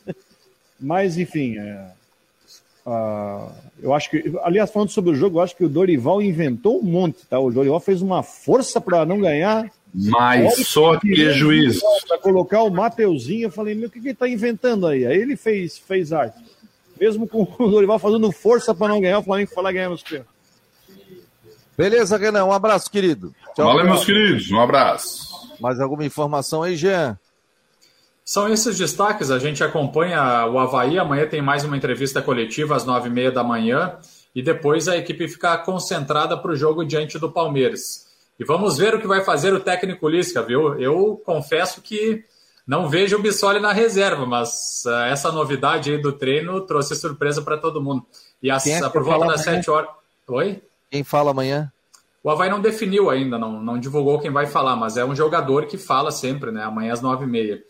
mas, 0.79 1.17
enfim, 1.17 1.57
é, 1.57 1.87
uh, 2.87 3.51
eu 3.81 3.93
acho 3.93 4.09
que, 4.09 4.33
aliás, 4.41 4.71
falando 4.71 4.89
sobre 4.89 5.11
o 5.11 5.15
jogo, 5.15 5.37
eu 5.37 5.43
acho 5.43 5.55
que 5.55 5.63
o 5.63 5.69
Dorival 5.69 6.21
inventou 6.21 6.79
um 6.79 6.83
monte, 6.83 7.25
tá? 7.27 7.39
O 7.39 7.51
Dorival 7.51 7.79
fez 7.79 8.01
uma 8.01 8.23
força 8.23 8.81
para 8.81 9.05
não 9.05 9.19
ganhar 9.19 9.69
mas 9.93 10.67
só 10.67 10.99
que 10.99 11.33
juízo. 11.33 11.81
Para 12.07 12.17
colocar 12.19 12.61
o 12.61 12.69
Mateuzinho, 12.69 13.47
eu 13.47 13.51
falei, 13.51 13.73
meu, 13.73 13.87
o 13.87 13.91
que, 13.91 13.99
que 13.99 14.07
ele 14.07 14.13
está 14.13 14.27
inventando 14.27 14.85
aí? 14.85 15.05
Aí 15.05 15.17
ele 15.17 15.35
fez, 15.35 15.77
fez 15.77 16.13
arte. 16.13 16.37
Mesmo 16.99 17.27
com 17.27 17.43
o 17.57 17.69
Dorival 17.69 17.97
fazendo 17.97 18.31
força 18.31 18.75
para 18.75 18.89
não 18.89 19.01
ganhar, 19.01 19.19
o 19.19 19.23
Flamengo 19.23 19.51
foi 19.51 19.63
lá 19.63 19.71
ganhar 19.71 19.89
nos 19.89 20.03
pênaltis. 20.03 20.35
Beleza, 21.77 22.17
Renan, 22.17 22.45
um 22.45 22.51
abraço, 22.51 22.89
querido. 22.89 23.33
Tchau, 23.55 23.65
Valeu, 23.65 23.85
meus 23.85 24.03
queridos, 24.03 24.51
um 24.51 24.59
abraço. 24.59 25.55
Mais 25.59 25.79
alguma 25.79 26.05
informação 26.05 26.63
aí, 26.63 26.75
Jean? 26.75 27.17
São 28.27 28.45
esses 28.49 28.77
destaques, 28.77 29.31
a 29.31 29.39
gente 29.39 29.63
acompanha 29.63 30.45
o 30.47 30.59
Havaí, 30.59 30.99
amanhã 30.99 31.25
tem 31.25 31.41
mais 31.41 31.63
uma 31.63 31.77
entrevista 31.77 32.21
coletiva 32.21 32.75
às 32.75 32.83
nove 32.83 33.07
e 33.07 33.09
meia 33.09 33.31
da 33.31 33.41
manhã, 33.41 33.97
e 34.35 34.43
depois 34.43 34.89
a 34.89 34.97
equipe 34.97 35.29
fica 35.29 35.57
concentrada 35.59 36.35
para 36.35 36.51
o 36.51 36.55
jogo 36.55 36.83
diante 36.83 37.17
do 37.17 37.31
Palmeiras. 37.31 38.05
E 38.37 38.43
vamos 38.43 38.77
ver 38.77 38.93
o 38.93 38.99
que 38.99 39.07
vai 39.07 39.23
fazer 39.23 39.53
o 39.53 39.61
técnico 39.61 40.09
Lisca, 40.09 40.43
viu? 40.43 40.77
Eu 40.77 41.21
confesso 41.25 41.81
que 41.81 42.25
não 42.67 42.89
vejo 42.89 43.15
o 43.15 43.21
Bissoli 43.21 43.61
na 43.61 43.71
reserva, 43.71 44.25
mas 44.25 44.83
uh, 44.85 45.05
essa 45.09 45.31
novidade 45.31 45.91
aí 45.91 45.97
do 45.97 46.11
treino 46.11 46.59
trouxe 46.59 46.97
surpresa 46.97 47.41
para 47.41 47.57
todo 47.57 47.81
mundo. 47.81 48.05
E 48.43 48.51
as, 48.51 48.67
é 48.67 48.89
por 48.89 49.05
volta 49.05 49.27
das 49.27 49.41
sete 49.41 49.71
horas. 49.71 49.89
Oi? 50.27 50.61
Quem 50.91 51.01
fala 51.01 51.31
amanhã? 51.31 51.71
O 52.21 52.29
Havaí 52.29 52.49
não 52.49 52.59
definiu 52.59 53.09
ainda, 53.09 53.37
não, 53.37 53.63
não 53.63 53.79
divulgou 53.79 54.19
quem 54.19 54.31
vai 54.31 54.47
falar, 54.47 54.75
mas 54.75 54.97
é 54.97 55.05
um 55.05 55.15
jogador 55.15 55.65
que 55.65 55.77
fala 55.77 56.11
sempre, 56.11 56.51
né? 56.51 56.61
Amanhã 56.61 56.91
às 56.91 57.01
nove 57.01 57.23
e 57.23 57.27
meia. 57.27 57.63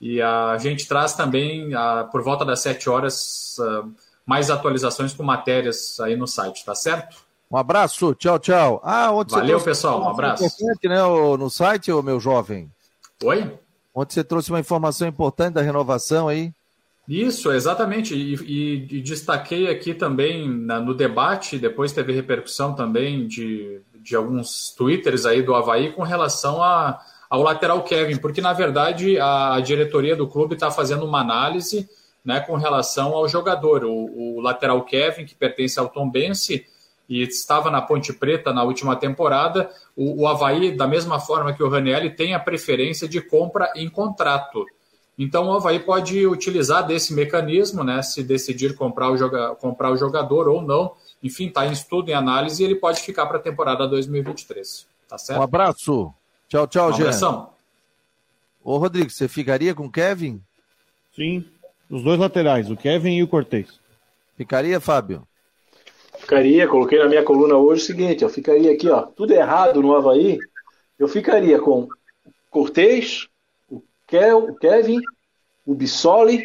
E 0.00 0.20
a 0.20 0.56
gente 0.58 0.86
traz 0.86 1.14
também, 1.14 1.74
uh, 1.74 2.10
por 2.10 2.22
volta 2.22 2.44
das 2.44 2.60
sete 2.60 2.88
horas, 2.88 3.56
uh, 3.58 3.90
mais 4.26 4.50
atualizações 4.50 5.14
com 5.14 5.22
matérias 5.22 5.98
aí 6.00 6.16
no 6.16 6.26
site, 6.26 6.64
tá 6.64 6.74
certo? 6.74 7.16
Um 7.50 7.56
abraço, 7.56 8.14
tchau, 8.14 8.38
tchau. 8.38 8.80
Ah, 8.84 9.10
onde 9.12 9.32
Valeu, 9.32 9.60
pessoal, 9.60 10.02
um 10.02 10.08
abraço. 10.08 10.44
Importante, 10.44 10.88
né, 10.88 11.00
no 11.02 11.48
site, 11.48 11.92
ô, 11.92 12.02
meu 12.02 12.18
jovem? 12.18 12.70
Oi? 13.22 13.58
Onde 13.94 14.12
você 14.12 14.24
trouxe 14.24 14.50
uma 14.50 14.60
informação 14.60 15.08
importante 15.08 15.54
da 15.54 15.62
renovação 15.62 16.28
aí. 16.28 16.52
Isso, 17.08 17.52
exatamente. 17.52 18.14
E, 18.14 18.34
e, 18.34 18.96
e 18.96 19.00
destaquei 19.00 19.70
aqui 19.70 19.94
também 19.94 20.48
na, 20.48 20.80
no 20.80 20.92
debate, 20.92 21.56
depois 21.58 21.92
teve 21.92 22.12
repercussão 22.12 22.74
também 22.74 23.26
de, 23.28 23.80
de 23.94 24.16
alguns 24.16 24.74
twitters 24.76 25.24
aí 25.24 25.40
do 25.40 25.54
Havaí 25.54 25.92
com 25.92 26.02
relação 26.02 26.62
a, 26.62 27.00
ao 27.28 27.42
lateral 27.42 27.82
Kevin, 27.82 28.16
porque 28.16 28.40
na 28.40 28.52
verdade 28.52 29.18
a, 29.18 29.60
diretoria 29.60 30.16
do 30.16 30.28
clube 30.28 30.54
está 30.54 30.70
fazendo 30.70 31.04
uma 31.04 31.20
análise 31.20 31.88
né, 32.24 32.40
com 32.40 32.56
relação 32.56 33.14
ao 33.14 33.28
jogador. 33.28 33.84
O, 33.84 34.36
o 34.36 34.40
lateral 34.40 34.82
Kevin, 34.84 35.24
que 35.24 35.34
pertence 35.34 35.78
ao 35.78 35.88
Tom 35.88 36.08
Bense, 36.10 36.66
e 37.08 37.22
estava 37.22 37.70
na 37.70 37.80
Ponte 37.80 38.12
Preta 38.12 38.52
na 38.52 38.64
última 38.64 38.96
temporada, 38.96 39.70
o, 39.94 40.22
o 40.22 40.26
Havaí, 40.26 40.76
da 40.76 40.86
mesma 40.86 41.20
forma 41.20 41.52
que 41.52 41.62
o 41.62 41.68
Ranielli, 41.68 42.10
tem 42.10 42.34
a 42.34 42.40
preferência 42.40 43.08
de 43.08 43.20
compra 43.20 43.72
em 43.76 43.88
contrato. 43.88 44.66
Então 45.18 45.46
o 45.46 45.52
Havaí 45.52 45.78
pode 45.78 46.26
utilizar 46.26 46.86
desse 46.86 47.14
mecanismo, 47.14 47.82
né, 47.82 48.02
se 48.02 48.22
decidir 48.22 48.74
comprar 48.74 49.10
o, 49.10 49.16
joga, 49.16 49.54
comprar 49.54 49.90
o 49.90 49.96
jogador 49.96 50.48
ou 50.48 50.60
não. 50.60 50.94
Enfim, 51.22 51.46
está 51.46 51.66
em 51.66 51.72
estudo, 51.72 52.10
em 52.10 52.14
análise, 52.14 52.62
e 52.62 52.66
ele 52.66 52.74
pode 52.74 53.00
ficar 53.00 53.26
para 53.26 53.38
a 53.38 53.42
temporada 53.42 53.86
2023. 53.86 54.86
Tá 55.08 55.16
certo? 55.16 55.38
Um 55.38 55.42
abraço. 55.42 56.12
Tchau, 56.48 56.66
tchau, 56.66 56.92
Jean. 56.92 57.48
Ô, 58.62 58.76
Rodrigo, 58.78 59.10
você 59.10 59.28
ficaria 59.28 59.74
com 59.74 59.86
o 59.86 59.90
Kevin? 59.90 60.40
Sim, 61.14 61.44
os 61.90 62.02
dois 62.02 62.18
laterais, 62.18 62.70
o 62.70 62.76
Kevin 62.76 63.16
e 63.16 63.22
o 63.22 63.28
Cortez. 63.28 63.80
Ficaria, 64.36 64.80
Fábio? 64.80 65.26
Ficaria, 66.18 66.66
coloquei 66.66 66.98
na 66.98 67.08
minha 67.08 67.22
coluna 67.22 67.56
hoje 67.56 67.82
o 67.82 67.86
seguinte, 67.86 68.24
eu 68.24 68.28
ficaria 68.28 68.72
aqui, 68.72 68.88
ó, 68.88 69.02
tudo 69.02 69.32
errado 69.32 69.80
no 69.80 69.94
Havaí, 69.94 70.38
eu 70.98 71.06
ficaria 71.06 71.60
com 71.60 71.88
Cortez, 72.50 73.28
o, 73.70 73.82
Kel, 74.06 74.50
o 74.50 74.54
Kevin, 74.56 75.00
o 75.64 75.74
Bissoli, 75.74 76.44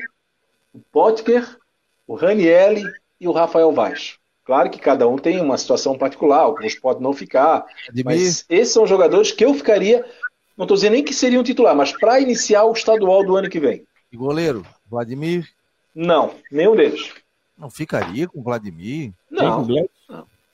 o 0.74 0.80
Potker, 0.92 1.58
o 2.06 2.16
Ranielli 2.16 2.84
e 3.20 3.28
o 3.28 3.32
Rafael 3.32 3.72
Vaz. 3.72 4.21
Claro 4.44 4.70
que 4.70 4.80
cada 4.80 5.08
um 5.08 5.18
tem 5.18 5.40
uma 5.40 5.58
situação 5.58 5.98
particular, 5.98 6.40
alguns 6.40 6.76
podem 6.76 7.04
não 7.04 7.14
ficar, 7.14 7.66
mas 8.04 8.44
esses 8.50 8.74
são 8.74 8.88
jogadores 8.88 9.32
que 9.32 9.46
eu 9.46 9.54
ficaria 9.54 10.04
Não 10.58 10.66
estou 10.66 10.76
dizendo 10.76 10.94
nem 10.94 11.04
que 11.04 11.14
seria 11.14 11.40
um 11.40 11.44
titular, 11.44 11.76
mas 11.76 11.92
para 11.92 12.20
iniciar 12.20 12.66
o 12.66 12.74
estadual 12.74 13.24
do 13.24 13.36
ano 13.38 13.50
que 13.50 13.60
vem. 13.60 13.86
E 14.12 14.18
goleiro? 14.18 14.66
Vladimir? 14.90 15.48
Não, 15.96 16.32
nenhum 16.52 16.76
deles. 16.76 17.12
Não 17.58 17.70
ficaria 17.70 18.28
com 18.28 18.40
o 18.40 18.44
Vladimir? 18.44 19.12
Não. 19.30 19.66
Nem 19.66 19.88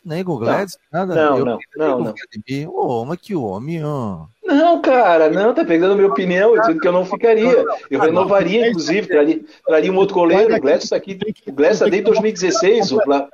Nem 0.04 0.24
com 0.24 0.34
o 0.34 0.38
Gladys? 0.38 0.78
Nada? 0.92 1.16
Não, 1.16 1.38
Eu 1.38 1.46
não, 1.46 1.60
não, 1.76 1.92
com 1.96 2.02
o 2.02 2.06
não. 2.06 2.14
Vladimir. 2.14 2.70
Ô, 2.70 3.06
mas 3.06 3.20
que 3.20 3.36
homem, 3.36 3.84
ó. 3.84 4.26
Não, 4.44 4.82
cara, 4.82 5.30
não, 5.30 5.54
tá 5.54 5.66
pegando 5.66 5.94
a 5.94 5.96
minha 5.96 6.08
opinião, 6.08 6.56
eu 6.56 6.62
digo 6.62 6.80
que 6.80 6.88
eu 6.88 6.92
não 6.92 7.06
ficaria. 7.06 7.66
Eu 7.90 8.00
renovaria, 8.00 8.70
inclusive, 8.70 9.08
traria, 9.08 9.42
traria 9.66 9.92
um 9.92 9.98
outro 9.98 10.16
goleiro. 10.16 10.56
O 10.56 10.62
Gladys 10.62 10.84
está 10.84 10.96
aqui, 10.96 11.20
o 11.46 11.52
Gladys 11.52 11.78
está 11.78 11.86
desde 11.86 12.06
2016. 12.06 12.92
O 12.92 13.02
Vla... 13.04 13.28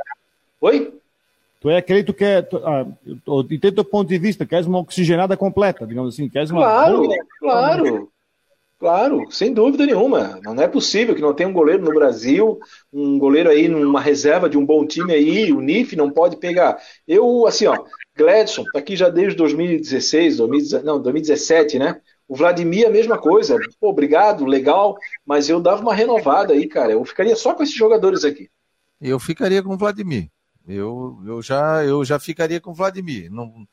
Oi? 0.63 0.93
Tu 1.59 1.69
é 1.69 1.77
aquele 1.77 1.99
que 1.99 2.05
tu 2.07 2.13
quer. 2.13 2.47
Tu, 2.47 2.55
ah, 2.65 2.85
eu 3.05 3.41
entendo 3.51 3.75
teu 3.75 3.83
ponto 3.83 4.07
de 4.07 4.17
vista, 4.17 4.45
queres 4.45 4.65
uma 4.65 4.79
oxigenada 4.79 5.35
completa, 5.35 5.85
digamos 5.85 6.13
assim. 6.13 6.29
Queres 6.29 6.51
uma 6.51 6.61
Claro, 6.61 7.01
boa- 7.01 7.25
claro. 7.37 8.09
Claro, 8.79 9.31
sem 9.31 9.53
dúvida 9.53 9.85
nenhuma. 9.85 10.39
Não 10.43 10.61
é 10.61 10.67
possível 10.67 11.15
que 11.15 11.21
não 11.21 11.33
tenha 11.33 11.47
um 11.47 11.53
goleiro 11.53 11.83
no 11.83 11.93
Brasil, 11.93 12.59
um 12.91 13.17
goleiro 13.17 13.49
aí 13.49 13.67
numa 13.67 13.99
reserva 14.01 14.49
de 14.49 14.57
um 14.57 14.65
bom 14.65 14.85
time 14.85 15.13
aí, 15.13 15.51
o 15.53 15.61
NIF 15.61 15.95
não 15.95 16.09
pode 16.09 16.37
pegar. 16.37 16.77
Eu, 17.07 17.45
assim, 17.45 17.65
ó, 17.65 17.77
Gladson, 18.15 18.63
tá 18.73 18.79
aqui 18.79 18.95
já 18.97 19.07
desde 19.09 19.35
2016, 19.37 20.37
2017, 20.37 20.85
não, 20.85 21.01
2017, 21.01 21.79
né? 21.79 21.99
O 22.27 22.35
Vladimir, 22.35 22.87
a 22.87 22.89
mesma 22.89 23.17
coisa. 23.17 23.57
Pô, 23.79 23.89
obrigado, 23.89 24.45
legal, 24.45 24.97
mas 25.25 25.47
eu 25.49 25.61
dava 25.61 25.81
uma 25.81 25.93
renovada 25.95 26.53
aí, 26.53 26.67
cara. 26.67 26.91
Eu 26.93 27.03
ficaria 27.05 27.35
só 27.37 27.53
com 27.53 27.63
esses 27.63 27.75
jogadores 27.75 28.23
aqui. 28.25 28.49
Eu 29.01 29.19
ficaria 29.19 29.61
com 29.61 29.73
o 29.73 29.77
Vladimir. 29.77 30.29
Eu, 30.67 31.19
eu, 31.25 31.41
já, 31.41 31.83
eu 31.83 32.03
já 32.05 32.19
ficaria 32.19 32.61
com 32.61 32.71
o 32.71 32.73
Vladimir. 32.73 33.31
Não, 33.31 33.67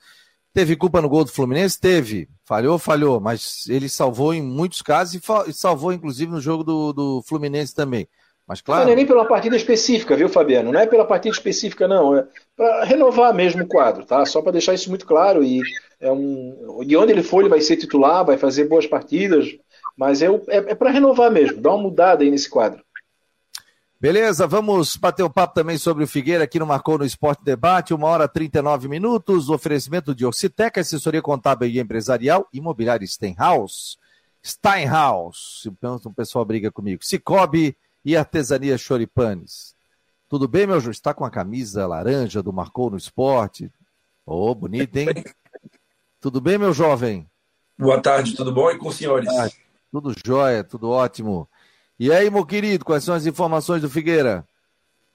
teve 0.53 0.77
culpa 0.77 1.01
no 1.01 1.09
gol 1.09 1.25
do 1.25 1.31
Fluminense? 1.33 1.79
Teve. 1.81 2.29
Falhou, 2.45 2.79
falhou. 2.79 3.21
Mas 3.21 3.67
ele 3.69 3.89
salvou 3.89 4.35
em 4.35 4.43
muitos 4.43 4.83
casos 4.83 5.15
e, 5.15 5.21
e 5.49 5.53
salvou, 5.53 5.93
inclusive, 5.93 6.31
no 6.31 6.41
jogo 6.41 6.65
do, 6.65 6.93
do 6.93 7.23
Fluminense 7.27 7.75
também. 7.75 8.09
Mas 8.47 8.63
Não 8.67 8.75
é 8.75 8.77
claro, 8.85 8.97
nem 8.97 9.07
pela 9.07 9.25
partida 9.25 9.55
específica, 9.57 10.17
viu, 10.17 10.29
Fabiano? 10.29 10.73
Não 10.73 10.81
é 10.81 10.87
pela 10.87 11.05
partida 11.05 11.33
específica, 11.35 11.87
não. 11.87 12.17
É 12.17 12.27
para 12.57 12.85
renovar 12.85 13.33
mesmo 13.33 13.63
o 13.63 13.69
quadro, 13.69 14.05
tá? 14.05 14.27
Só 14.27 14.43
para 14.43 14.53
deixar 14.53 14.75
isso 14.75 14.89
muito 14.89 15.07
claro. 15.07 15.45
E, 15.45 15.61
é 16.01 16.11
um... 16.11 16.81
e 16.85 16.97
onde 16.97 17.13
ele 17.13 17.23
for, 17.23 17.41
ele 17.41 17.49
vai 17.49 17.61
ser 17.61 17.77
titular, 17.77 18.25
vai 18.25 18.37
fazer 18.37 18.65
boas 18.69 18.87
partidas. 18.87 19.47
Mas 19.97 20.21
é, 20.23 20.29
o- 20.31 20.43
é, 20.49 20.57
é 20.57 20.75
para 20.75 20.91
renovar 20.91 21.31
mesmo, 21.31 21.61
dar 21.61 21.71
uma 21.71 21.83
mudada 21.83 22.25
aí 22.25 22.31
nesse 22.31 22.51
quadro. 22.51 22.83
Beleza, 24.01 24.47
vamos 24.47 24.97
bater 24.97 25.23
um 25.23 25.29
papo 25.29 25.53
também 25.53 25.77
sobre 25.77 26.03
o 26.03 26.07
Figueira 26.07 26.45
aqui 26.45 26.59
no 26.59 26.65
Marcou 26.67 26.97
no 26.97 27.05
Esporte 27.05 27.45
Debate, 27.45 27.93
uma 27.93 28.07
hora 28.09 28.25
e 28.25 28.29
39 28.29 28.89
minutos, 28.89 29.51
oferecimento 29.51 30.15
de 30.15 30.25
Orcitec, 30.25 30.81
assessoria 30.81 31.21
contábil 31.21 31.69
e 31.69 31.79
empresarial, 31.79 32.49
imobiliário 32.51 33.07
Steinhaus, 33.07 33.99
Steinhaus, 34.43 35.67
Então, 35.67 36.01
o 36.03 36.15
pessoal 36.15 36.47
briga 36.47 36.73
comigo, 36.73 37.05
Cicobi 37.05 37.77
e 38.03 38.17
Artesania 38.17 38.79
Choripanes. 38.79 39.75
Tudo 40.31 40.49
bem, 40.49 40.67
meu 40.67 40.81
Júlio? 40.81 40.93
Está 40.93 41.13
com 41.13 41.27
a 41.27 41.31
camisa 41.31 41.87
laranja 41.87 42.43
do 42.43 42.55
Marcou 42.55 42.89
no 42.89 42.97
Esporte? 42.97 43.71
Ô, 44.25 44.55
bonito, 44.55 44.97
hein? 44.97 45.09
Tudo 46.19 46.41
bem, 46.41 46.57
meu 46.57 46.73
jovem? 46.73 47.29
Boa 47.79 48.01
tarde, 48.01 48.35
tudo 48.35 48.51
bom? 48.51 48.71
E 48.71 48.79
com 48.79 48.89
os 48.89 48.97
senhores? 48.97 49.29
Ah, 49.29 49.51
Tudo 49.93 50.15
jóia, 50.25 50.65
tudo 50.65 50.89
ótimo. 50.89 51.47
E 52.01 52.11
aí, 52.11 52.31
meu 52.31 52.47
querido, 52.47 52.83
quais 52.83 53.05
são 53.05 53.15
as 53.15 53.27
informações 53.27 53.83
do 53.83 53.91
Figueira? 53.91 54.43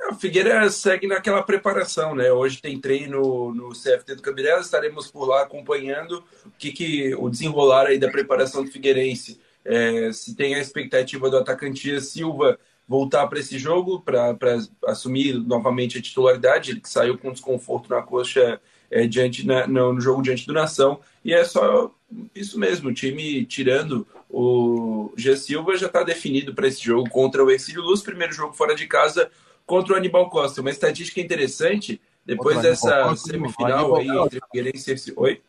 A 0.07 0.13
Figueira 0.13 0.69
segue 0.69 1.07
naquela 1.07 1.41
preparação, 1.41 2.13
né? 2.13 2.31
Hoje 2.31 2.61
tem 2.61 2.79
treino 2.79 3.51
no 3.55 3.69
CFT 3.69 4.13
do 4.13 4.21
Cabirela, 4.21 4.61
estaremos 4.61 5.09
por 5.09 5.25
lá 5.25 5.41
acompanhando 5.41 6.23
o 6.45 6.51
que, 6.59 6.71
que 6.71 7.15
o 7.15 7.27
desenrolar 7.27 7.87
aí 7.87 7.97
da 7.97 8.11
preparação 8.11 8.63
do 8.63 8.69
Figueirense. 8.69 9.41
É, 9.65 10.11
se 10.13 10.35
tem 10.35 10.53
a 10.53 10.59
expectativa 10.59 11.27
do 11.27 11.37
atacante 11.37 11.99
Silva 11.99 12.59
voltar 12.87 13.25
para 13.25 13.39
esse 13.39 13.57
jogo, 13.57 14.01
para 14.01 14.37
assumir 14.85 15.33
novamente 15.39 15.97
a 15.97 16.01
titularidade, 16.03 16.69
ele 16.69 16.81
que 16.81 16.89
saiu 16.89 17.17
com 17.17 17.33
desconforto 17.33 17.89
na 17.89 18.03
coxa 18.03 18.61
é, 18.91 19.07
diante 19.07 19.43
na, 19.43 19.65
no, 19.65 19.91
no 19.91 19.99
jogo 19.99 20.21
diante 20.21 20.45
do 20.45 20.53
Nação. 20.53 20.99
E 21.23 21.33
é 21.33 21.43
só 21.43 21.91
isso 22.35 22.59
mesmo, 22.59 22.89
o 22.89 22.93
time 22.93 23.43
tirando 23.43 24.05
o 24.29 25.13
G. 25.15 25.35
Silva 25.37 25.77
já 25.77 25.87
está 25.87 26.03
definido 26.03 26.53
para 26.53 26.67
esse 26.67 26.83
jogo 26.83 27.09
contra 27.09 27.43
o 27.43 27.51
Exílio 27.51 27.81
Luz, 27.81 28.01
primeiro 28.01 28.33
jogo 28.33 28.53
fora 28.53 28.75
de 28.75 28.87
casa 28.87 29.29
contra 29.65 29.93
o 29.93 29.97
Aníbal 29.97 30.29
Costa. 30.29 30.61
Uma 30.61 30.69
estatística 30.69 31.19
interessante, 31.19 32.01
depois 32.25 32.55
Contra 32.55 32.69
dessa 32.69 33.03
Costa, 33.03 33.31
semifinal 33.31 33.95
aí 33.95 34.07
entre 34.07 34.39
Figueirense 34.51 35.09
e. 35.09 35.13
Oi? 35.15 35.41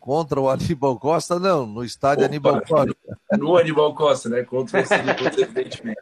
Contra 0.00 0.40
o 0.40 0.48
Aníbal 0.48 0.98
Costa, 0.98 1.38
não, 1.38 1.64
no 1.64 1.84
estádio 1.84 2.24
Opa. 2.24 2.32
Aníbal 2.32 2.62
Costa. 2.62 2.96
No 3.38 3.56
Aníbal 3.56 3.94
Costa, 3.94 4.28
né? 4.28 4.42
Contra 4.42 4.80
o 4.80 4.82
Exílio 4.82 5.16
Luz, 5.22 5.38
evidentemente. 5.38 6.00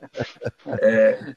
É, 0.81 1.35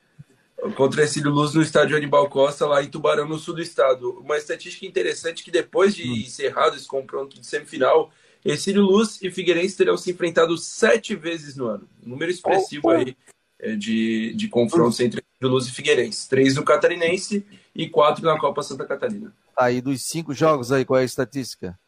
contra 0.78 1.02
o 1.02 1.04
Exílio 1.04 1.30
Luz 1.30 1.54
no 1.54 1.62
estádio 1.62 1.98
Aníbal 1.98 2.30
Costa, 2.30 2.66
lá 2.66 2.82
em 2.82 2.88
Tubarão, 2.88 3.28
no 3.28 3.38
sul 3.38 3.56
do 3.56 3.62
estado. 3.62 4.12
Uma 4.12 4.38
estatística 4.38 4.86
interessante 4.86 5.44
que 5.44 5.52
depois 5.52 5.94
de 5.94 6.08
encerrado 6.08 6.78
esse 6.78 6.88
confronto 6.88 7.38
de 7.38 7.46
semifinal, 7.46 8.12
Exílio 8.46 8.84
Luz 8.84 9.22
e 9.22 9.32
Figueirense 9.32 9.78
terão 9.78 9.96
se 9.96 10.12
enfrentado 10.12 10.58
sete 10.58 11.16
vezes 11.16 11.56
no 11.56 11.68
ano. 11.68 11.88
Um 12.06 12.10
número 12.10 12.32
expressivo 12.32 12.90
aí 12.90 13.16
é, 13.60 13.76
de, 13.76 14.34
de 14.36 14.50
confrontos 14.50 15.00
entre 15.00 15.22
Exílio 15.22 15.54
Luz 15.54 15.68
e 15.68 15.72
Figueirense. 15.72 16.28
Três 16.28 16.56
no 16.56 16.64
Catarinense 16.64 17.46
e 17.74 17.90
quatro 17.90 18.26
na 18.26 18.38
Copa 18.38 18.62
Santa 18.62 18.86
Catarina. 18.86 19.34
Aí 19.58 19.82
dos 19.82 20.04
cinco 20.04 20.34
jogos 20.34 20.72
aí, 20.72 20.84
qual 20.84 21.00
é 21.00 21.04
a 21.04 21.06
estatística? 21.06 21.80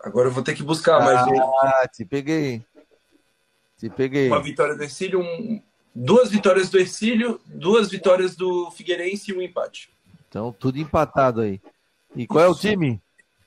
Agora 0.00 0.28
eu 0.28 0.32
vou 0.32 0.42
ter 0.42 0.54
que 0.54 0.62
buscar 0.62 1.00
mais 1.00 1.26
um. 1.26 1.40
Ah, 1.62 1.88
te 1.92 2.04
peguei. 2.04 2.64
Te 3.78 3.90
peguei. 3.90 4.28
Uma 4.28 4.42
vitória 4.42 4.74
do 4.74 4.82
Ercílio, 4.82 5.20
um, 5.20 5.60
duas 5.94 6.30
vitórias 6.30 6.70
do 6.70 6.78
Ercílio, 6.78 7.40
duas 7.44 7.90
vitórias 7.90 8.34
do 8.34 8.70
Figueirense 8.70 9.30
e 9.30 9.34
um 9.34 9.42
empate. 9.42 9.90
Então, 10.28 10.54
tudo 10.58 10.78
empatado 10.78 11.40
aí. 11.40 11.60
E 12.14 12.26
qual 12.26 12.44
é 12.44 12.48
o 12.48 12.54
time? 12.54 13.00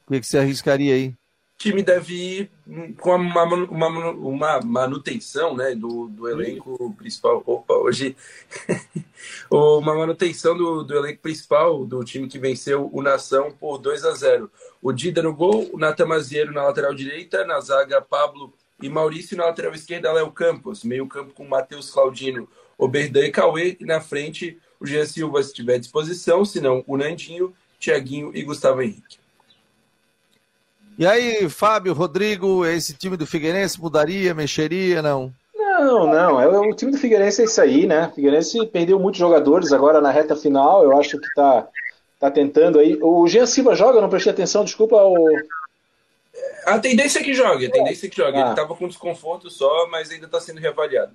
O 0.06 0.12
que, 0.12 0.20
que 0.20 0.28
você 0.28 0.38
arriscaria 0.38 0.94
aí? 0.94 1.16
Time 1.60 1.84
deve 1.84 2.14
ir 2.14 2.52
com 3.02 3.16
uma, 3.16 3.44
uma, 3.44 4.12
uma 4.12 4.62
manutenção 4.62 5.58
né, 5.58 5.76
do, 5.76 6.08
do 6.08 6.30
elenco 6.30 6.96
principal. 6.98 7.44
Opa, 7.46 7.74
hoje. 7.74 8.16
uma 9.52 9.94
manutenção 9.94 10.56
do, 10.56 10.84
do 10.84 10.96
elenco 10.96 11.22
principal 11.22 11.86
do 11.86 12.02
time 12.02 12.30
que 12.30 12.40
venceu 12.40 12.90
o 12.94 13.02
Nação 13.02 13.52
por 13.52 13.78
2 13.78 14.06
a 14.06 14.12
0 14.12 14.50
O 14.82 14.94
Dida 14.94 15.22
no 15.22 15.36
gol, 15.36 15.70
o 15.74 15.78
Natan 15.78 16.06
Mazieiro 16.06 16.54
na 16.54 16.64
lateral 16.64 16.96
direita, 16.96 17.46
na 17.46 17.60
zaga 17.60 18.02
Pablo 18.02 18.54
e 18.82 18.88
Maurício, 18.88 19.36
na 19.36 19.48
lateral 19.48 19.74
esquerda 19.74 20.14
Léo 20.14 20.32
Campos, 20.32 20.86
meio 20.86 21.06
campo 21.08 21.34
com 21.34 21.46
Matheus 21.46 21.92
Claudino, 21.92 22.48
Oberdan 22.78 23.26
e 23.26 23.32
Cauê, 23.32 23.76
e 23.78 23.84
na 23.84 24.00
frente 24.00 24.58
o 24.80 24.88
Jean 24.88 25.06
Silva 25.06 25.44
se 25.44 25.54
tiver 25.54 25.76
à 25.76 25.78
disposição, 25.78 26.46
senão 26.46 26.86
o 26.88 26.96
Nandinho, 26.96 27.54
Tiaguinho 27.78 28.32
e 28.34 28.44
Gustavo 28.44 28.82
Henrique. 28.82 29.20
E 31.00 31.08
aí, 31.08 31.48
Fábio, 31.48 31.94
Rodrigo, 31.94 32.66
esse 32.66 32.94
time 32.94 33.16
do 33.16 33.26
Figueirense 33.26 33.80
mudaria, 33.80 34.34
mexeria, 34.34 35.02
não? 35.02 35.34
Não, 35.56 36.06
não. 36.06 36.42
É, 36.42 36.46
o 36.46 36.76
time 36.76 36.92
do 36.92 36.98
Figueirense 36.98 37.42
é 37.42 37.46
isso 37.46 37.62
aí, 37.62 37.88
né? 37.88 38.08
O 38.08 38.16
Figueirense 38.16 38.68
perdeu 38.68 39.00
muitos 39.00 39.18
jogadores 39.18 39.72
agora 39.72 40.02
na 40.02 40.12
reta 40.12 40.36
final. 40.36 40.84
Eu 40.84 41.00
acho 41.00 41.18
que 41.18 41.34
tá, 41.34 41.70
tá 42.20 42.30
tentando 42.30 42.80
aí. 42.80 43.00
O 43.02 43.26
Jean 43.30 43.46
Silva 43.46 43.76
joga, 43.76 44.02
não 44.02 44.10
prestei 44.10 44.34
atenção, 44.34 44.66
desculpa. 44.66 44.98
O... 44.98 45.26
A 46.66 46.78
tendência 46.80 47.20
é 47.20 47.24
que 47.24 47.34
jogue, 47.34 47.68
a 47.68 47.72
tendência 47.72 48.08
é 48.08 48.10
que 48.10 48.18
jogue. 48.18 48.38
Ah. 48.38 48.42
Ele 48.42 48.50
estava 48.50 48.76
com 48.76 48.86
desconforto 48.86 49.50
só, 49.50 49.88
mas 49.88 50.12
ainda 50.12 50.26
está 50.26 50.42
sendo 50.42 50.60
reavaliado. 50.60 51.14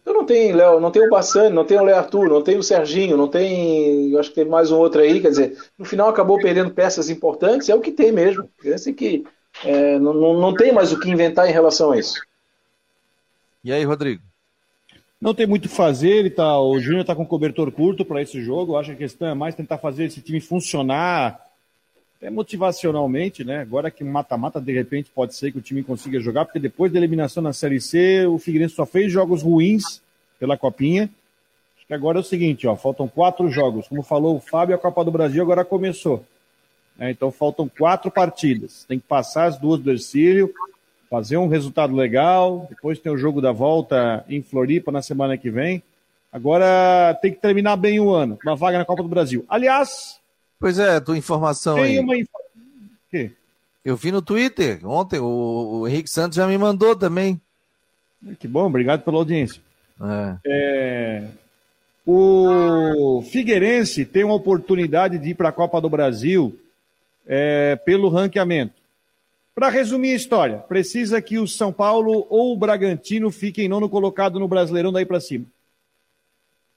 Então 0.00 0.14
não 0.14 0.24
tem, 0.24 0.52
Léo, 0.52 0.80
não 0.80 0.90
tem 0.90 1.06
o 1.06 1.10
Bassani, 1.10 1.54
não 1.54 1.64
tem 1.64 1.78
o 1.78 1.84
Léo 1.84 1.96
Arthur, 1.96 2.28
não 2.28 2.42
tem 2.42 2.56
o 2.56 2.62
Serginho, 2.62 3.16
não 3.16 3.28
tem. 3.28 4.10
Eu 4.10 4.18
acho 4.18 4.30
que 4.30 4.34
teve 4.34 4.50
mais 4.50 4.70
um 4.70 4.78
outro 4.78 5.00
aí, 5.00 5.20
quer 5.20 5.28
dizer, 5.28 5.56
no 5.78 5.84
final 5.84 6.08
acabou 6.08 6.38
perdendo 6.38 6.70
peças 6.70 7.10
importantes, 7.10 7.68
é 7.68 7.74
o 7.74 7.80
que 7.80 7.92
tem 7.92 8.10
mesmo. 8.10 8.48
Figueirense 8.56 8.92
que 8.94 9.24
é, 9.64 9.98
não, 9.98 10.14
não, 10.14 10.40
não 10.40 10.54
tem 10.54 10.72
mais 10.72 10.92
o 10.92 10.98
que 10.98 11.10
inventar 11.10 11.48
em 11.48 11.52
relação 11.52 11.92
a 11.92 11.98
isso. 11.98 12.20
E 13.62 13.72
aí, 13.72 13.84
Rodrigo? 13.84 14.22
Não 15.20 15.34
tem 15.34 15.46
muito 15.46 15.66
o 15.66 15.68
que 15.68 15.74
fazer, 15.74 16.08
ele 16.08 16.30
tá, 16.30 16.58
o 16.58 16.80
Júnior 16.80 17.02
está 17.02 17.14
com 17.14 17.26
cobertor 17.26 17.70
curto 17.70 18.06
para 18.06 18.22
esse 18.22 18.42
jogo. 18.42 18.72
Eu 18.72 18.78
acho 18.78 18.90
que 18.90 18.94
a 18.94 18.98
questão 18.98 19.28
é 19.28 19.34
mais 19.34 19.54
tentar 19.54 19.76
fazer 19.76 20.04
esse 20.04 20.22
time 20.22 20.40
funcionar 20.40 21.38
até 22.20 22.28
motivacionalmente, 22.28 23.42
né? 23.42 23.60
Agora 23.62 23.90
que 23.90 24.04
mata-mata, 24.04 24.60
de 24.60 24.74
repente, 24.74 25.10
pode 25.10 25.34
ser 25.34 25.50
que 25.50 25.58
o 25.58 25.62
time 25.62 25.82
consiga 25.82 26.20
jogar, 26.20 26.44
porque 26.44 26.58
depois 26.58 26.92
da 26.92 26.98
eliminação 26.98 27.42
na 27.42 27.54
Série 27.54 27.80
C, 27.80 28.26
o 28.26 28.38
Figueirense 28.38 28.74
só 28.74 28.84
fez 28.84 29.10
jogos 29.10 29.42
ruins 29.42 30.02
pela 30.38 30.58
Copinha. 30.58 31.08
Acho 31.78 31.86
que 31.86 31.94
agora 31.94 32.18
é 32.18 32.20
o 32.20 32.24
seguinte, 32.24 32.66
ó, 32.66 32.76
faltam 32.76 33.08
quatro 33.08 33.50
jogos. 33.50 33.88
Como 33.88 34.02
falou 34.02 34.36
o 34.36 34.40
Fábio, 34.40 34.74
a 34.74 34.78
Copa 34.78 35.02
do 35.02 35.10
Brasil 35.10 35.42
agora 35.42 35.64
começou. 35.64 36.22
É, 36.98 37.10
então 37.10 37.32
faltam 37.32 37.66
quatro 37.66 38.10
partidas. 38.10 38.84
Tem 38.84 38.98
que 38.98 39.06
passar 39.06 39.46
as 39.46 39.56
duas 39.56 39.80
do 39.80 39.90
Ercílio, 39.90 40.52
fazer 41.08 41.38
um 41.38 41.48
resultado 41.48 41.96
legal. 41.96 42.66
Depois 42.68 42.98
tem 42.98 43.10
o 43.10 43.16
jogo 43.16 43.40
da 43.40 43.50
volta 43.50 44.26
em 44.28 44.42
Floripa 44.42 44.92
na 44.92 45.00
semana 45.00 45.38
que 45.38 45.48
vem. 45.48 45.82
Agora 46.30 47.18
tem 47.22 47.32
que 47.32 47.40
terminar 47.40 47.76
bem 47.76 47.98
o 47.98 48.10
ano, 48.10 48.38
uma 48.44 48.54
vaga 48.54 48.76
na 48.76 48.84
Copa 48.84 49.02
do 49.02 49.08
Brasil. 49.08 49.42
Aliás, 49.48 50.19
Pois 50.60 50.78
é, 50.78 51.00
tua 51.00 51.16
informação 51.16 51.76
tem 51.76 51.84
aí. 51.84 51.98
uma. 51.98 52.14
Eu 53.82 53.96
vi 53.96 54.12
no 54.12 54.20
Twitter 54.20 54.86
ontem, 54.86 55.18
o, 55.18 55.80
o 55.80 55.88
Henrique 55.88 56.10
Santos 56.10 56.36
já 56.36 56.46
me 56.46 56.58
mandou 56.58 56.94
também. 56.94 57.40
Que 58.38 58.46
bom, 58.46 58.66
obrigado 58.66 59.02
pela 59.02 59.16
audiência. 59.16 59.62
É. 60.02 60.36
É, 60.46 61.28
o 62.06 63.22
Figueirense 63.22 64.04
tem 64.04 64.22
uma 64.22 64.34
oportunidade 64.34 65.18
de 65.18 65.30
ir 65.30 65.34
para 65.34 65.48
a 65.48 65.52
Copa 65.52 65.80
do 65.80 65.88
Brasil 65.88 66.58
é, 67.26 67.76
pelo 67.76 68.10
ranqueamento. 68.10 68.74
Para 69.54 69.70
resumir 69.70 70.12
a 70.12 70.16
história, 70.16 70.58
precisa 70.58 71.20
que 71.22 71.38
o 71.38 71.48
São 71.48 71.72
Paulo 71.72 72.26
ou 72.28 72.52
o 72.52 72.56
Bragantino 72.56 73.30
fiquem 73.30 73.68
nono 73.68 73.88
colocado 73.88 74.38
no 74.38 74.46
Brasileirão 74.46 74.92
daí 74.92 75.06
para 75.06 75.20
cima. 75.20 75.46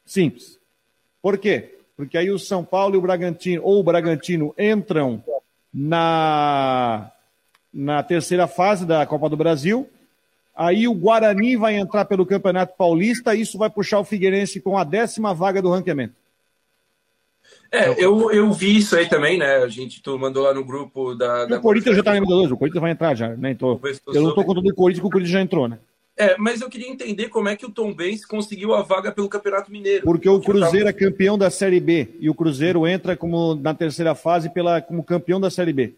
Simples. 0.05 0.57
Por 1.21 1.38
quê? 1.38 1.79
Porque 1.95 2.17
aí 2.17 2.31
o 2.31 2.39
São 2.39 2.63
Paulo 2.63 2.95
e 2.95 2.97
o 2.97 3.01
Bragantino, 3.01 3.61
ou 3.63 3.79
o 3.79 3.83
Bragantino, 3.83 4.53
entram 4.57 5.23
na, 5.73 7.11
na 7.73 8.03
terceira 8.03 8.47
fase 8.47 8.85
da 8.85 9.05
Copa 9.05 9.29
do 9.29 9.37
Brasil. 9.37 9.89
Aí 10.55 10.87
o 10.87 10.93
Guarani 10.93 11.55
vai 11.55 11.75
entrar 11.75 12.05
pelo 12.05 12.25
Campeonato 12.25 12.75
Paulista, 12.77 13.35
isso 13.35 13.57
vai 13.57 13.69
puxar 13.69 13.99
o 13.99 14.03
Figueirense 14.03 14.61
com 14.61 14.77
a 14.77 14.83
décima 14.83 15.33
vaga 15.33 15.61
do 15.61 15.71
ranqueamento. 15.71 16.15
É, 17.71 17.89
eu, 18.03 18.31
eu 18.31 18.51
vi 18.51 18.77
isso 18.77 18.95
aí 18.95 19.09
também, 19.09 19.37
né? 19.37 19.57
A 19.57 19.67
gente 19.67 20.01
tu 20.01 20.17
mandou 20.17 20.43
lá 20.43 20.53
no 20.53 20.63
grupo 20.63 21.15
da. 21.15 21.45
da 21.45 21.57
o 21.57 21.61
Corinthians 21.61 21.95
já 21.95 22.03
tá 22.03 22.11
na 22.11 22.15
Libertadores, 22.15 22.51
o 22.51 22.57
Corinthians 22.57 22.81
vai 22.81 22.91
entrar 22.91 23.15
já, 23.15 23.29
né? 23.29 23.51
Então, 23.51 23.79
eu 24.13 24.21
não 24.21 24.35
tô 24.35 24.43
contando 24.43 24.69
o 24.69 24.75
Corinthians, 24.75 25.01
que 25.01 25.07
o 25.07 25.09
Corinthians 25.09 25.33
já 25.33 25.41
entrou, 25.41 25.67
né? 25.67 25.79
É, 26.16 26.38
mas 26.38 26.61
eu 26.61 26.70
queria 26.70 26.89
entender 26.89 27.30
como 27.30 27.49
é 27.49 27.55
que 27.55 27.66
o 27.66 27.72
Tom 27.72 27.93
Benz 27.93 28.24
conseguiu 28.24 28.74
a 28.74 28.84
vaga 28.84 29.11
pelo 29.11 29.28
Campeonato 29.28 29.72
Mineiro. 29.72 30.03
Porque 30.03 30.30
o 30.30 30.39
Cruzeiro 30.39 30.88
é 30.88 30.93
campeão 30.93 31.38
da 31.38 31.49
Série 31.49 31.80
B 31.80 32.16
e 32.20 32.30
o 32.30 32.36
Cruzeiro 32.36 32.86
entra 32.86 33.18
como 33.18 33.55
na 33.55 33.74
terceira 33.74 34.14
fase 34.14 34.49
pela, 34.49 34.80
como 34.80 35.03
campeão 35.03 35.41
da 35.41 35.49
Série 35.49 35.74
B. 35.74 35.95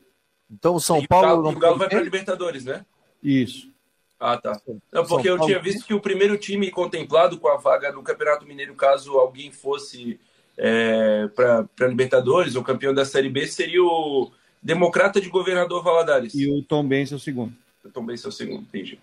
Então 0.49 0.75
o 0.75 0.79
São 0.79 0.99
e 0.99 1.07
Paulo. 1.07 1.27
O 1.27 1.43
Galo, 1.43 1.57
o 1.57 1.59
Galo 1.59 1.77
vai 1.77 1.89
para 1.89 2.01
Libertadores, 2.01 2.63
né? 2.63 2.85
Isso. 3.21 3.69
Ah, 4.17 4.37
tá. 4.37 4.59
Não, 4.91 5.05
porque 5.05 5.29
eu 5.29 5.39
tinha 5.41 5.59
visto 5.59 5.85
que 5.85 5.93
o 5.93 5.99
primeiro 5.99 6.37
time 6.37 6.71
contemplado 6.71 7.37
com 7.37 7.49
a 7.49 7.57
vaga 7.57 7.91
no 7.91 8.01
Campeonato 8.01 8.45
Mineiro, 8.45 8.73
caso 8.73 9.17
alguém 9.17 9.51
fosse 9.51 10.17
é, 10.57 11.27
para 11.35 11.87
Libertadores, 11.87 12.55
ou 12.55 12.63
campeão 12.63 12.93
da 12.93 13.03
Série 13.03 13.29
B, 13.29 13.45
seria 13.47 13.83
o 13.83 14.31
Democrata 14.63 15.19
de 15.19 15.29
Governador 15.29 15.83
Valadares. 15.83 16.33
E 16.33 16.49
o 16.49 16.63
Tom 16.63 16.87
Benz 16.87 17.11
é 17.11 17.15
o 17.15 17.19
segundo. 17.19 17.53
O 17.83 17.89
Tom 17.89 18.05
Benz 18.05 18.23
é 18.23 18.29
o 18.29 18.31
segundo, 18.31 18.61
entendi. 18.61 18.97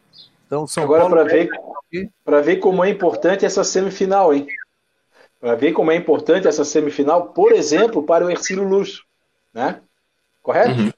Então, 0.52 0.66
São 0.66 0.84
Agora, 0.84 1.08
para 1.08 1.24
ver, 1.24 1.48
ver 2.44 2.56
como 2.58 2.84
é 2.84 2.90
importante 2.90 3.46
essa 3.46 3.64
semifinal, 3.64 4.34
hein? 4.34 4.46
Para 5.40 5.54
ver 5.54 5.72
como 5.72 5.90
é 5.90 5.96
importante 5.96 6.46
essa 6.46 6.62
semifinal, 6.62 7.28
por 7.28 7.52
exemplo, 7.52 8.02
para 8.02 8.26
o 8.26 8.30
Ercílio 8.30 8.62
Luz, 8.62 9.00
né? 9.54 9.80
Correto? 10.42 10.78
Uhum. 10.78 10.92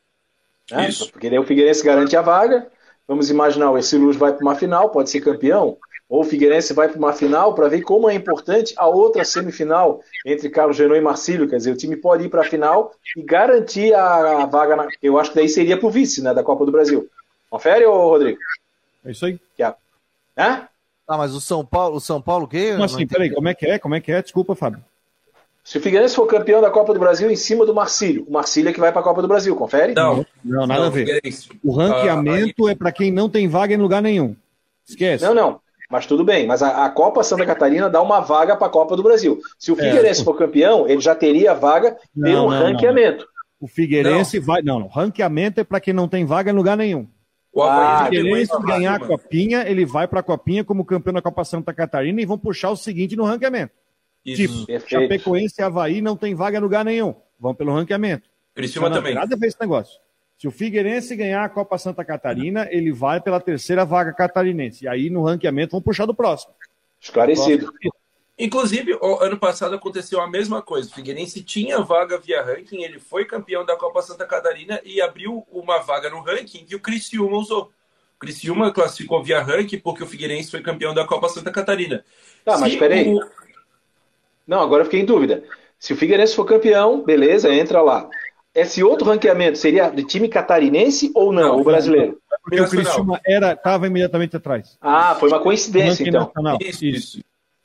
Né? 0.73 0.89
Isso. 0.89 1.09
Porque 1.13 1.31
daí 1.31 1.39
o 1.39 1.45
Figueirense 1.45 1.85
garante 1.85 2.17
a 2.17 2.21
vaga. 2.21 2.67
Vamos 3.07 3.31
imaginar, 3.31 3.71
o 3.71 3.77
Ercílio 3.77 4.07
Luz 4.07 4.17
vai 4.17 4.33
para 4.33 4.43
uma 4.43 4.57
final, 4.57 4.91
pode 4.91 5.09
ser 5.09 5.21
campeão. 5.21 5.77
Ou 6.09 6.23
o 6.23 6.25
Figueirense 6.25 6.75
vai 6.75 6.89
para 6.89 6.99
uma 6.99 7.13
final 7.13 7.55
para 7.55 7.69
ver 7.69 7.83
como 7.83 8.11
é 8.11 8.15
importante 8.15 8.75
a 8.77 8.89
outra 8.89 9.25
semifinal 9.25 10.01
entre 10.27 10.51
Carlos 10.51 10.77
Genô 10.77 10.97
e 10.97 11.01
Marcílio. 11.01 11.49
Quer 11.49 11.59
dizer, 11.59 11.71
o 11.71 11.77
time 11.77 11.97
pode 11.97 12.25
ir 12.25 12.29
para 12.29 12.41
a 12.41 12.45
final 12.45 12.93
e 13.17 13.23
garantir 13.23 13.95
a, 13.95 14.43
a 14.43 14.47
vaga. 14.47 14.75
Na, 14.75 14.89
eu 15.01 15.17
acho 15.17 15.31
que 15.31 15.37
daí 15.37 15.49
seria 15.49 15.77
para 15.77 15.87
o 15.87 15.93
vice 15.93 16.25
né, 16.25 16.35
da 16.35 16.43
Copa 16.43 16.67
do 16.67 16.73
Brasil. 16.73 17.09
Confere, 17.49 17.87
ô 17.87 18.09
Rodrigo? 18.09 18.41
É 19.05 19.11
isso 19.11 19.27
aí. 19.27 19.39
Que 19.57 19.63
a... 19.63 19.75
Hã? 20.37 20.69
Ah, 21.07 21.19
mas 21.19 21.35
o 21.35 21.41
São 21.41 21.65
Paulo, 21.65 21.97
o 21.97 22.01
São 22.01 22.21
Paulo 22.21 22.47
o 22.47 22.49
quê? 22.49 22.73
Como 22.73 22.85
assim? 22.85 23.07
Peraí, 23.07 23.31
como 23.31 23.49
é 23.49 23.55
que 23.55 23.67
é? 23.67 23.79
Como 23.79 23.95
é 23.95 24.01
que 24.01 24.11
é? 24.11 24.23
Desculpa, 24.23 24.55
Fábio. 24.55 24.83
Se 25.63 25.79
o 25.79 25.81
Figueirense 25.81 26.15
for 26.15 26.27
campeão 26.27 26.61
da 26.61 26.71
Copa 26.71 26.93
do 26.93 27.01
Brasil 27.01 27.31
em 27.31 27.37
cima 27.37 27.65
do 27.65 27.75
Marcílio, 27.75 28.25
o 28.29 28.33
Marcílio 28.33 28.69
é 28.69 28.73
que 28.73 28.81
vai 28.81 28.93
para 28.93 29.01
a 29.01 29.05
Copa 29.05 29.23
do 29.23 29.29
Brasil, 29.29 29.57
confere? 29.57 29.95
Não, 29.95 30.25
não 30.45 30.67
nada 30.67 30.81
não, 30.81 30.87
a 30.89 30.91
ver. 30.91 31.23
O 31.63 31.73
ranqueamento 31.73 32.67
ah, 32.67 32.73
é 32.73 32.75
para 32.75 32.93
quem 32.93 33.11
não 33.11 33.31
tem 33.31 33.49
vaga 33.49 33.73
em 33.73 33.79
lugar 33.79 34.03
nenhum. 34.03 34.37
Esquece. 34.87 35.25
Não, 35.25 35.35
não. 35.35 35.61
Mas 35.91 36.05
tudo 36.07 36.23
bem. 36.23 36.47
Mas 36.47 36.63
a, 36.63 36.85
a 36.85 36.91
Copa 36.91 37.23
Santa 37.23 37.47
Catarina 37.47 37.89
dá 37.89 38.03
uma 38.03 38.21
vaga 38.21 38.57
para 38.57 38.67
a 38.67 38.71
Copa 38.71 38.95
do 38.95 39.03
Brasil. 39.03 39.41
Se 39.59 39.73
o 39.73 39.81
é. 39.81 39.85
Figueirense 39.85 40.21
é. 40.21 40.25
for 40.25 40.35
campeão, 40.37 40.87
ele 40.87 41.01
já 41.01 41.15
teria 41.15 41.55
vaga 41.55 41.97
não, 42.15 42.29
pelo 42.29 42.51
não, 42.51 42.59
ranqueamento. 42.59 43.25
Não. 43.25 43.35
O 43.61 43.67
Figueirense 43.67 44.39
vai. 44.39 44.61
Não, 44.61 44.79
não. 44.79 44.89
Ranqueamento 44.89 45.61
é 45.61 45.65
para 45.65 45.81
quem 45.81 45.95
não 45.95 46.09
tem 46.09 46.27
vaga 46.27 46.51
em 46.51 46.55
lugar 46.55 46.77
nenhum. 46.77 47.07
O 47.55 47.63
ah, 47.63 48.07
Figueirense 48.07 48.53
ganhar 48.63 48.97
a 48.97 48.99
copinha, 48.99 49.63
ele 49.69 49.87
vai 49.87 50.09
para 50.09 50.19
a 50.19 50.23
copinha 50.25 50.65
como 50.65 50.85
campeão 50.85 51.15
da 51.15 51.23
Copa 51.23 51.45
Santa 51.45 51.73
Catarina 51.73 52.21
e 52.21 52.27
vão 52.27 52.37
puxar 52.37 52.71
o 52.71 52.77
seguinte 52.77 53.15
no 53.15 53.25
ranqueamento. 53.25 53.73
Isso. 54.27 54.67
Tipo, 54.67 54.89
Chapecoense 54.89 55.55
e 55.61 55.63
Havaí 55.63 56.01
não 56.01 56.17
tem 56.17 56.35
vaga 56.35 56.59
em 56.59 56.61
lugar 56.61 56.85
nenhum. 56.85 57.15
Vão 57.39 57.55
pelo 57.55 57.73
ranqueamento. 57.73 58.29
Criciúma 58.55 58.91
também. 58.91 59.15
Nada 59.15 59.37
a 59.37 59.39
ver 59.39 59.47
esse 59.47 59.61
negócio. 59.61 60.01
Se 60.37 60.49
o 60.49 60.51
Figueirense 60.51 61.15
ganhar 61.15 61.45
a 61.45 61.49
Copa 61.49 61.79
Santa 61.79 62.05
Catarina, 62.05 62.67
ele 62.71 62.91
vai 62.91 63.21
pela 63.21 63.41
terceira 63.41 63.85
vaga 63.85 64.13
catarinense. 64.13 64.85
E 64.85 64.89
aí 64.89 65.09
no 65.09 65.23
ranqueamento 65.23 65.73
vão 65.73 65.81
puxar 65.81 66.07
do 66.07 66.15
próximo. 66.15 66.53
Esclarecido. 67.01 67.73
Inclusive, 68.37 68.99
ano 69.21 69.39
passado 69.39 69.77
aconteceu 69.77 70.21
a 70.21 70.29
mesma 70.29 70.61
coisa. 70.61 70.91
O 70.91 70.93
Figueirense 70.93 71.43
tinha 71.43 71.81
vaga 71.81 72.19
via 72.19 72.43
ranking, 72.43 72.83
ele 72.83 72.99
foi 72.99 73.25
campeão 73.25 73.65
da 73.65 73.77
Copa 73.77 74.03
Santa 74.03 74.27
Catarina 74.27 74.81
e 74.85 75.01
abriu 75.01 75.47
uma 75.53 75.79
vaga 75.79 76.11
no 76.11 76.21
ranking 76.21 76.65
que 76.65 76.75
o 76.75 76.81
Criciúma 76.81 77.39
usou. 77.39 77.71
O 78.17 78.19
Criciúma 78.19 78.73
classificou 78.73 79.23
via 79.23 79.41
ranking 79.41 79.79
porque 79.79 80.03
o 80.03 80.07
Figueirense 80.07 80.51
foi 80.51 80.63
campeão 80.63 80.93
da 80.93 81.07
Copa 81.07 81.29
Santa 81.29 81.53
Catarina. 81.53 82.05
Tá, 82.45 82.59
mas 82.59 82.75
peraí. 82.75 83.15
O... 83.15 83.21
Não, 84.47 84.61
agora 84.61 84.83
eu 84.83 84.87
fiquei 84.87 85.01
em 85.01 85.07
dúvida. 85.07 85.45
Se 85.79 85.93
o 85.93 85.97
Figueirense 85.97 86.35
for 86.35 86.45
campeão, 86.45 87.05
beleza, 87.05 87.55
entra 87.55 87.83
lá. 87.83 88.09
Esse 88.53 88.83
outro 88.83 89.07
ranqueamento 89.07 89.59
seria 89.59 89.91
de 89.91 90.05
time 90.05 90.29
catarinense 90.29 91.13
ou 91.15 91.33
não, 91.33 91.49
não 91.49 91.61
o 91.61 91.65
brasileiro? 91.65 92.21
Porque 92.43 92.61
o 92.61 92.69
Criciúma 92.69 93.21
estava 93.25 93.87
imediatamente 93.87 94.37
atrás. 94.37 94.77
Ah, 94.81 95.15
foi 95.15 95.29
uma 95.29 95.41
coincidência, 95.41 96.03
então. 96.07 96.27
Nacional. 96.27 96.59
Isso, 96.61 96.85
isso. 96.85 97.25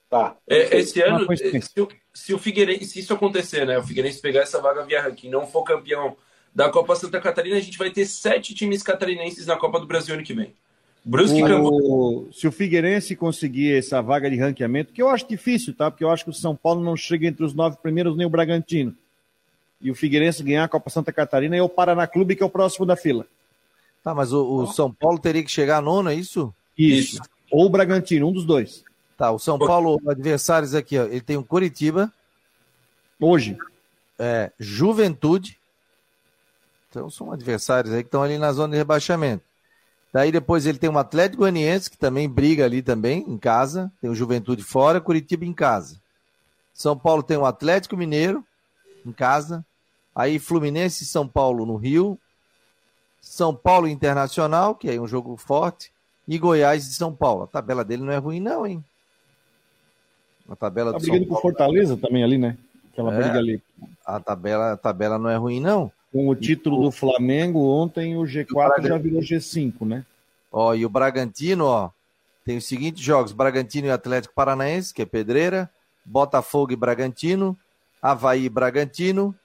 Tá. 0.09 0.35
É, 0.47 0.77
esse 0.77 0.99
ano, 1.01 1.27
se 1.37 1.81
o, 1.81 1.87
se 2.13 2.33
o 2.33 2.39
Figueirense, 2.39 2.85
se 2.85 2.99
isso 2.99 3.13
acontecer, 3.13 3.67
né? 3.67 3.77
O 3.77 3.83
Figueirense 3.83 4.19
pegar 4.19 4.41
essa 4.41 4.59
vaga 4.59 4.83
via 4.83 5.01
ranking, 5.01 5.29
não 5.29 5.45
for 5.45 5.63
campeão 5.63 6.17
da 6.53 6.67
Copa 6.69 6.95
Santa 6.95 7.21
Catarina, 7.21 7.57
a 7.57 7.61
gente 7.61 7.77
vai 7.77 7.91
ter 7.91 8.05
sete 8.05 8.55
times 8.55 8.81
catarinenses 8.81 9.45
na 9.45 9.55
Copa 9.55 9.79
do 9.79 9.85
Brasil 9.85 10.15
ano 10.15 10.23
que 10.23 10.33
vem. 10.33 10.53
Brusque 11.05 11.41
o, 11.41 12.27
Se 12.31 12.47
o 12.47 12.51
Figueirense 12.51 13.15
conseguir 13.15 13.77
essa 13.77 14.01
vaga 14.01 14.29
de 14.29 14.35
ranqueamento, 14.35 14.91
que 14.91 15.01
eu 15.01 15.09
acho 15.09 15.27
difícil, 15.27 15.73
tá? 15.73 15.89
Porque 15.89 16.03
eu 16.03 16.09
acho 16.09 16.23
que 16.23 16.29
o 16.31 16.33
São 16.33 16.55
Paulo 16.55 16.83
não 16.83 16.97
chega 16.97 17.27
entre 17.27 17.45
os 17.45 17.53
nove 17.53 17.77
primeiros, 17.77 18.17
nem 18.17 18.25
o 18.25 18.29
Bragantino. 18.29 18.95
E 19.79 19.89
o 19.89 19.95
Figueirense 19.95 20.43
ganhar 20.43 20.63
a 20.63 20.67
Copa 20.67 20.89
Santa 20.89 21.13
Catarina 21.13 21.55
e 21.55 21.61
o 21.61 21.69
Paraná 21.69 22.05
Clube, 22.05 22.35
que 22.35 22.43
é 22.43 22.45
o 22.45 22.49
próximo 22.49 22.85
da 22.85 22.95
fila. 22.95 23.25
Tá, 24.03 24.13
mas 24.13 24.33
o, 24.33 24.63
o 24.63 24.67
São 24.67 24.91
Paulo 24.91 25.19
teria 25.19 25.43
que 25.43 25.51
chegar 25.51 25.77
a 25.77 25.81
nono, 25.81 26.09
é 26.09 26.15
isso? 26.15 26.53
Isso. 26.77 27.15
isso. 27.15 27.21
Ou 27.51 27.65
o 27.67 27.69
Bragantino, 27.69 28.27
um 28.27 28.33
dos 28.33 28.45
dois. 28.45 28.83
Tá, 29.19 29.33
o 29.33 29.37
São 29.37 29.59
Paulo, 29.59 29.99
adversários 30.07 30.73
aqui, 30.73 30.97
ó, 30.97 31.03
ele 31.03 31.19
tem 31.19 31.35
o 31.35 31.43
Curitiba. 31.43 32.09
Hoje. 33.19 33.57
É, 34.17 34.49
Juventude. 34.57 35.59
Então 36.89 37.09
são 37.09 37.29
adversários 37.29 37.93
aí 37.93 38.01
que 38.01 38.07
estão 38.07 38.23
ali 38.23 38.37
na 38.37 38.53
zona 38.53 38.71
de 38.71 38.77
rebaixamento. 38.77 39.43
Daí 40.13 40.31
depois 40.31 40.65
ele 40.65 40.77
tem 40.77 40.89
o 40.89 40.97
Atlético 40.97 41.39
Goianiense, 41.41 41.91
que 41.91 41.97
também 41.97 42.29
briga 42.29 42.63
ali 42.63 42.81
também, 42.81 43.25
em 43.27 43.37
casa. 43.37 43.91
Tem 43.99 44.09
o 44.09 44.15
Juventude 44.15 44.63
fora, 44.63 45.01
Curitiba 45.01 45.43
em 45.43 45.53
casa. 45.53 45.99
São 46.73 46.97
Paulo 46.97 47.21
tem 47.21 47.35
o 47.35 47.45
Atlético 47.45 47.97
Mineiro, 47.97 48.41
em 49.05 49.11
casa. 49.11 49.65
Aí 50.15 50.39
Fluminense 50.39 51.03
e 51.03 51.07
São 51.07 51.27
Paulo 51.27 51.65
no 51.65 51.75
Rio. 51.75 52.17
São 53.19 53.53
Paulo 53.53 53.85
Internacional, 53.85 54.75
que 54.75 54.89
é 54.89 54.97
um 54.97 55.07
jogo 55.07 55.35
forte. 55.35 55.91
E 56.25 56.39
Goiás 56.39 56.87
e 56.87 56.93
São 56.93 57.13
Paulo. 57.13 57.43
A 57.43 57.47
tabela 57.47 57.83
dele 57.83 58.03
não 58.03 58.13
é 58.13 58.17
ruim, 58.17 58.39
não, 58.39 58.65
hein? 58.65 58.81
A 60.49 60.55
tabela 60.55 60.93
tá 60.93 60.99
brigando 60.99 61.27
com 61.27 61.35
Fortaleza 61.35 61.95
também 61.95 62.23
ali, 62.23 62.37
né? 62.37 62.57
Aquela 62.91 63.13
é, 63.13 63.17
briga 63.17 63.37
ali. 63.37 63.61
A 64.05 64.19
tabela, 64.19 64.71
a 64.73 64.77
tabela 64.77 65.19
não 65.19 65.29
é 65.29 65.35
ruim, 65.35 65.59
não. 65.59 65.91
Com 66.11 66.27
o 66.27 66.35
título 66.35 66.81
e, 66.81 66.85
do 66.85 66.91
Flamengo, 66.91 67.59
ontem 67.59 68.17
o 68.17 68.23
G4 68.23 68.79
o 68.79 68.87
já 68.87 68.97
virou 68.97 69.21
G5, 69.21 69.85
né? 69.85 70.03
Ó, 70.51 70.73
e 70.73 70.85
o 70.85 70.89
Bragantino, 70.89 71.65
ó, 71.65 71.91
tem 72.43 72.57
os 72.57 72.65
seguintes 72.65 73.03
jogos: 73.03 73.31
Bragantino 73.31 73.87
e 73.87 73.91
Atlético 73.91 74.33
Paranaense, 74.33 74.93
que 74.93 75.03
é 75.03 75.05
pedreira, 75.05 75.69
Botafogo 76.03 76.73
e 76.73 76.75
Bragantino, 76.75 77.55
Havaí 78.01 78.45
e 78.45 78.49
Bragantino, 78.49 79.35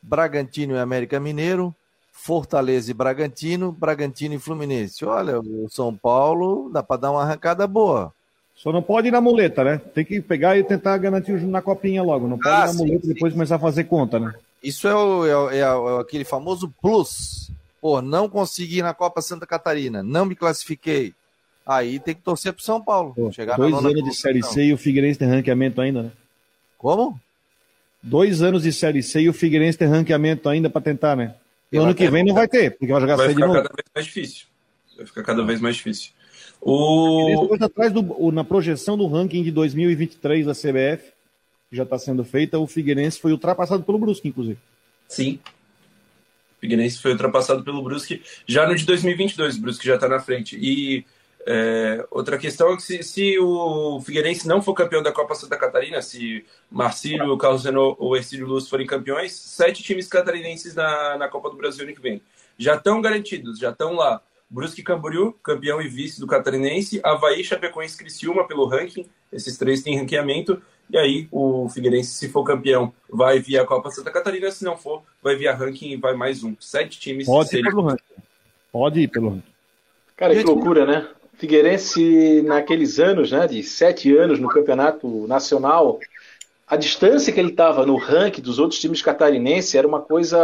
Bragantino 0.00 0.74
e 0.74 0.78
América 0.78 1.18
Mineiro, 1.18 1.74
Fortaleza 2.12 2.90
e 2.90 2.94
Bragantino, 2.94 3.72
Bragantino 3.72 4.34
e 4.34 4.38
Fluminense. 4.38 5.04
Olha, 5.04 5.40
o 5.40 5.68
São 5.68 5.92
Paulo 5.96 6.70
dá 6.70 6.82
para 6.82 7.00
dar 7.00 7.10
uma 7.10 7.22
arrancada 7.22 7.66
boa. 7.66 8.14
Só 8.54 8.72
não 8.72 8.82
pode 8.82 9.08
ir 9.08 9.10
na 9.10 9.20
muleta, 9.20 9.64
né? 9.64 9.78
Tem 9.78 10.04
que 10.04 10.20
pegar 10.20 10.56
e 10.56 10.62
tentar 10.62 10.96
garantir 10.98 11.40
na 11.42 11.60
copinha 11.60 12.02
logo. 12.02 12.28
Não 12.28 12.38
pode 12.38 12.54
ah, 12.54 12.60
ir 12.60 12.66
na 12.66 12.72
sim, 12.72 12.86
muleta 12.86 13.06
e 13.06 13.14
depois 13.14 13.32
começar 13.32 13.56
a 13.56 13.60
fazer 13.60 13.84
conta, 13.84 14.18
né? 14.18 14.32
Isso 14.62 14.86
é, 14.86 14.94
o, 14.94 15.50
é, 15.50 15.56
é, 15.56 15.60
é, 15.60 16.00
aquele 16.00 16.24
famoso 16.24 16.72
plus. 16.80 17.50
Pô, 17.80 18.00
não 18.00 18.28
consegui 18.28 18.80
na 18.80 18.94
Copa 18.94 19.20
Santa 19.20 19.44
Catarina, 19.44 20.02
não 20.02 20.24
me 20.24 20.36
classifiquei. 20.36 21.12
Aí 21.66 21.98
tem 21.98 22.14
que 22.14 22.22
torcer 22.22 22.52
pro 22.52 22.62
São 22.62 22.80
Paulo. 22.80 23.12
Pô, 23.14 23.32
chegar 23.32 23.56
dois 23.56 23.74
anos 23.74 24.04
de 24.04 24.14
Série 24.14 24.42
C 24.42 24.64
e 24.64 24.72
o 24.72 24.78
Figueirense 24.78 25.18
tem 25.18 25.28
ranqueamento 25.28 25.80
ainda, 25.80 26.04
né? 26.04 26.12
Como? 26.78 27.20
Dois 28.00 28.42
anos 28.42 28.62
de 28.62 28.72
Série 28.72 29.02
C 29.02 29.22
e 29.22 29.28
o 29.28 29.32
Figueirense 29.32 29.78
tem 29.78 29.88
ranqueamento 29.88 30.48
ainda 30.48 30.70
para 30.70 30.80
tentar, 30.80 31.16
né? 31.16 31.34
E 31.72 31.78
ano 31.78 31.94
que 31.94 32.08
vem 32.10 32.24
não 32.24 32.34
vai 32.34 32.46
ter, 32.46 32.72
porque 32.72 32.92
vai 32.92 33.00
jogar 33.00 33.16
vai 33.16 33.28
de 33.28 33.34
ficar 33.34 33.46
novo. 33.46 33.62
cada 33.62 33.74
vez 33.74 33.86
mais 33.94 34.06
difícil. 34.06 34.46
Vai 34.96 35.06
ficar 35.06 35.22
cada 35.22 35.44
vez 35.44 35.60
mais 35.60 35.76
difícil. 35.76 36.12
O... 36.64 37.52
Atrás 37.60 37.92
do, 37.92 38.30
na 38.30 38.44
projeção 38.44 38.96
do 38.96 39.08
ranking 39.08 39.42
de 39.42 39.50
2023 39.50 40.46
da 40.46 40.52
CBF, 40.52 41.12
que 41.68 41.76
já 41.76 41.82
está 41.82 41.98
sendo 41.98 42.24
feita, 42.24 42.58
o 42.58 42.66
Figueirense 42.68 43.18
foi 43.18 43.32
ultrapassado 43.32 43.82
pelo 43.82 43.98
Brusque, 43.98 44.28
inclusive. 44.28 44.58
Sim. 45.08 45.40
O 46.56 46.60
Figueirense 46.60 47.02
foi 47.02 47.10
ultrapassado 47.10 47.64
pelo 47.64 47.82
Brusque 47.82 48.22
já 48.46 48.66
no 48.66 48.76
de 48.76 48.86
2022. 48.86 49.56
O 49.56 49.60
Brusque 49.60 49.86
já 49.86 49.96
está 49.96 50.08
na 50.08 50.20
frente. 50.20 50.56
E 50.56 51.04
é, 51.44 52.06
outra 52.10 52.38
questão 52.38 52.72
é 52.72 52.76
que 52.76 52.82
se, 52.82 53.02
se 53.02 53.38
o 53.40 54.00
Figueirense 54.00 54.46
não 54.46 54.62
for 54.62 54.74
campeão 54.74 55.02
da 55.02 55.10
Copa 55.10 55.34
Santa 55.34 55.56
Catarina, 55.56 56.00
se 56.00 56.44
Marcílio, 56.70 57.36
Carlos 57.36 57.64
Renault 57.64 57.96
ou 57.98 58.16
Ercílio 58.16 58.46
Luz 58.46 58.68
forem 58.68 58.86
campeões, 58.86 59.32
sete 59.32 59.82
times 59.82 60.06
catarinenses 60.06 60.76
na, 60.76 61.16
na 61.18 61.28
Copa 61.28 61.50
do 61.50 61.56
Brasil 61.56 61.84
ano 61.84 61.94
que 61.94 62.00
vem. 62.00 62.22
Já 62.56 62.76
estão 62.76 63.00
garantidos, 63.00 63.58
já 63.58 63.70
estão 63.70 63.94
lá. 63.94 64.22
Brusque 64.52 64.82
Camboriú, 64.82 65.32
campeão 65.42 65.80
e 65.80 65.88
vice 65.88 66.20
do 66.20 66.26
Catarinense, 66.26 67.00
Havaí, 67.02 67.42
Chapecoense 67.42 67.96
Criciúma 67.96 68.46
pelo 68.46 68.66
ranking, 68.66 69.06
esses 69.32 69.56
três 69.56 69.82
têm 69.82 69.96
ranqueamento, 69.96 70.60
e 70.90 70.98
aí 70.98 71.26
o 71.32 71.70
Figueirense, 71.70 72.10
se 72.10 72.28
for 72.28 72.44
campeão, 72.44 72.92
vai 73.08 73.38
via 73.38 73.64
Copa 73.64 73.90
Santa 73.90 74.10
Catarina, 74.10 74.50
se 74.50 74.62
não 74.62 74.76
for, 74.76 75.02
vai 75.22 75.36
via 75.36 75.54
ranking 75.54 75.92
e 75.92 75.96
vai 75.96 76.14
mais 76.14 76.44
um. 76.44 76.54
Sete 76.60 77.00
times 77.00 77.24
Pode 77.24 77.46
ir 77.46 77.50
seriam 77.50 77.70
pelo 77.70 77.82
ranking. 77.82 78.04
Pode 78.70 79.00
ir 79.00 79.08
pelo 79.08 79.28
ranking. 79.30 79.52
Cara, 80.14 80.36
que 80.36 80.42
loucura, 80.42 80.84
né? 80.84 81.08
Figueirense, 81.38 82.42
naqueles 82.42 83.00
anos, 83.00 83.32
né, 83.32 83.46
de 83.46 83.62
sete 83.62 84.14
anos 84.14 84.38
no 84.38 84.48
campeonato 84.48 85.26
nacional, 85.26 85.98
a 86.66 86.76
distância 86.76 87.32
que 87.32 87.40
ele 87.40 87.52
estava 87.52 87.86
no 87.86 87.96
ranking 87.96 88.42
dos 88.42 88.58
outros 88.58 88.78
times 88.78 89.00
catarinenses 89.00 89.74
era 89.74 89.88
uma 89.88 90.02
coisa 90.02 90.38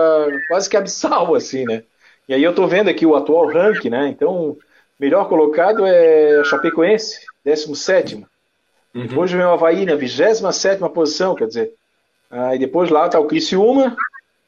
quase 0.48 0.68
que 0.70 0.78
abissal, 0.78 1.34
assim, 1.34 1.64
né? 1.64 1.84
E 2.28 2.34
aí 2.34 2.42
eu 2.42 2.54
tô 2.54 2.66
vendo 2.66 2.88
aqui 2.90 3.06
o 3.06 3.16
atual 3.16 3.48
ranking, 3.48 3.90
né? 3.90 4.08
Então, 4.08 4.56
melhor 5.00 5.28
colocado 5.28 5.86
é 5.86 6.42
Chapecoense, 6.44 7.20
17 7.44 8.24
Uhum. 8.94 9.06
Depois 9.06 9.30
vem 9.30 9.42
o 9.42 9.50
Havaí 9.50 9.84
na 9.84 9.94
27 9.94 10.80
posição, 10.94 11.34
quer 11.34 11.46
dizer. 11.46 11.72
Aí 12.30 12.58
depois 12.58 12.90
lá 12.90 13.06
está 13.06 13.20
o 13.20 13.26
Criciúma, 13.26 13.96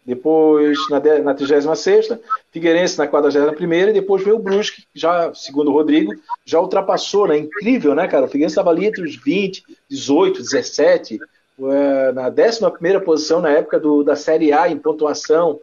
depois 0.04 0.78
na, 0.90 0.98
de- 0.98 1.20
na 1.20 1.34
36 1.34 2.18
Figueirense 2.50 2.98
na 2.98 3.06
41 3.06 3.90
e 3.90 3.92
depois 3.92 4.24
veio 4.24 4.36
o 4.36 4.40
Brusque, 4.40 4.82
que 4.92 4.98
já, 4.98 5.32
segundo 5.34 5.70
o 5.70 5.74
Rodrigo, 5.74 6.12
já 6.44 6.60
ultrapassou, 6.60 7.28
né? 7.28 7.36
Incrível, 7.38 7.94
né, 7.94 8.08
cara? 8.08 8.24
O 8.24 8.28
Figueirense 8.28 8.52
estava 8.54 8.70
ali 8.70 8.86
entre 8.86 9.02
os 9.04 9.16
20, 9.16 9.62
18, 9.88 10.42
17, 10.42 11.18
eh, 11.60 12.12
na 12.12 12.28
11 12.28 13.00
posição 13.04 13.40
na 13.40 13.50
época 13.50 13.78
do, 13.78 14.02
da 14.02 14.16
Série 14.16 14.52
A 14.52 14.68
em 14.68 14.78
pontuação. 14.78 15.60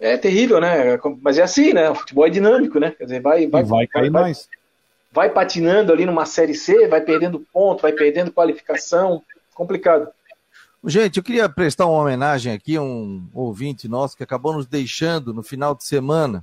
É 0.00 0.16
terrível, 0.16 0.58
né? 0.60 0.98
Mas 1.20 1.36
é 1.36 1.42
assim, 1.42 1.74
né? 1.74 1.90
O 1.90 1.94
futebol 1.94 2.26
é 2.26 2.30
dinâmico, 2.30 2.80
né? 2.80 2.90
Quer 2.92 3.04
dizer, 3.04 3.20
vai, 3.20 3.46
vai, 3.46 3.62
vai 3.62 3.86
cair 3.86 4.10
vai, 4.10 4.22
mais. 4.22 4.48
vai 5.12 5.28
patinando 5.28 5.92
ali 5.92 6.06
numa 6.06 6.24
Série 6.24 6.54
C, 6.54 6.88
vai 6.88 7.02
perdendo 7.02 7.46
ponto, 7.52 7.82
vai 7.82 7.92
perdendo 7.92 8.32
qualificação. 8.32 9.22
Complicado. 9.54 10.08
Gente, 10.82 11.18
eu 11.18 11.22
queria 11.22 11.46
prestar 11.46 11.84
uma 11.84 12.00
homenagem 12.00 12.50
aqui 12.50 12.76
a 12.76 12.82
um 12.82 13.28
ouvinte 13.34 13.86
nosso 13.86 14.16
que 14.16 14.22
acabou 14.22 14.54
nos 14.54 14.66
deixando 14.66 15.34
no 15.34 15.42
final 15.42 15.74
de 15.74 15.84
semana. 15.84 16.42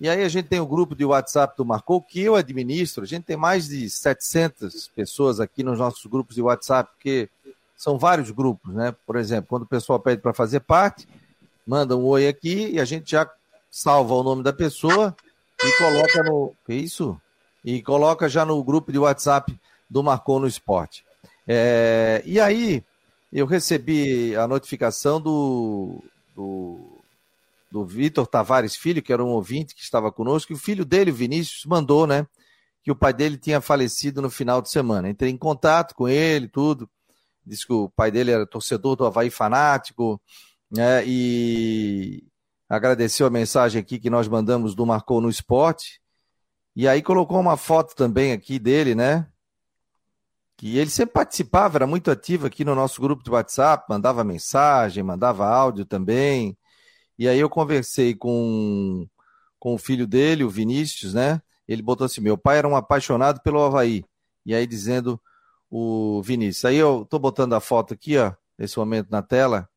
E 0.00 0.08
aí 0.08 0.24
a 0.24 0.28
gente 0.28 0.48
tem 0.48 0.60
o 0.60 0.66
grupo 0.66 0.94
de 0.94 1.04
WhatsApp 1.04 1.54
do 1.54 1.64
Marcou, 1.66 2.00
que 2.00 2.22
eu 2.22 2.34
administro. 2.34 3.04
A 3.04 3.06
gente 3.06 3.24
tem 3.24 3.36
mais 3.36 3.68
de 3.68 3.90
700 3.90 4.88
pessoas 4.96 5.38
aqui 5.38 5.62
nos 5.62 5.78
nossos 5.78 6.04
grupos 6.06 6.34
de 6.34 6.40
WhatsApp, 6.40 6.90
porque 6.94 7.28
são 7.76 7.98
vários 7.98 8.30
grupos, 8.30 8.74
né? 8.74 8.94
Por 9.06 9.16
exemplo, 9.16 9.48
quando 9.48 9.64
o 9.64 9.68
pessoal 9.68 10.00
pede 10.00 10.22
para 10.22 10.32
fazer 10.32 10.60
parte, 10.60 11.06
manda 11.66 11.96
um 11.96 12.04
oi 12.04 12.28
aqui 12.28 12.70
e 12.72 12.80
a 12.80 12.84
gente 12.84 13.10
já 13.10 13.28
salva 13.70 14.14
o 14.14 14.22
nome 14.22 14.42
da 14.42 14.52
pessoa 14.52 15.14
e 15.62 15.78
coloca 15.78 16.22
no. 16.22 16.54
Que 16.64 16.74
isso? 16.74 17.20
E 17.64 17.82
coloca 17.82 18.28
já 18.28 18.44
no 18.44 18.62
grupo 18.62 18.92
de 18.92 18.98
WhatsApp 18.98 19.58
do 19.90 20.02
Marcou 20.02 20.38
no 20.38 20.46
Esporte. 20.46 21.04
É, 21.46 22.22
e 22.24 22.40
aí, 22.40 22.84
eu 23.32 23.46
recebi 23.46 24.36
a 24.36 24.46
notificação 24.46 25.20
do, 25.20 26.02
do, 26.34 27.02
do 27.70 27.84
Vitor 27.84 28.26
Tavares 28.26 28.76
Filho, 28.76 29.02
que 29.02 29.12
era 29.12 29.24
um 29.24 29.28
ouvinte 29.28 29.74
que 29.74 29.82
estava 29.82 30.12
conosco, 30.12 30.52
e 30.52 30.54
o 30.54 30.58
filho 30.58 30.84
dele, 30.84 31.10
Vinícius, 31.10 31.64
mandou, 31.66 32.06
né? 32.06 32.26
Que 32.82 32.90
o 32.90 32.96
pai 32.96 33.12
dele 33.12 33.36
tinha 33.36 33.60
falecido 33.60 34.22
no 34.22 34.30
final 34.30 34.62
de 34.62 34.70
semana. 34.70 35.08
Entrei 35.08 35.30
em 35.30 35.36
contato 35.36 35.94
com 35.94 36.08
ele, 36.08 36.48
tudo. 36.48 36.88
Disse 37.44 37.66
que 37.66 37.72
o 37.72 37.88
pai 37.88 38.10
dele 38.10 38.30
era 38.30 38.46
torcedor 38.46 38.96
do 38.96 39.04
Havaí 39.04 39.30
fanático, 39.30 40.20
né? 40.70 41.04
E 41.06 42.24
agradeceu 42.68 43.26
a 43.26 43.30
mensagem 43.30 43.80
aqui 43.80 43.98
que 43.98 44.10
nós 44.10 44.28
mandamos 44.28 44.74
do 44.74 44.86
Marcou 44.86 45.20
no 45.20 45.28
Esporte. 45.28 46.00
E 46.74 46.86
aí 46.86 47.02
colocou 47.02 47.40
uma 47.40 47.56
foto 47.56 47.94
também 47.94 48.32
aqui 48.32 48.58
dele, 48.58 48.94
né? 48.94 49.26
que 50.56 50.78
ele 50.78 50.90
sempre 50.90 51.12
participava, 51.12 51.78
era 51.78 51.86
muito 51.86 52.10
ativo 52.10 52.46
aqui 52.46 52.64
no 52.64 52.74
nosso 52.74 53.00
grupo 53.00 53.22
de 53.22 53.30
WhatsApp, 53.30 53.84
mandava 53.88 54.24
mensagem, 54.24 55.02
mandava 55.02 55.46
áudio 55.46 55.84
também. 55.84 56.56
E 57.18 57.28
aí 57.28 57.38
eu 57.38 57.50
conversei 57.50 58.14
com, 58.14 59.06
com 59.58 59.74
o 59.74 59.78
filho 59.78 60.06
dele, 60.06 60.44
o 60.44 60.50
Vinícius, 60.50 61.14
né? 61.14 61.42
Ele 61.68 61.82
botou 61.82 62.06
assim: 62.06 62.20
meu 62.20 62.38
pai 62.38 62.58
era 62.58 62.68
um 62.68 62.76
apaixonado 62.76 63.40
pelo 63.42 63.62
Havaí. 63.62 64.04
E 64.46 64.54
aí 64.54 64.66
dizendo 64.66 65.20
o 65.70 66.22
Vinícius. 66.22 66.64
Aí 66.66 66.76
eu 66.76 67.06
tô 67.08 67.18
botando 67.18 67.54
a 67.54 67.60
foto 67.60 67.94
aqui, 67.94 68.16
ó, 68.18 68.32
nesse 68.58 68.78
momento 68.78 69.10
na 69.10 69.22
tela. 69.22 69.68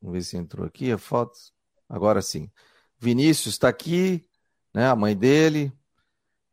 Vamos 0.00 0.18
ver 0.18 0.22
se 0.22 0.36
entrou 0.36 0.66
aqui 0.66 0.92
a 0.92 0.98
foto. 0.98 1.38
Agora 1.88 2.22
sim. 2.22 2.50
Vinícius 2.98 3.54
está 3.54 3.68
aqui, 3.68 4.26
né? 4.74 4.88
A 4.88 4.96
mãe 4.96 5.16
dele. 5.16 5.72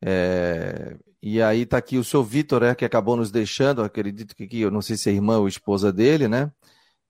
É, 0.02 0.96
e 1.22 1.42
aí 1.42 1.66
tá 1.66 1.78
aqui 1.78 1.98
o 1.98 2.04
seu 2.04 2.22
Vitor, 2.22 2.62
né, 2.62 2.74
que 2.74 2.84
acabou 2.84 3.16
nos 3.16 3.30
deixando, 3.30 3.82
acredito 3.82 4.36
que 4.36 4.44
aqui, 4.44 4.60
eu 4.60 4.70
não 4.70 4.82
sei 4.82 4.96
se 4.96 5.08
é 5.10 5.12
irmã 5.12 5.38
ou 5.38 5.48
esposa 5.48 5.92
dele, 5.92 6.28
né? 6.28 6.52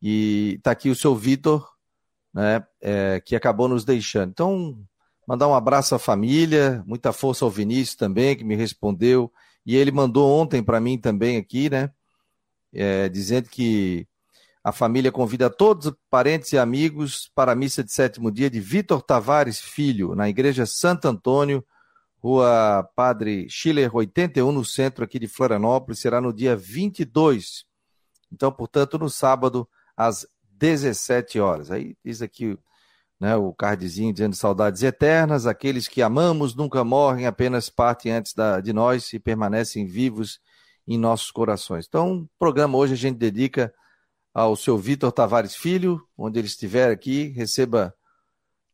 E 0.00 0.60
tá 0.62 0.70
aqui 0.70 0.88
o 0.88 0.94
seu 0.94 1.14
Vitor, 1.14 1.68
né, 2.32 2.64
é, 2.80 3.20
que 3.20 3.36
acabou 3.36 3.68
nos 3.68 3.84
deixando. 3.84 4.30
Então, 4.30 4.78
mandar 5.26 5.48
um 5.48 5.54
abraço 5.54 5.94
à 5.94 5.98
família, 5.98 6.82
muita 6.86 7.12
força 7.12 7.44
ao 7.44 7.50
Vinícius 7.50 7.96
também, 7.96 8.36
que 8.36 8.44
me 8.44 8.56
respondeu. 8.56 9.32
E 9.66 9.76
ele 9.76 9.90
mandou 9.90 10.30
ontem 10.40 10.62
para 10.62 10.80
mim 10.80 10.98
também 10.98 11.36
aqui, 11.36 11.68
né? 11.68 11.90
é, 12.76 13.08
dizendo 13.08 13.48
que 13.48 14.06
a 14.66 14.72
família 14.72 15.12
convida 15.12 15.48
todos 15.48 15.86
os 15.86 15.94
parentes 16.10 16.52
e 16.52 16.58
amigos 16.58 17.30
para 17.36 17.52
a 17.52 17.54
missa 17.54 17.84
de 17.84 17.92
sétimo 17.92 18.32
dia 18.32 18.50
de 18.50 18.58
Vitor 18.58 19.00
Tavares 19.00 19.60
Filho, 19.60 20.16
na 20.16 20.28
Igreja 20.28 20.66
Santo 20.66 21.06
Antônio, 21.06 21.64
Rua 22.18 22.82
Padre 22.96 23.46
Schiller 23.48 23.94
81, 23.94 24.50
no 24.50 24.64
centro 24.64 25.04
aqui 25.04 25.20
de 25.20 25.28
Florianópolis, 25.28 26.00
será 26.00 26.20
no 26.20 26.32
dia 26.32 26.56
22. 26.56 27.64
Então, 28.32 28.50
portanto, 28.50 28.98
no 28.98 29.08
sábado, 29.08 29.68
às 29.96 30.26
17 30.58 31.38
horas. 31.38 31.70
Aí 31.70 31.96
diz 32.04 32.20
aqui 32.20 32.58
né, 33.20 33.36
o 33.36 33.52
cardzinho 33.52 34.12
dizendo 34.12 34.34
saudades 34.34 34.82
eternas, 34.82 35.46
aqueles 35.46 35.86
que 35.86 36.02
amamos 36.02 36.56
nunca 36.56 36.82
morrem, 36.82 37.24
apenas 37.24 37.70
partem 37.70 38.10
antes 38.10 38.34
da, 38.34 38.60
de 38.60 38.72
nós 38.72 39.12
e 39.12 39.20
permanecem 39.20 39.86
vivos 39.86 40.40
em 40.88 40.98
nossos 40.98 41.30
corações. 41.30 41.86
Então, 41.86 42.22
o 42.22 42.28
programa 42.36 42.76
hoje 42.76 42.94
a 42.94 42.96
gente 42.96 43.16
dedica 43.16 43.72
ao 44.36 44.54
seu 44.54 44.76
Vitor 44.76 45.10
Tavares 45.12 45.56
Filho, 45.56 45.98
onde 46.14 46.38
ele 46.38 46.46
estiver 46.46 46.90
aqui, 46.90 47.28
receba. 47.28 47.94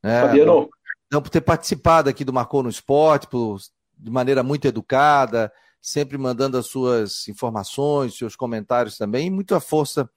Né, 0.02 0.20
Fabiano, 0.20 0.68
não, 1.08 1.22
por 1.22 1.30
ter 1.30 1.40
participado 1.40 2.10
aqui 2.10 2.24
do 2.24 2.32
Marcou 2.32 2.64
no 2.64 2.68
Esporte, 2.68 3.28
por, 3.28 3.60
de 3.96 4.10
maneira 4.10 4.42
muito 4.42 4.66
educada, 4.66 5.52
sempre 5.80 6.18
mandando 6.18 6.58
as 6.58 6.66
suas 6.66 7.28
informações, 7.28 8.18
seus 8.18 8.34
comentários 8.34 8.98
também, 8.98 9.28
e 9.28 9.30
muita 9.30 9.60
força 9.60 10.10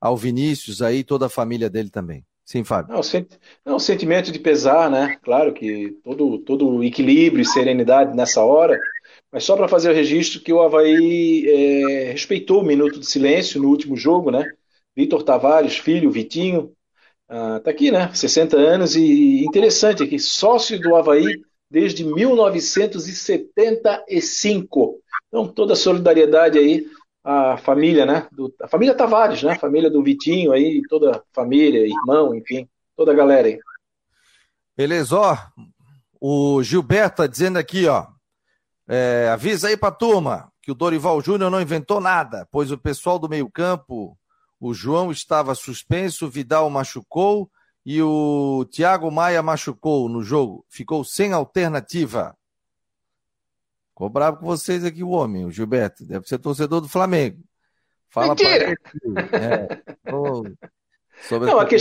ao 0.00 0.16
Vinícius 0.16 0.80
aí, 0.80 1.04
toda 1.04 1.26
a 1.26 1.30
família 1.30 1.68
dele 1.68 1.90
também. 1.90 2.24
Sim, 2.42 2.64
Fábio. 2.64 2.94
Não, 2.94 3.02
sent... 3.02 3.32
não, 3.66 3.78
sentimento 3.78 4.32
de 4.32 4.38
pesar, 4.38 4.90
né? 4.90 5.18
Claro 5.22 5.52
que 5.52 5.94
todo, 6.02 6.38
todo 6.38 6.82
equilíbrio 6.82 7.42
e 7.42 7.46
serenidade 7.46 8.16
nessa 8.16 8.42
hora, 8.42 8.80
mas 9.30 9.44
só 9.44 9.56
para 9.56 9.68
fazer 9.68 9.90
o 9.90 9.94
registro 9.94 10.40
que 10.40 10.54
o 10.54 10.62
Havaí 10.62 11.44
é, 11.46 12.12
respeitou 12.12 12.62
o 12.62 12.64
minuto 12.64 12.98
de 12.98 13.04
silêncio 13.04 13.60
no 13.60 13.68
último 13.68 13.94
jogo, 13.94 14.30
né? 14.30 14.50
Vitor 14.96 15.22
Tavares, 15.22 15.76
filho, 15.76 16.10
Vitinho, 16.10 16.72
ah, 17.28 17.60
tá 17.60 17.70
aqui, 17.70 17.90
né? 17.90 18.10
60 18.14 18.56
anos 18.56 18.96
e 18.96 19.44
interessante 19.44 20.02
aqui, 20.02 20.18
sócio 20.18 20.80
do 20.80 20.96
Havaí 20.96 21.42
desde 21.70 22.02
1975. 22.04 25.00
Então, 25.28 25.46
toda 25.48 25.72
a 25.72 25.76
solidariedade 25.76 26.58
aí 26.58 26.86
à 27.24 27.56
família, 27.56 28.04
né? 28.06 28.28
Do, 28.30 28.54
a 28.62 28.68
família 28.68 28.94
Tavares, 28.94 29.42
né? 29.42 29.58
Família 29.58 29.90
do 29.90 30.00
Vitinho 30.02 30.52
aí, 30.52 30.82
toda 30.88 31.16
a 31.16 31.22
família, 31.34 31.84
irmão, 31.84 32.32
enfim, 32.34 32.68
toda 32.96 33.12
a 33.12 33.14
galera 33.14 33.48
aí. 33.48 33.58
Beleza, 34.76 35.16
ó. 35.16 35.36
O 36.20 36.62
Gilberto 36.62 37.16
tá 37.16 37.26
dizendo 37.26 37.58
aqui, 37.58 37.86
ó. 37.86 38.06
É, 38.88 39.28
avisa 39.32 39.66
aí 39.66 39.76
pra 39.76 39.90
turma 39.90 40.48
que 40.62 40.70
o 40.70 40.74
Dorival 40.74 41.20
Júnior 41.20 41.50
não 41.50 41.60
inventou 41.60 42.00
nada, 42.00 42.46
pois 42.52 42.70
o 42.70 42.78
pessoal 42.78 43.18
do 43.18 43.28
meio-campo, 43.28 44.16
o 44.60 44.72
João 44.72 45.10
estava 45.10 45.54
suspenso, 45.54 46.26
o 46.26 46.30
Vidal 46.30 46.68
machucou 46.70 47.50
e 47.84 48.02
o 48.02 48.66
Thiago 48.70 49.10
Maia 49.10 49.42
machucou 49.42 50.08
no 50.08 50.22
jogo, 50.22 50.64
ficou 50.68 51.04
sem 51.04 51.32
alternativa. 51.32 52.36
Ficou 53.90 54.10
bravo 54.10 54.38
com 54.38 54.46
vocês 54.46 54.84
aqui, 54.84 55.02
o 55.02 55.10
homem, 55.10 55.44
o 55.46 55.50
Gilberto. 55.50 56.04
Deve 56.04 56.26
ser 56.26 56.38
torcedor 56.38 56.80
do 56.80 56.88
Flamengo. 56.88 57.42
Fala 58.08 58.28
Mentira! 58.28 58.74
É, 59.32 59.68
não, 61.40 61.58
a, 61.58 61.64
que, 61.64 61.76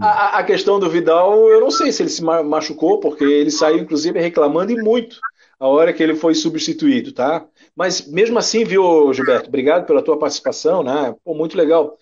a, 0.00 0.38
a, 0.38 0.44
questão 0.44 0.78
do 0.78 0.88
Vidal, 0.88 1.48
eu 1.48 1.60
não 1.60 1.70
sei 1.70 1.92
se 1.92 2.02
ele 2.02 2.08
se 2.08 2.22
machucou, 2.22 3.00
porque 3.00 3.24
ele 3.24 3.50
saiu, 3.50 3.78
inclusive, 3.78 4.18
reclamando 4.18 4.72
e 4.72 4.82
muito 4.82 5.18
a 5.58 5.66
hora 5.66 5.92
que 5.92 6.02
ele 6.02 6.14
foi 6.14 6.34
substituído, 6.34 7.12
tá? 7.12 7.46
Mas 7.74 8.06
mesmo 8.06 8.38
assim, 8.38 8.64
viu, 8.64 9.12
Gilberto? 9.12 9.48
Obrigado 9.48 9.86
pela 9.86 10.02
tua 10.02 10.18
participação, 10.18 10.82
né? 10.82 11.14
Pô, 11.24 11.34
muito 11.34 11.56
legal. 11.56 11.96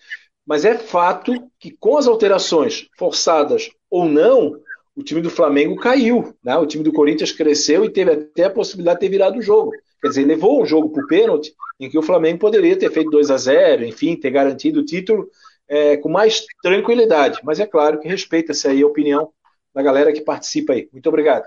Mas 0.47 0.63
é 0.63 0.77
fato 0.77 1.33
que 1.59 1.71
com 1.71 1.97
as 1.97 2.07
alterações 2.07 2.87
forçadas 2.97 3.69
ou 3.91 4.05
não, 4.05 4.57
o 4.95 5.03
time 5.03 5.21
do 5.21 5.29
Flamengo 5.29 5.75
caiu, 5.75 6.33
né? 6.41 6.57
O 6.57 6.65
time 6.65 6.83
do 6.83 6.93
Corinthians 6.93 7.33
cresceu 7.33 7.83
e 7.83 7.89
teve 7.89 8.11
até 8.11 8.45
a 8.45 8.49
possibilidade 8.49 8.99
de 8.99 9.05
ter 9.05 9.11
virado 9.11 9.39
o 9.39 9.41
jogo. 9.41 9.71
Quer 10.01 10.07
dizer, 10.07 10.25
levou 10.25 10.61
um 10.61 10.65
jogo 10.65 10.89
para 10.89 11.03
o 11.03 11.07
pênalti 11.07 11.53
em 11.79 11.89
que 11.89 11.97
o 11.97 12.01
Flamengo 12.01 12.39
poderia 12.39 12.77
ter 12.79 12.89
feito 12.91 13.11
2 13.11 13.29
a 13.29 13.37
0 13.37 13.85
enfim, 13.85 14.15
ter 14.15 14.31
garantido 14.31 14.79
o 14.79 14.85
título 14.85 15.27
é, 15.67 15.97
com 15.97 16.09
mais 16.09 16.45
tranquilidade. 16.63 17.39
Mas 17.43 17.59
é 17.59 17.65
claro 17.65 17.99
que 17.99 18.07
respeita-se 18.07 18.67
aí 18.67 18.81
a 18.81 18.87
opinião 18.87 19.31
da 19.75 19.83
galera 19.83 20.13
que 20.13 20.21
participa 20.21 20.73
aí. 20.73 20.87
Muito 20.93 21.07
obrigado. 21.07 21.45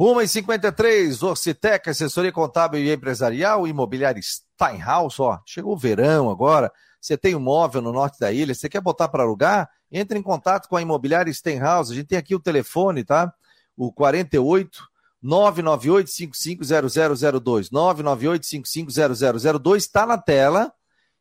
1h53, 0.00 1.22
Orcitec, 1.22 1.88
assessoria 1.88 2.32
contábil 2.32 2.80
e 2.80 2.92
empresarial, 2.92 3.66
imobiliária 3.66 4.20
Steinhaus, 4.20 5.20
ó, 5.20 5.38
chegou 5.46 5.74
o 5.74 5.78
verão 5.78 6.28
agora, 6.28 6.72
você 7.04 7.18
tem 7.18 7.34
um 7.34 7.40
móvel 7.40 7.82
no 7.82 7.92
norte 7.92 8.18
da 8.18 8.32
ilha, 8.32 8.54
você 8.54 8.66
quer 8.66 8.80
botar 8.80 9.08
para 9.08 9.22
alugar? 9.22 9.68
Entre 9.92 10.18
em 10.18 10.22
contato 10.22 10.70
com 10.70 10.76
a 10.76 10.80
imobiliária 10.80 11.30
Steinhaus, 11.30 11.90
a 11.90 11.94
gente 11.94 12.06
tem 12.06 12.16
aqui 12.16 12.34
o 12.34 12.40
telefone, 12.40 13.04
tá? 13.04 13.30
O 13.76 13.92
48 13.92 14.82
998 15.20 16.08
550002, 16.08 17.70
998 17.70 18.46
550002, 18.46 19.82
está 19.82 20.06
na 20.06 20.16
tela, 20.16 20.72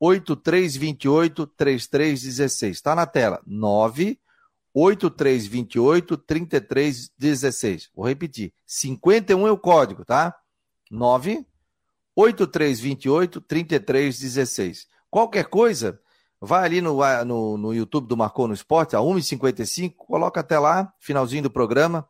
98328 0.05 1.47
3316. 1.47 2.77
Está 2.77 2.95
na 2.95 3.07
tela. 3.07 3.41
98328 3.47 6.19
3316. 6.19 7.89
Vou 7.95 8.07
repetir. 8.07 8.53
51 8.67 9.47
é 9.47 9.51
o 9.51 9.57
código, 9.57 10.05
tá? 10.05 10.37
98328 10.91 13.41
3316. 13.41 14.87
Qualquer 15.11 15.47
coisa, 15.47 15.99
vai 16.41 16.67
ali 16.67 16.83
no, 16.83 16.99
no, 17.25 17.57
no 17.57 17.73
YouTube 17.73 18.07
do 18.07 18.17
Marcou 18.17 18.47
no 18.47 18.55
Esporte, 18.55 18.95
a 18.95 18.99
1h55, 18.99 19.95
coloca 19.97 20.41
até 20.41 20.59
lá, 20.59 20.93
finalzinho 20.99 21.45
do 21.45 21.51
programa. 21.51 22.07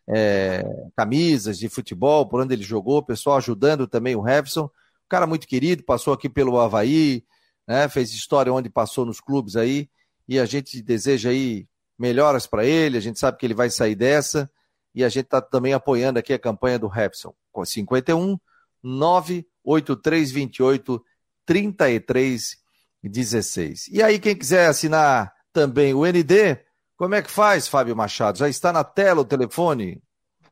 é, 0.09 0.63
camisas 0.97 1.59
de 1.59 1.69
futebol 1.69 2.27
por 2.27 2.41
onde 2.41 2.55
ele 2.55 2.63
jogou, 2.63 3.05
pessoal 3.05 3.38
ajudando 3.38 3.86
também 3.86 4.15
o 4.15 4.21
Revson. 4.21 4.63
Um 4.63 5.07
cara 5.07 5.27
muito 5.27 5.45
querido, 5.45 5.83
passou 5.83 6.11
aqui 6.11 6.27
pelo 6.27 6.59
Havaí, 6.59 7.23
né, 7.67 7.88
fez 7.88 8.11
história 8.13 8.51
onde 8.51 8.67
passou 8.67 9.05
nos 9.05 9.21
clubes 9.21 9.55
aí, 9.55 9.88
e 10.27 10.39
a 10.39 10.45
gente 10.45 10.81
deseja 10.81 11.29
aí 11.29 11.67
melhoras 11.99 12.47
para 12.47 12.65
ele, 12.65 12.97
a 12.97 13.01
gente 13.01 13.19
sabe 13.19 13.38
que 13.38 13.45
ele 13.45 13.53
vai 13.53 13.69
sair 13.69 13.93
dessa 13.93 14.49
e 14.95 15.03
a 15.03 15.09
gente 15.09 15.25
está 15.25 15.39
também 15.39 15.73
apoiando 15.73 16.17
aqui 16.17 16.33
a 16.33 16.39
campanha 16.39 16.79
do 16.79 16.88
Repson, 16.88 17.36
com 17.51 17.63
51 17.63 18.39
98328 18.81 21.05
3316. 21.46 23.88
E 23.91 24.02
aí, 24.02 24.18
quem 24.20 24.36
quiser 24.36 24.68
assinar 24.68 25.34
também 25.54 25.93
o 25.93 26.06
ND, 26.06 26.58
como 26.98 27.16
é 27.16 27.22
que 27.22 27.30
faz, 27.30 27.68
Fábio 27.68 27.96
Machado? 27.96 28.38
Já 28.38 28.50
está 28.50 28.72
na 28.72 28.84
tela 28.84 29.22
o 29.22 29.26
telefone? 29.26 30.02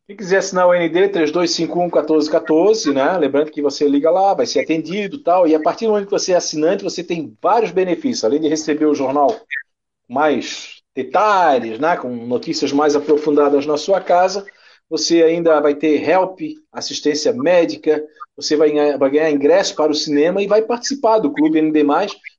Quem 0.05 0.17
quiser 0.17 0.37
assinar 0.37 0.67
o 0.67 0.73
ND 0.73 1.09
3251 1.09 1.83
1414, 1.83 2.93
né? 2.93 3.17
Lembrando 3.17 3.51
que 3.51 3.61
você 3.61 3.87
liga 3.87 4.11
lá, 4.11 4.33
vai 4.33 4.45
ser 4.45 4.59
atendido 4.59 5.23
tal. 5.23 5.47
E 5.47 5.55
a 5.55 5.61
partir 5.61 5.85
do 5.85 5.91
momento 5.91 6.07
que 6.07 6.11
você 6.11 6.33
é 6.33 6.35
assinante, 6.35 6.83
você 6.83 7.03
tem 7.03 7.37
vários 7.41 7.71
benefícios. 7.71 8.25
Além 8.25 8.41
de 8.41 8.49
receber 8.49 8.85
o 8.85 8.93
jornal 8.93 9.39
mais 10.09 10.81
detalhes, 10.93 11.79
né, 11.79 11.95
com 11.95 12.09
notícias 12.09 12.71
mais 12.71 12.95
aprofundadas 12.95 13.65
na 13.65 13.77
sua 13.77 14.01
casa. 14.01 14.45
Você 14.93 15.23
ainda 15.23 15.59
vai 15.59 15.73
ter 15.73 16.07
help, 16.07 16.39
assistência 16.71 17.33
médica, 17.33 18.03
você 18.37 18.55
vai 18.55 18.69
ganhar, 18.69 18.95
vai 18.95 19.09
ganhar 19.09 19.31
ingresso 19.31 19.75
para 19.75 19.91
o 19.91 19.95
cinema 19.95 20.39
e 20.39 20.45
vai 20.45 20.61
participar 20.61 21.17
do 21.17 21.33
Clube 21.33 21.59
ND+, 21.59 21.83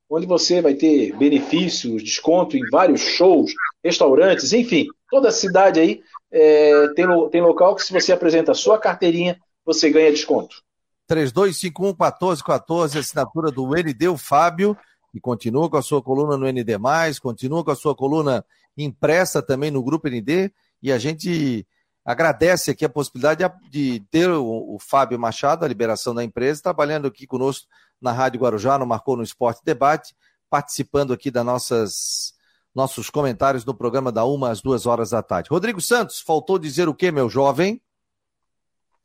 onde 0.08 0.24
você 0.24 0.62
vai 0.62 0.74
ter 0.74 1.12
benefícios, 1.16 2.00
desconto 2.00 2.56
em 2.56 2.60
vários 2.70 3.00
shows, 3.00 3.52
restaurantes, 3.82 4.52
enfim, 4.52 4.86
toda 5.10 5.30
a 5.30 5.32
cidade 5.32 5.80
aí 5.80 6.00
é, 6.30 6.86
tem, 6.94 7.06
tem 7.30 7.42
local 7.42 7.74
que 7.74 7.82
se 7.82 7.92
você 7.92 8.12
apresenta 8.12 8.52
a 8.52 8.54
sua 8.54 8.78
carteirinha, 8.78 9.36
você 9.66 9.90
ganha 9.90 10.12
desconto. 10.12 10.62
3251-1414, 11.10 13.00
assinatura 13.00 13.50
do 13.50 13.66
ND, 13.74 14.06
o 14.06 14.16
Fábio, 14.16 14.78
e 15.12 15.18
continua 15.18 15.68
com 15.68 15.76
a 15.76 15.82
sua 15.82 16.00
coluna 16.00 16.36
no 16.36 16.46
ND, 16.46 16.78
continua 17.20 17.64
com 17.64 17.72
a 17.72 17.76
sua 17.76 17.96
coluna 17.96 18.44
impressa 18.78 19.42
também 19.42 19.72
no 19.72 19.82
Grupo 19.82 20.06
ND, 20.06 20.52
e 20.80 20.92
a 20.92 20.98
gente 20.98 21.66
agradece 22.04 22.70
aqui 22.70 22.84
a 22.84 22.88
possibilidade 22.88 23.44
de 23.70 24.00
ter 24.10 24.28
o, 24.28 24.74
o 24.74 24.78
Fábio 24.78 25.18
Machado, 25.18 25.64
a 25.64 25.68
liberação 25.68 26.14
da 26.14 26.22
empresa, 26.22 26.62
trabalhando 26.62 27.06
aqui 27.06 27.26
conosco 27.26 27.66
na 28.00 28.12
Rádio 28.12 28.40
Guarujá, 28.40 28.78
no 28.78 28.86
Marcou 28.86 29.16
no 29.16 29.22
Esporte 29.22 29.62
Debate, 29.64 30.14
participando 30.50 31.12
aqui 31.12 31.30
das 31.30 31.44
nossas 31.44 32.34
nossos 32.74 33.08
comentários 33.08 33.64
no 33.64 33.72
programa 33.72 34.10
da 34.10 34.24
uma 34.24 34.50
às 34.50 34.60
duas 34.60 34.84
horas 34.84 35.10
da 35.10 35.22
tarde. 35.22 35.48
Rodrigo 35.48 35.80
Santos, 35.80 36.20
faltou 36.20 36.58
dizer 36.58 36.88
o 36.88 36.94
que, 36.94 37.12
meu 37.12 37.30
jovem? 37.30 37.80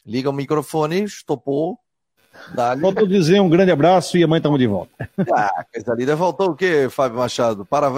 Liga 0.04 0.30
o 0.30 0.34
microfone, 0.34 1.04
estopou. 1.04 1.78
Dali. 2.56 2.82
Faltou 2.82 3.06
dizer 3.06 3.40
um 3.40 3.50
grande 3.50 3.72
abraço 3.72 4.18
e 4.18 4.24
amanhã 4.24 4.40
estamos 4.40 4.60
de 4.60 4.68
volta. 4.68 4.92
Ah, 5.32 5.64
coisa 5.72 5.94
linda. 5.94 6.18
Faltou 6.18 6.50
o 6.50 6.56
quê, 6.56 6.88
Fábio 6.90 7.20
Machado? 7.20 7.64
Para, 7.64 7.92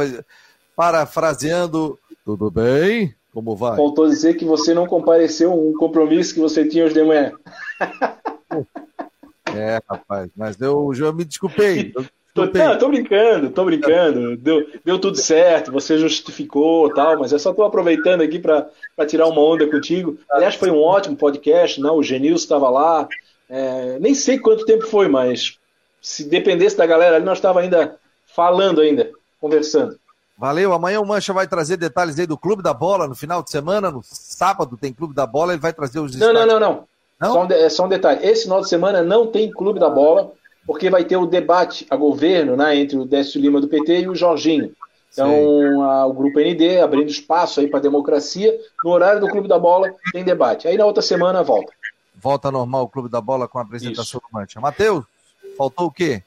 parafraseando, 0.76 1.98
tudo 2.26 2.52
bem? 2.52 3.16
Como 3.34 3.56
vai? 3.56 3.78
Faltou 3.78 4.08
dizer 4.08 4.36
que 4.36 4.46
você 4.46 4.74
não 4.74 4.86
compareceu 4.86 5.54
um 5.54 5.74
compromisso 5.74 6.34
que 6.34 6.40
você 6.40 6.68
tinha 6.68 6.86
hoje 6.86 6.94
de 6.94 7.04
manhã. 7.04 7.32
É, 9.54 9.82
rapaz, 9.90 10.30
mas 10.36 10.62
eu 10.62 10.94
já 10.94 11.12
me 11.12 11.26
desculpei. 11.26 11.92
Tô, 12.34 12.46
não, 12.46 12.78
tô 12.78 12.88
brincando, 12.88 13.50
tô 13.50 13.66
brincando. 13.66 14.38
Deu, 14.38 14.66
deu 14.86 14.98
tudo 14.98 15.18
certo, 15.18 15.72
você 15.72 15.98
justificou 15.98 16.94
tal, 16.94 17.20
mas 17.20 17.34
eu 17.34 17.40
só 17.40 17.54
tô 17.54 17.64
aproveitando 17.64 18.22
aqui 18.22 18.40
para 18.40 18.70
tirar 19.06 19.28
uma 19.28 19.42
onda 19.42 19.68
contigo. 19.68 20.18
Aliás, 20.32 20.56
foi 20.56 20.72
um 20.72 20.82
ótimo 20.82 21.18
podcast, 21.18 21.82
não? 21.82 21.98
O 21.98 22.04
Genilson 22.04 22.44
estava 22.44 22.70
lá, 22.70 23.08
é, 23.50 24.00
nem 24.00 24.16
sei 24.16 24.40
quanto 24.40 24.66
tempo 24.66 24.88
foi, 24.88 25.10
mas 25.10 25.58
se 26.02 26.24
dependesse 26.24 26.78
da 26.78 26.86
galera 26.86 27.18
ali, 27.18 27.26
nós 27.26 27.38
estava 27.38 27.60
ainda 27.60 27.98
falando 28.26 28.80
ainda, 28.80 29.12
conversando. 29.40 30.00
Valeu, 30.42 30.74
amanhã 30.74 31.00
o 31.00 31.06
Mancha 31.06 31.32
vai 31.32 31.48
trazer 31.48 31.78
detalhes 31.78 32.18
aí 32.18 32.26
do 32.26 32.36
Clube 32.36 32.64
da 32.64 32.74
Bola 32.74 33.08
no 33.08 33.14
final 33.14 33.44
de 33.44 33.52
semana, 33.52 33.92
no 33.92 34.02
sábado 34.04 34.76
tem 34.76 34.92
Clube 34.92 35.14
da 35.14 35.28
Bola, 35.28 35.54
ele 35.54 35.62
vai 35.62 35.72
trazer 35.72 36.00
os 36.00 36.16
Não, 36.16 36.34
não, 36.34 36.48
não, 36.48 36.60
não. 36.60 36.84
não? 37.20 37.32
Só, 37.32 37.44
um, 37.44 37.52
é 37.52 37.70
só 37.70 37.86
um 37.86 37.88
detalhe, 37.88 38.26
esse 38.26 38.46
final 38.46 38.60
de 38.60 38.68
semana 38.68 39.04
não 39.04 39.28
tem 39.28 39.52
Clube 39.52 39.80
da 39.80 39.88
Bola, 39.88 40.32
porque 40.66 40.90
vai 40.90 41.06
ter 41.06 41.16
o 41.16 41.28
debate 41.28 41.86
a 41.92 41.96
governo, 41.96 42.56
né, 42.58 42.76
entre 42.76 42.98
o 42.98 43.06
Décio 43.06 43.40
Lima 43.40 43.62
do 43.62 43.68
PT 43.68 44.00
e 44.00 44.10
o 44.10 44.16
Jorginho. 44.16 44.72
Então, 45.14 45.84
a, 45.84 46.08
o 46.08 46.14
Grupo 46.14 46.40
ND 46.40 46.80
abrindo 46.80 47.12
espaço 47.12 47.60
aí 47.60 47.68
para 47.68 47.80
democracia. 47.80 48.52
No 48.84 48.90
horário 48.90 49.22
do 49.22 49.28
Clube 49.28 49.48
da 49.48 49.60
Bola 49.60 49.94
tem 50.12 50.24
debate. 50.24 50.68
Aí 50.68 50.76
na 50.76 50.88
outra 50.88 51.04
semana 51.04 51.44
volta. 51.44 51.72
Volta 52.16 52.50
normal 52.50 52.86
o 52.86 52.90
Clube 52.90 53.10
da 53.10 53.22
Bola 53.22 53.48
com 53.48 53.60
a 53.60 53.62
apresentação 53.62 54.20
Isso. 54.20 54.22
do 54.22 54.28
Mancha. 54.32 54.60
Matheus, 54.60 55.06
faltou 55.56 55.86
o 55.86 55.92
quê? 55.92 56.24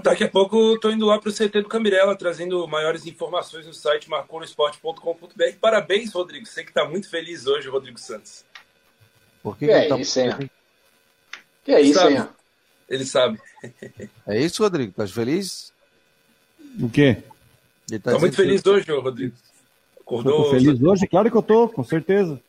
Daqui 0.00 0.24
a 0.24 0.28
pouco 0.28 0.74
estou 0.74 0.90
indo 0.90 1.06
lá 1.06 1.18
para 1.18 1.28
o 1.28 1.32
CT 1.32 1.62
do 1.62 1.68
Camirela, 1.68 2.16
trazendo 2.16 2.66
maiores 2.66 3.06
informações 3.06 3.66
no 3.66 3.74
site 3.74 4.08
marconosport.com.br. 4.08 5.56
Parabéns, 5.60 6.12
Rodrigo. 6.12 6.46
Sei 6.46 6.64
que 6.64 6.70
está 6.70 6.88
muito 6.88 7.10
feliz 7.10 7.46
hoje, 7.46 7.68
Rodrigo 7.68 7.98
Santos. 7.98 8.44
Por 9.42 9.58
que, 9.58 9.66
que, 9.66 9.72
que 9.72 9.78
é 9.78 9.88
tá... 9.88 9.98
isso, 9.98 10.20
hein? 10.20 10.50
Que 11.64 11.72
é 11.72 11.80
isso, 11.80 11.98
sabe. 11.98 12.14
hein? 12.14 12.28
Ele 12.88 13.04
sabe. 13.04 13.40
É 14.26 14.40
isso, 14.40 14.62
Rodrigo? 14.62 14.90
Estás 14.90 15.10
feliz? 15.10 15.72
O 16.80 16.88
quê? 16.88 17.22
Estou 17.90 18.14
tá 18.14 18.18
muito 18.18 18.36
feliz 18.36 18.64
hoje, 18.64 18.90
Rodrigo. 18.90 19.34
Acordou. 20.00 20.44
Tô 20.44 20.50
feliz 20.50 20.82
hoje? 20.82 21.06
Claro 21.06 21.30
que 21.30 21.36
eu 21.36 21.42
tô, 21.42 21.68
com 21.68 21.84
certeza. 21.84 22.40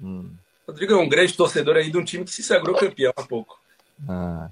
Hum. 0.00 0.30
Rodrigo 0.66 0.92
é 0.92 0.96
um 0.96 1.08
grande 1.08 1.34
torcedor 1.34 1.76
aí 1.76 1.90
de 1.90 1.98
um 1.98 2.04
time 2.04 2.24
que 2.24 2.30
se 2.30 2.42
sagrou 2.42 2.76
campeão 2.76 3.12
há 3.16 3.22
pouco. 3.22 3.60
Ah. 4.08 4.50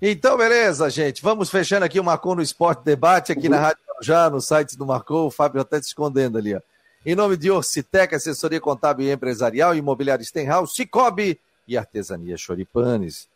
Então, 0.00 0.36
beleza, 0.36 0.90
gente. 0.90 1.22
Vamos 1.22 1.50
fechando 1.50 1.84
aqui 1.84 1.98
o 1.98 2.04
Marcou 2.04 2.34
no 2.34 2.42
Esporte 2.42 2.84
Debate 2.84 3.32
aqui 3.32 3.46
uhum. 3.46 3.50
na 3.50 3.60
Rádio 3.60 3.84
já 4.00 4.28
no 4.28 4.40
site 4.40 4.76
do 4.76 4.86
Marcou. 4.86 5.26
O 5.26 5.30
Fábio 5.30 5.60
até 5.60 5.80
se 5.80 5.88
escondendo 5.88 6.38
ali, 6.38 6.54
ó. 6.54 6.60
Em 7.06 7.14
nome 7.14 7.36
de 7.36 7.50
Orcitec, 7.50 8.14
assessoria 8.14 8.60
contábil 8.60 9.06
e 9.06 9.12
empresarial, 9.12 9.74
imobiliário 9.74 10.24
Stenhouse, 10.24 10.74
Cicobi 10.74 11.38
e 11.68 11.76
artesania 11.76 12.36
Choripanes. 12.36 13.28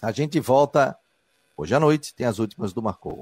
A 0.00 0.10
gente 0.10 0.40
volta 0.40 0.96
hoje 1.56 1.74
à 1.74 1.80
noite, 1.80 2.14
tem 2.14 2.26
as 2.26 2.38
últimas 2.38 2.72
do 2.72 2.80
Marcou. 2.80 3.20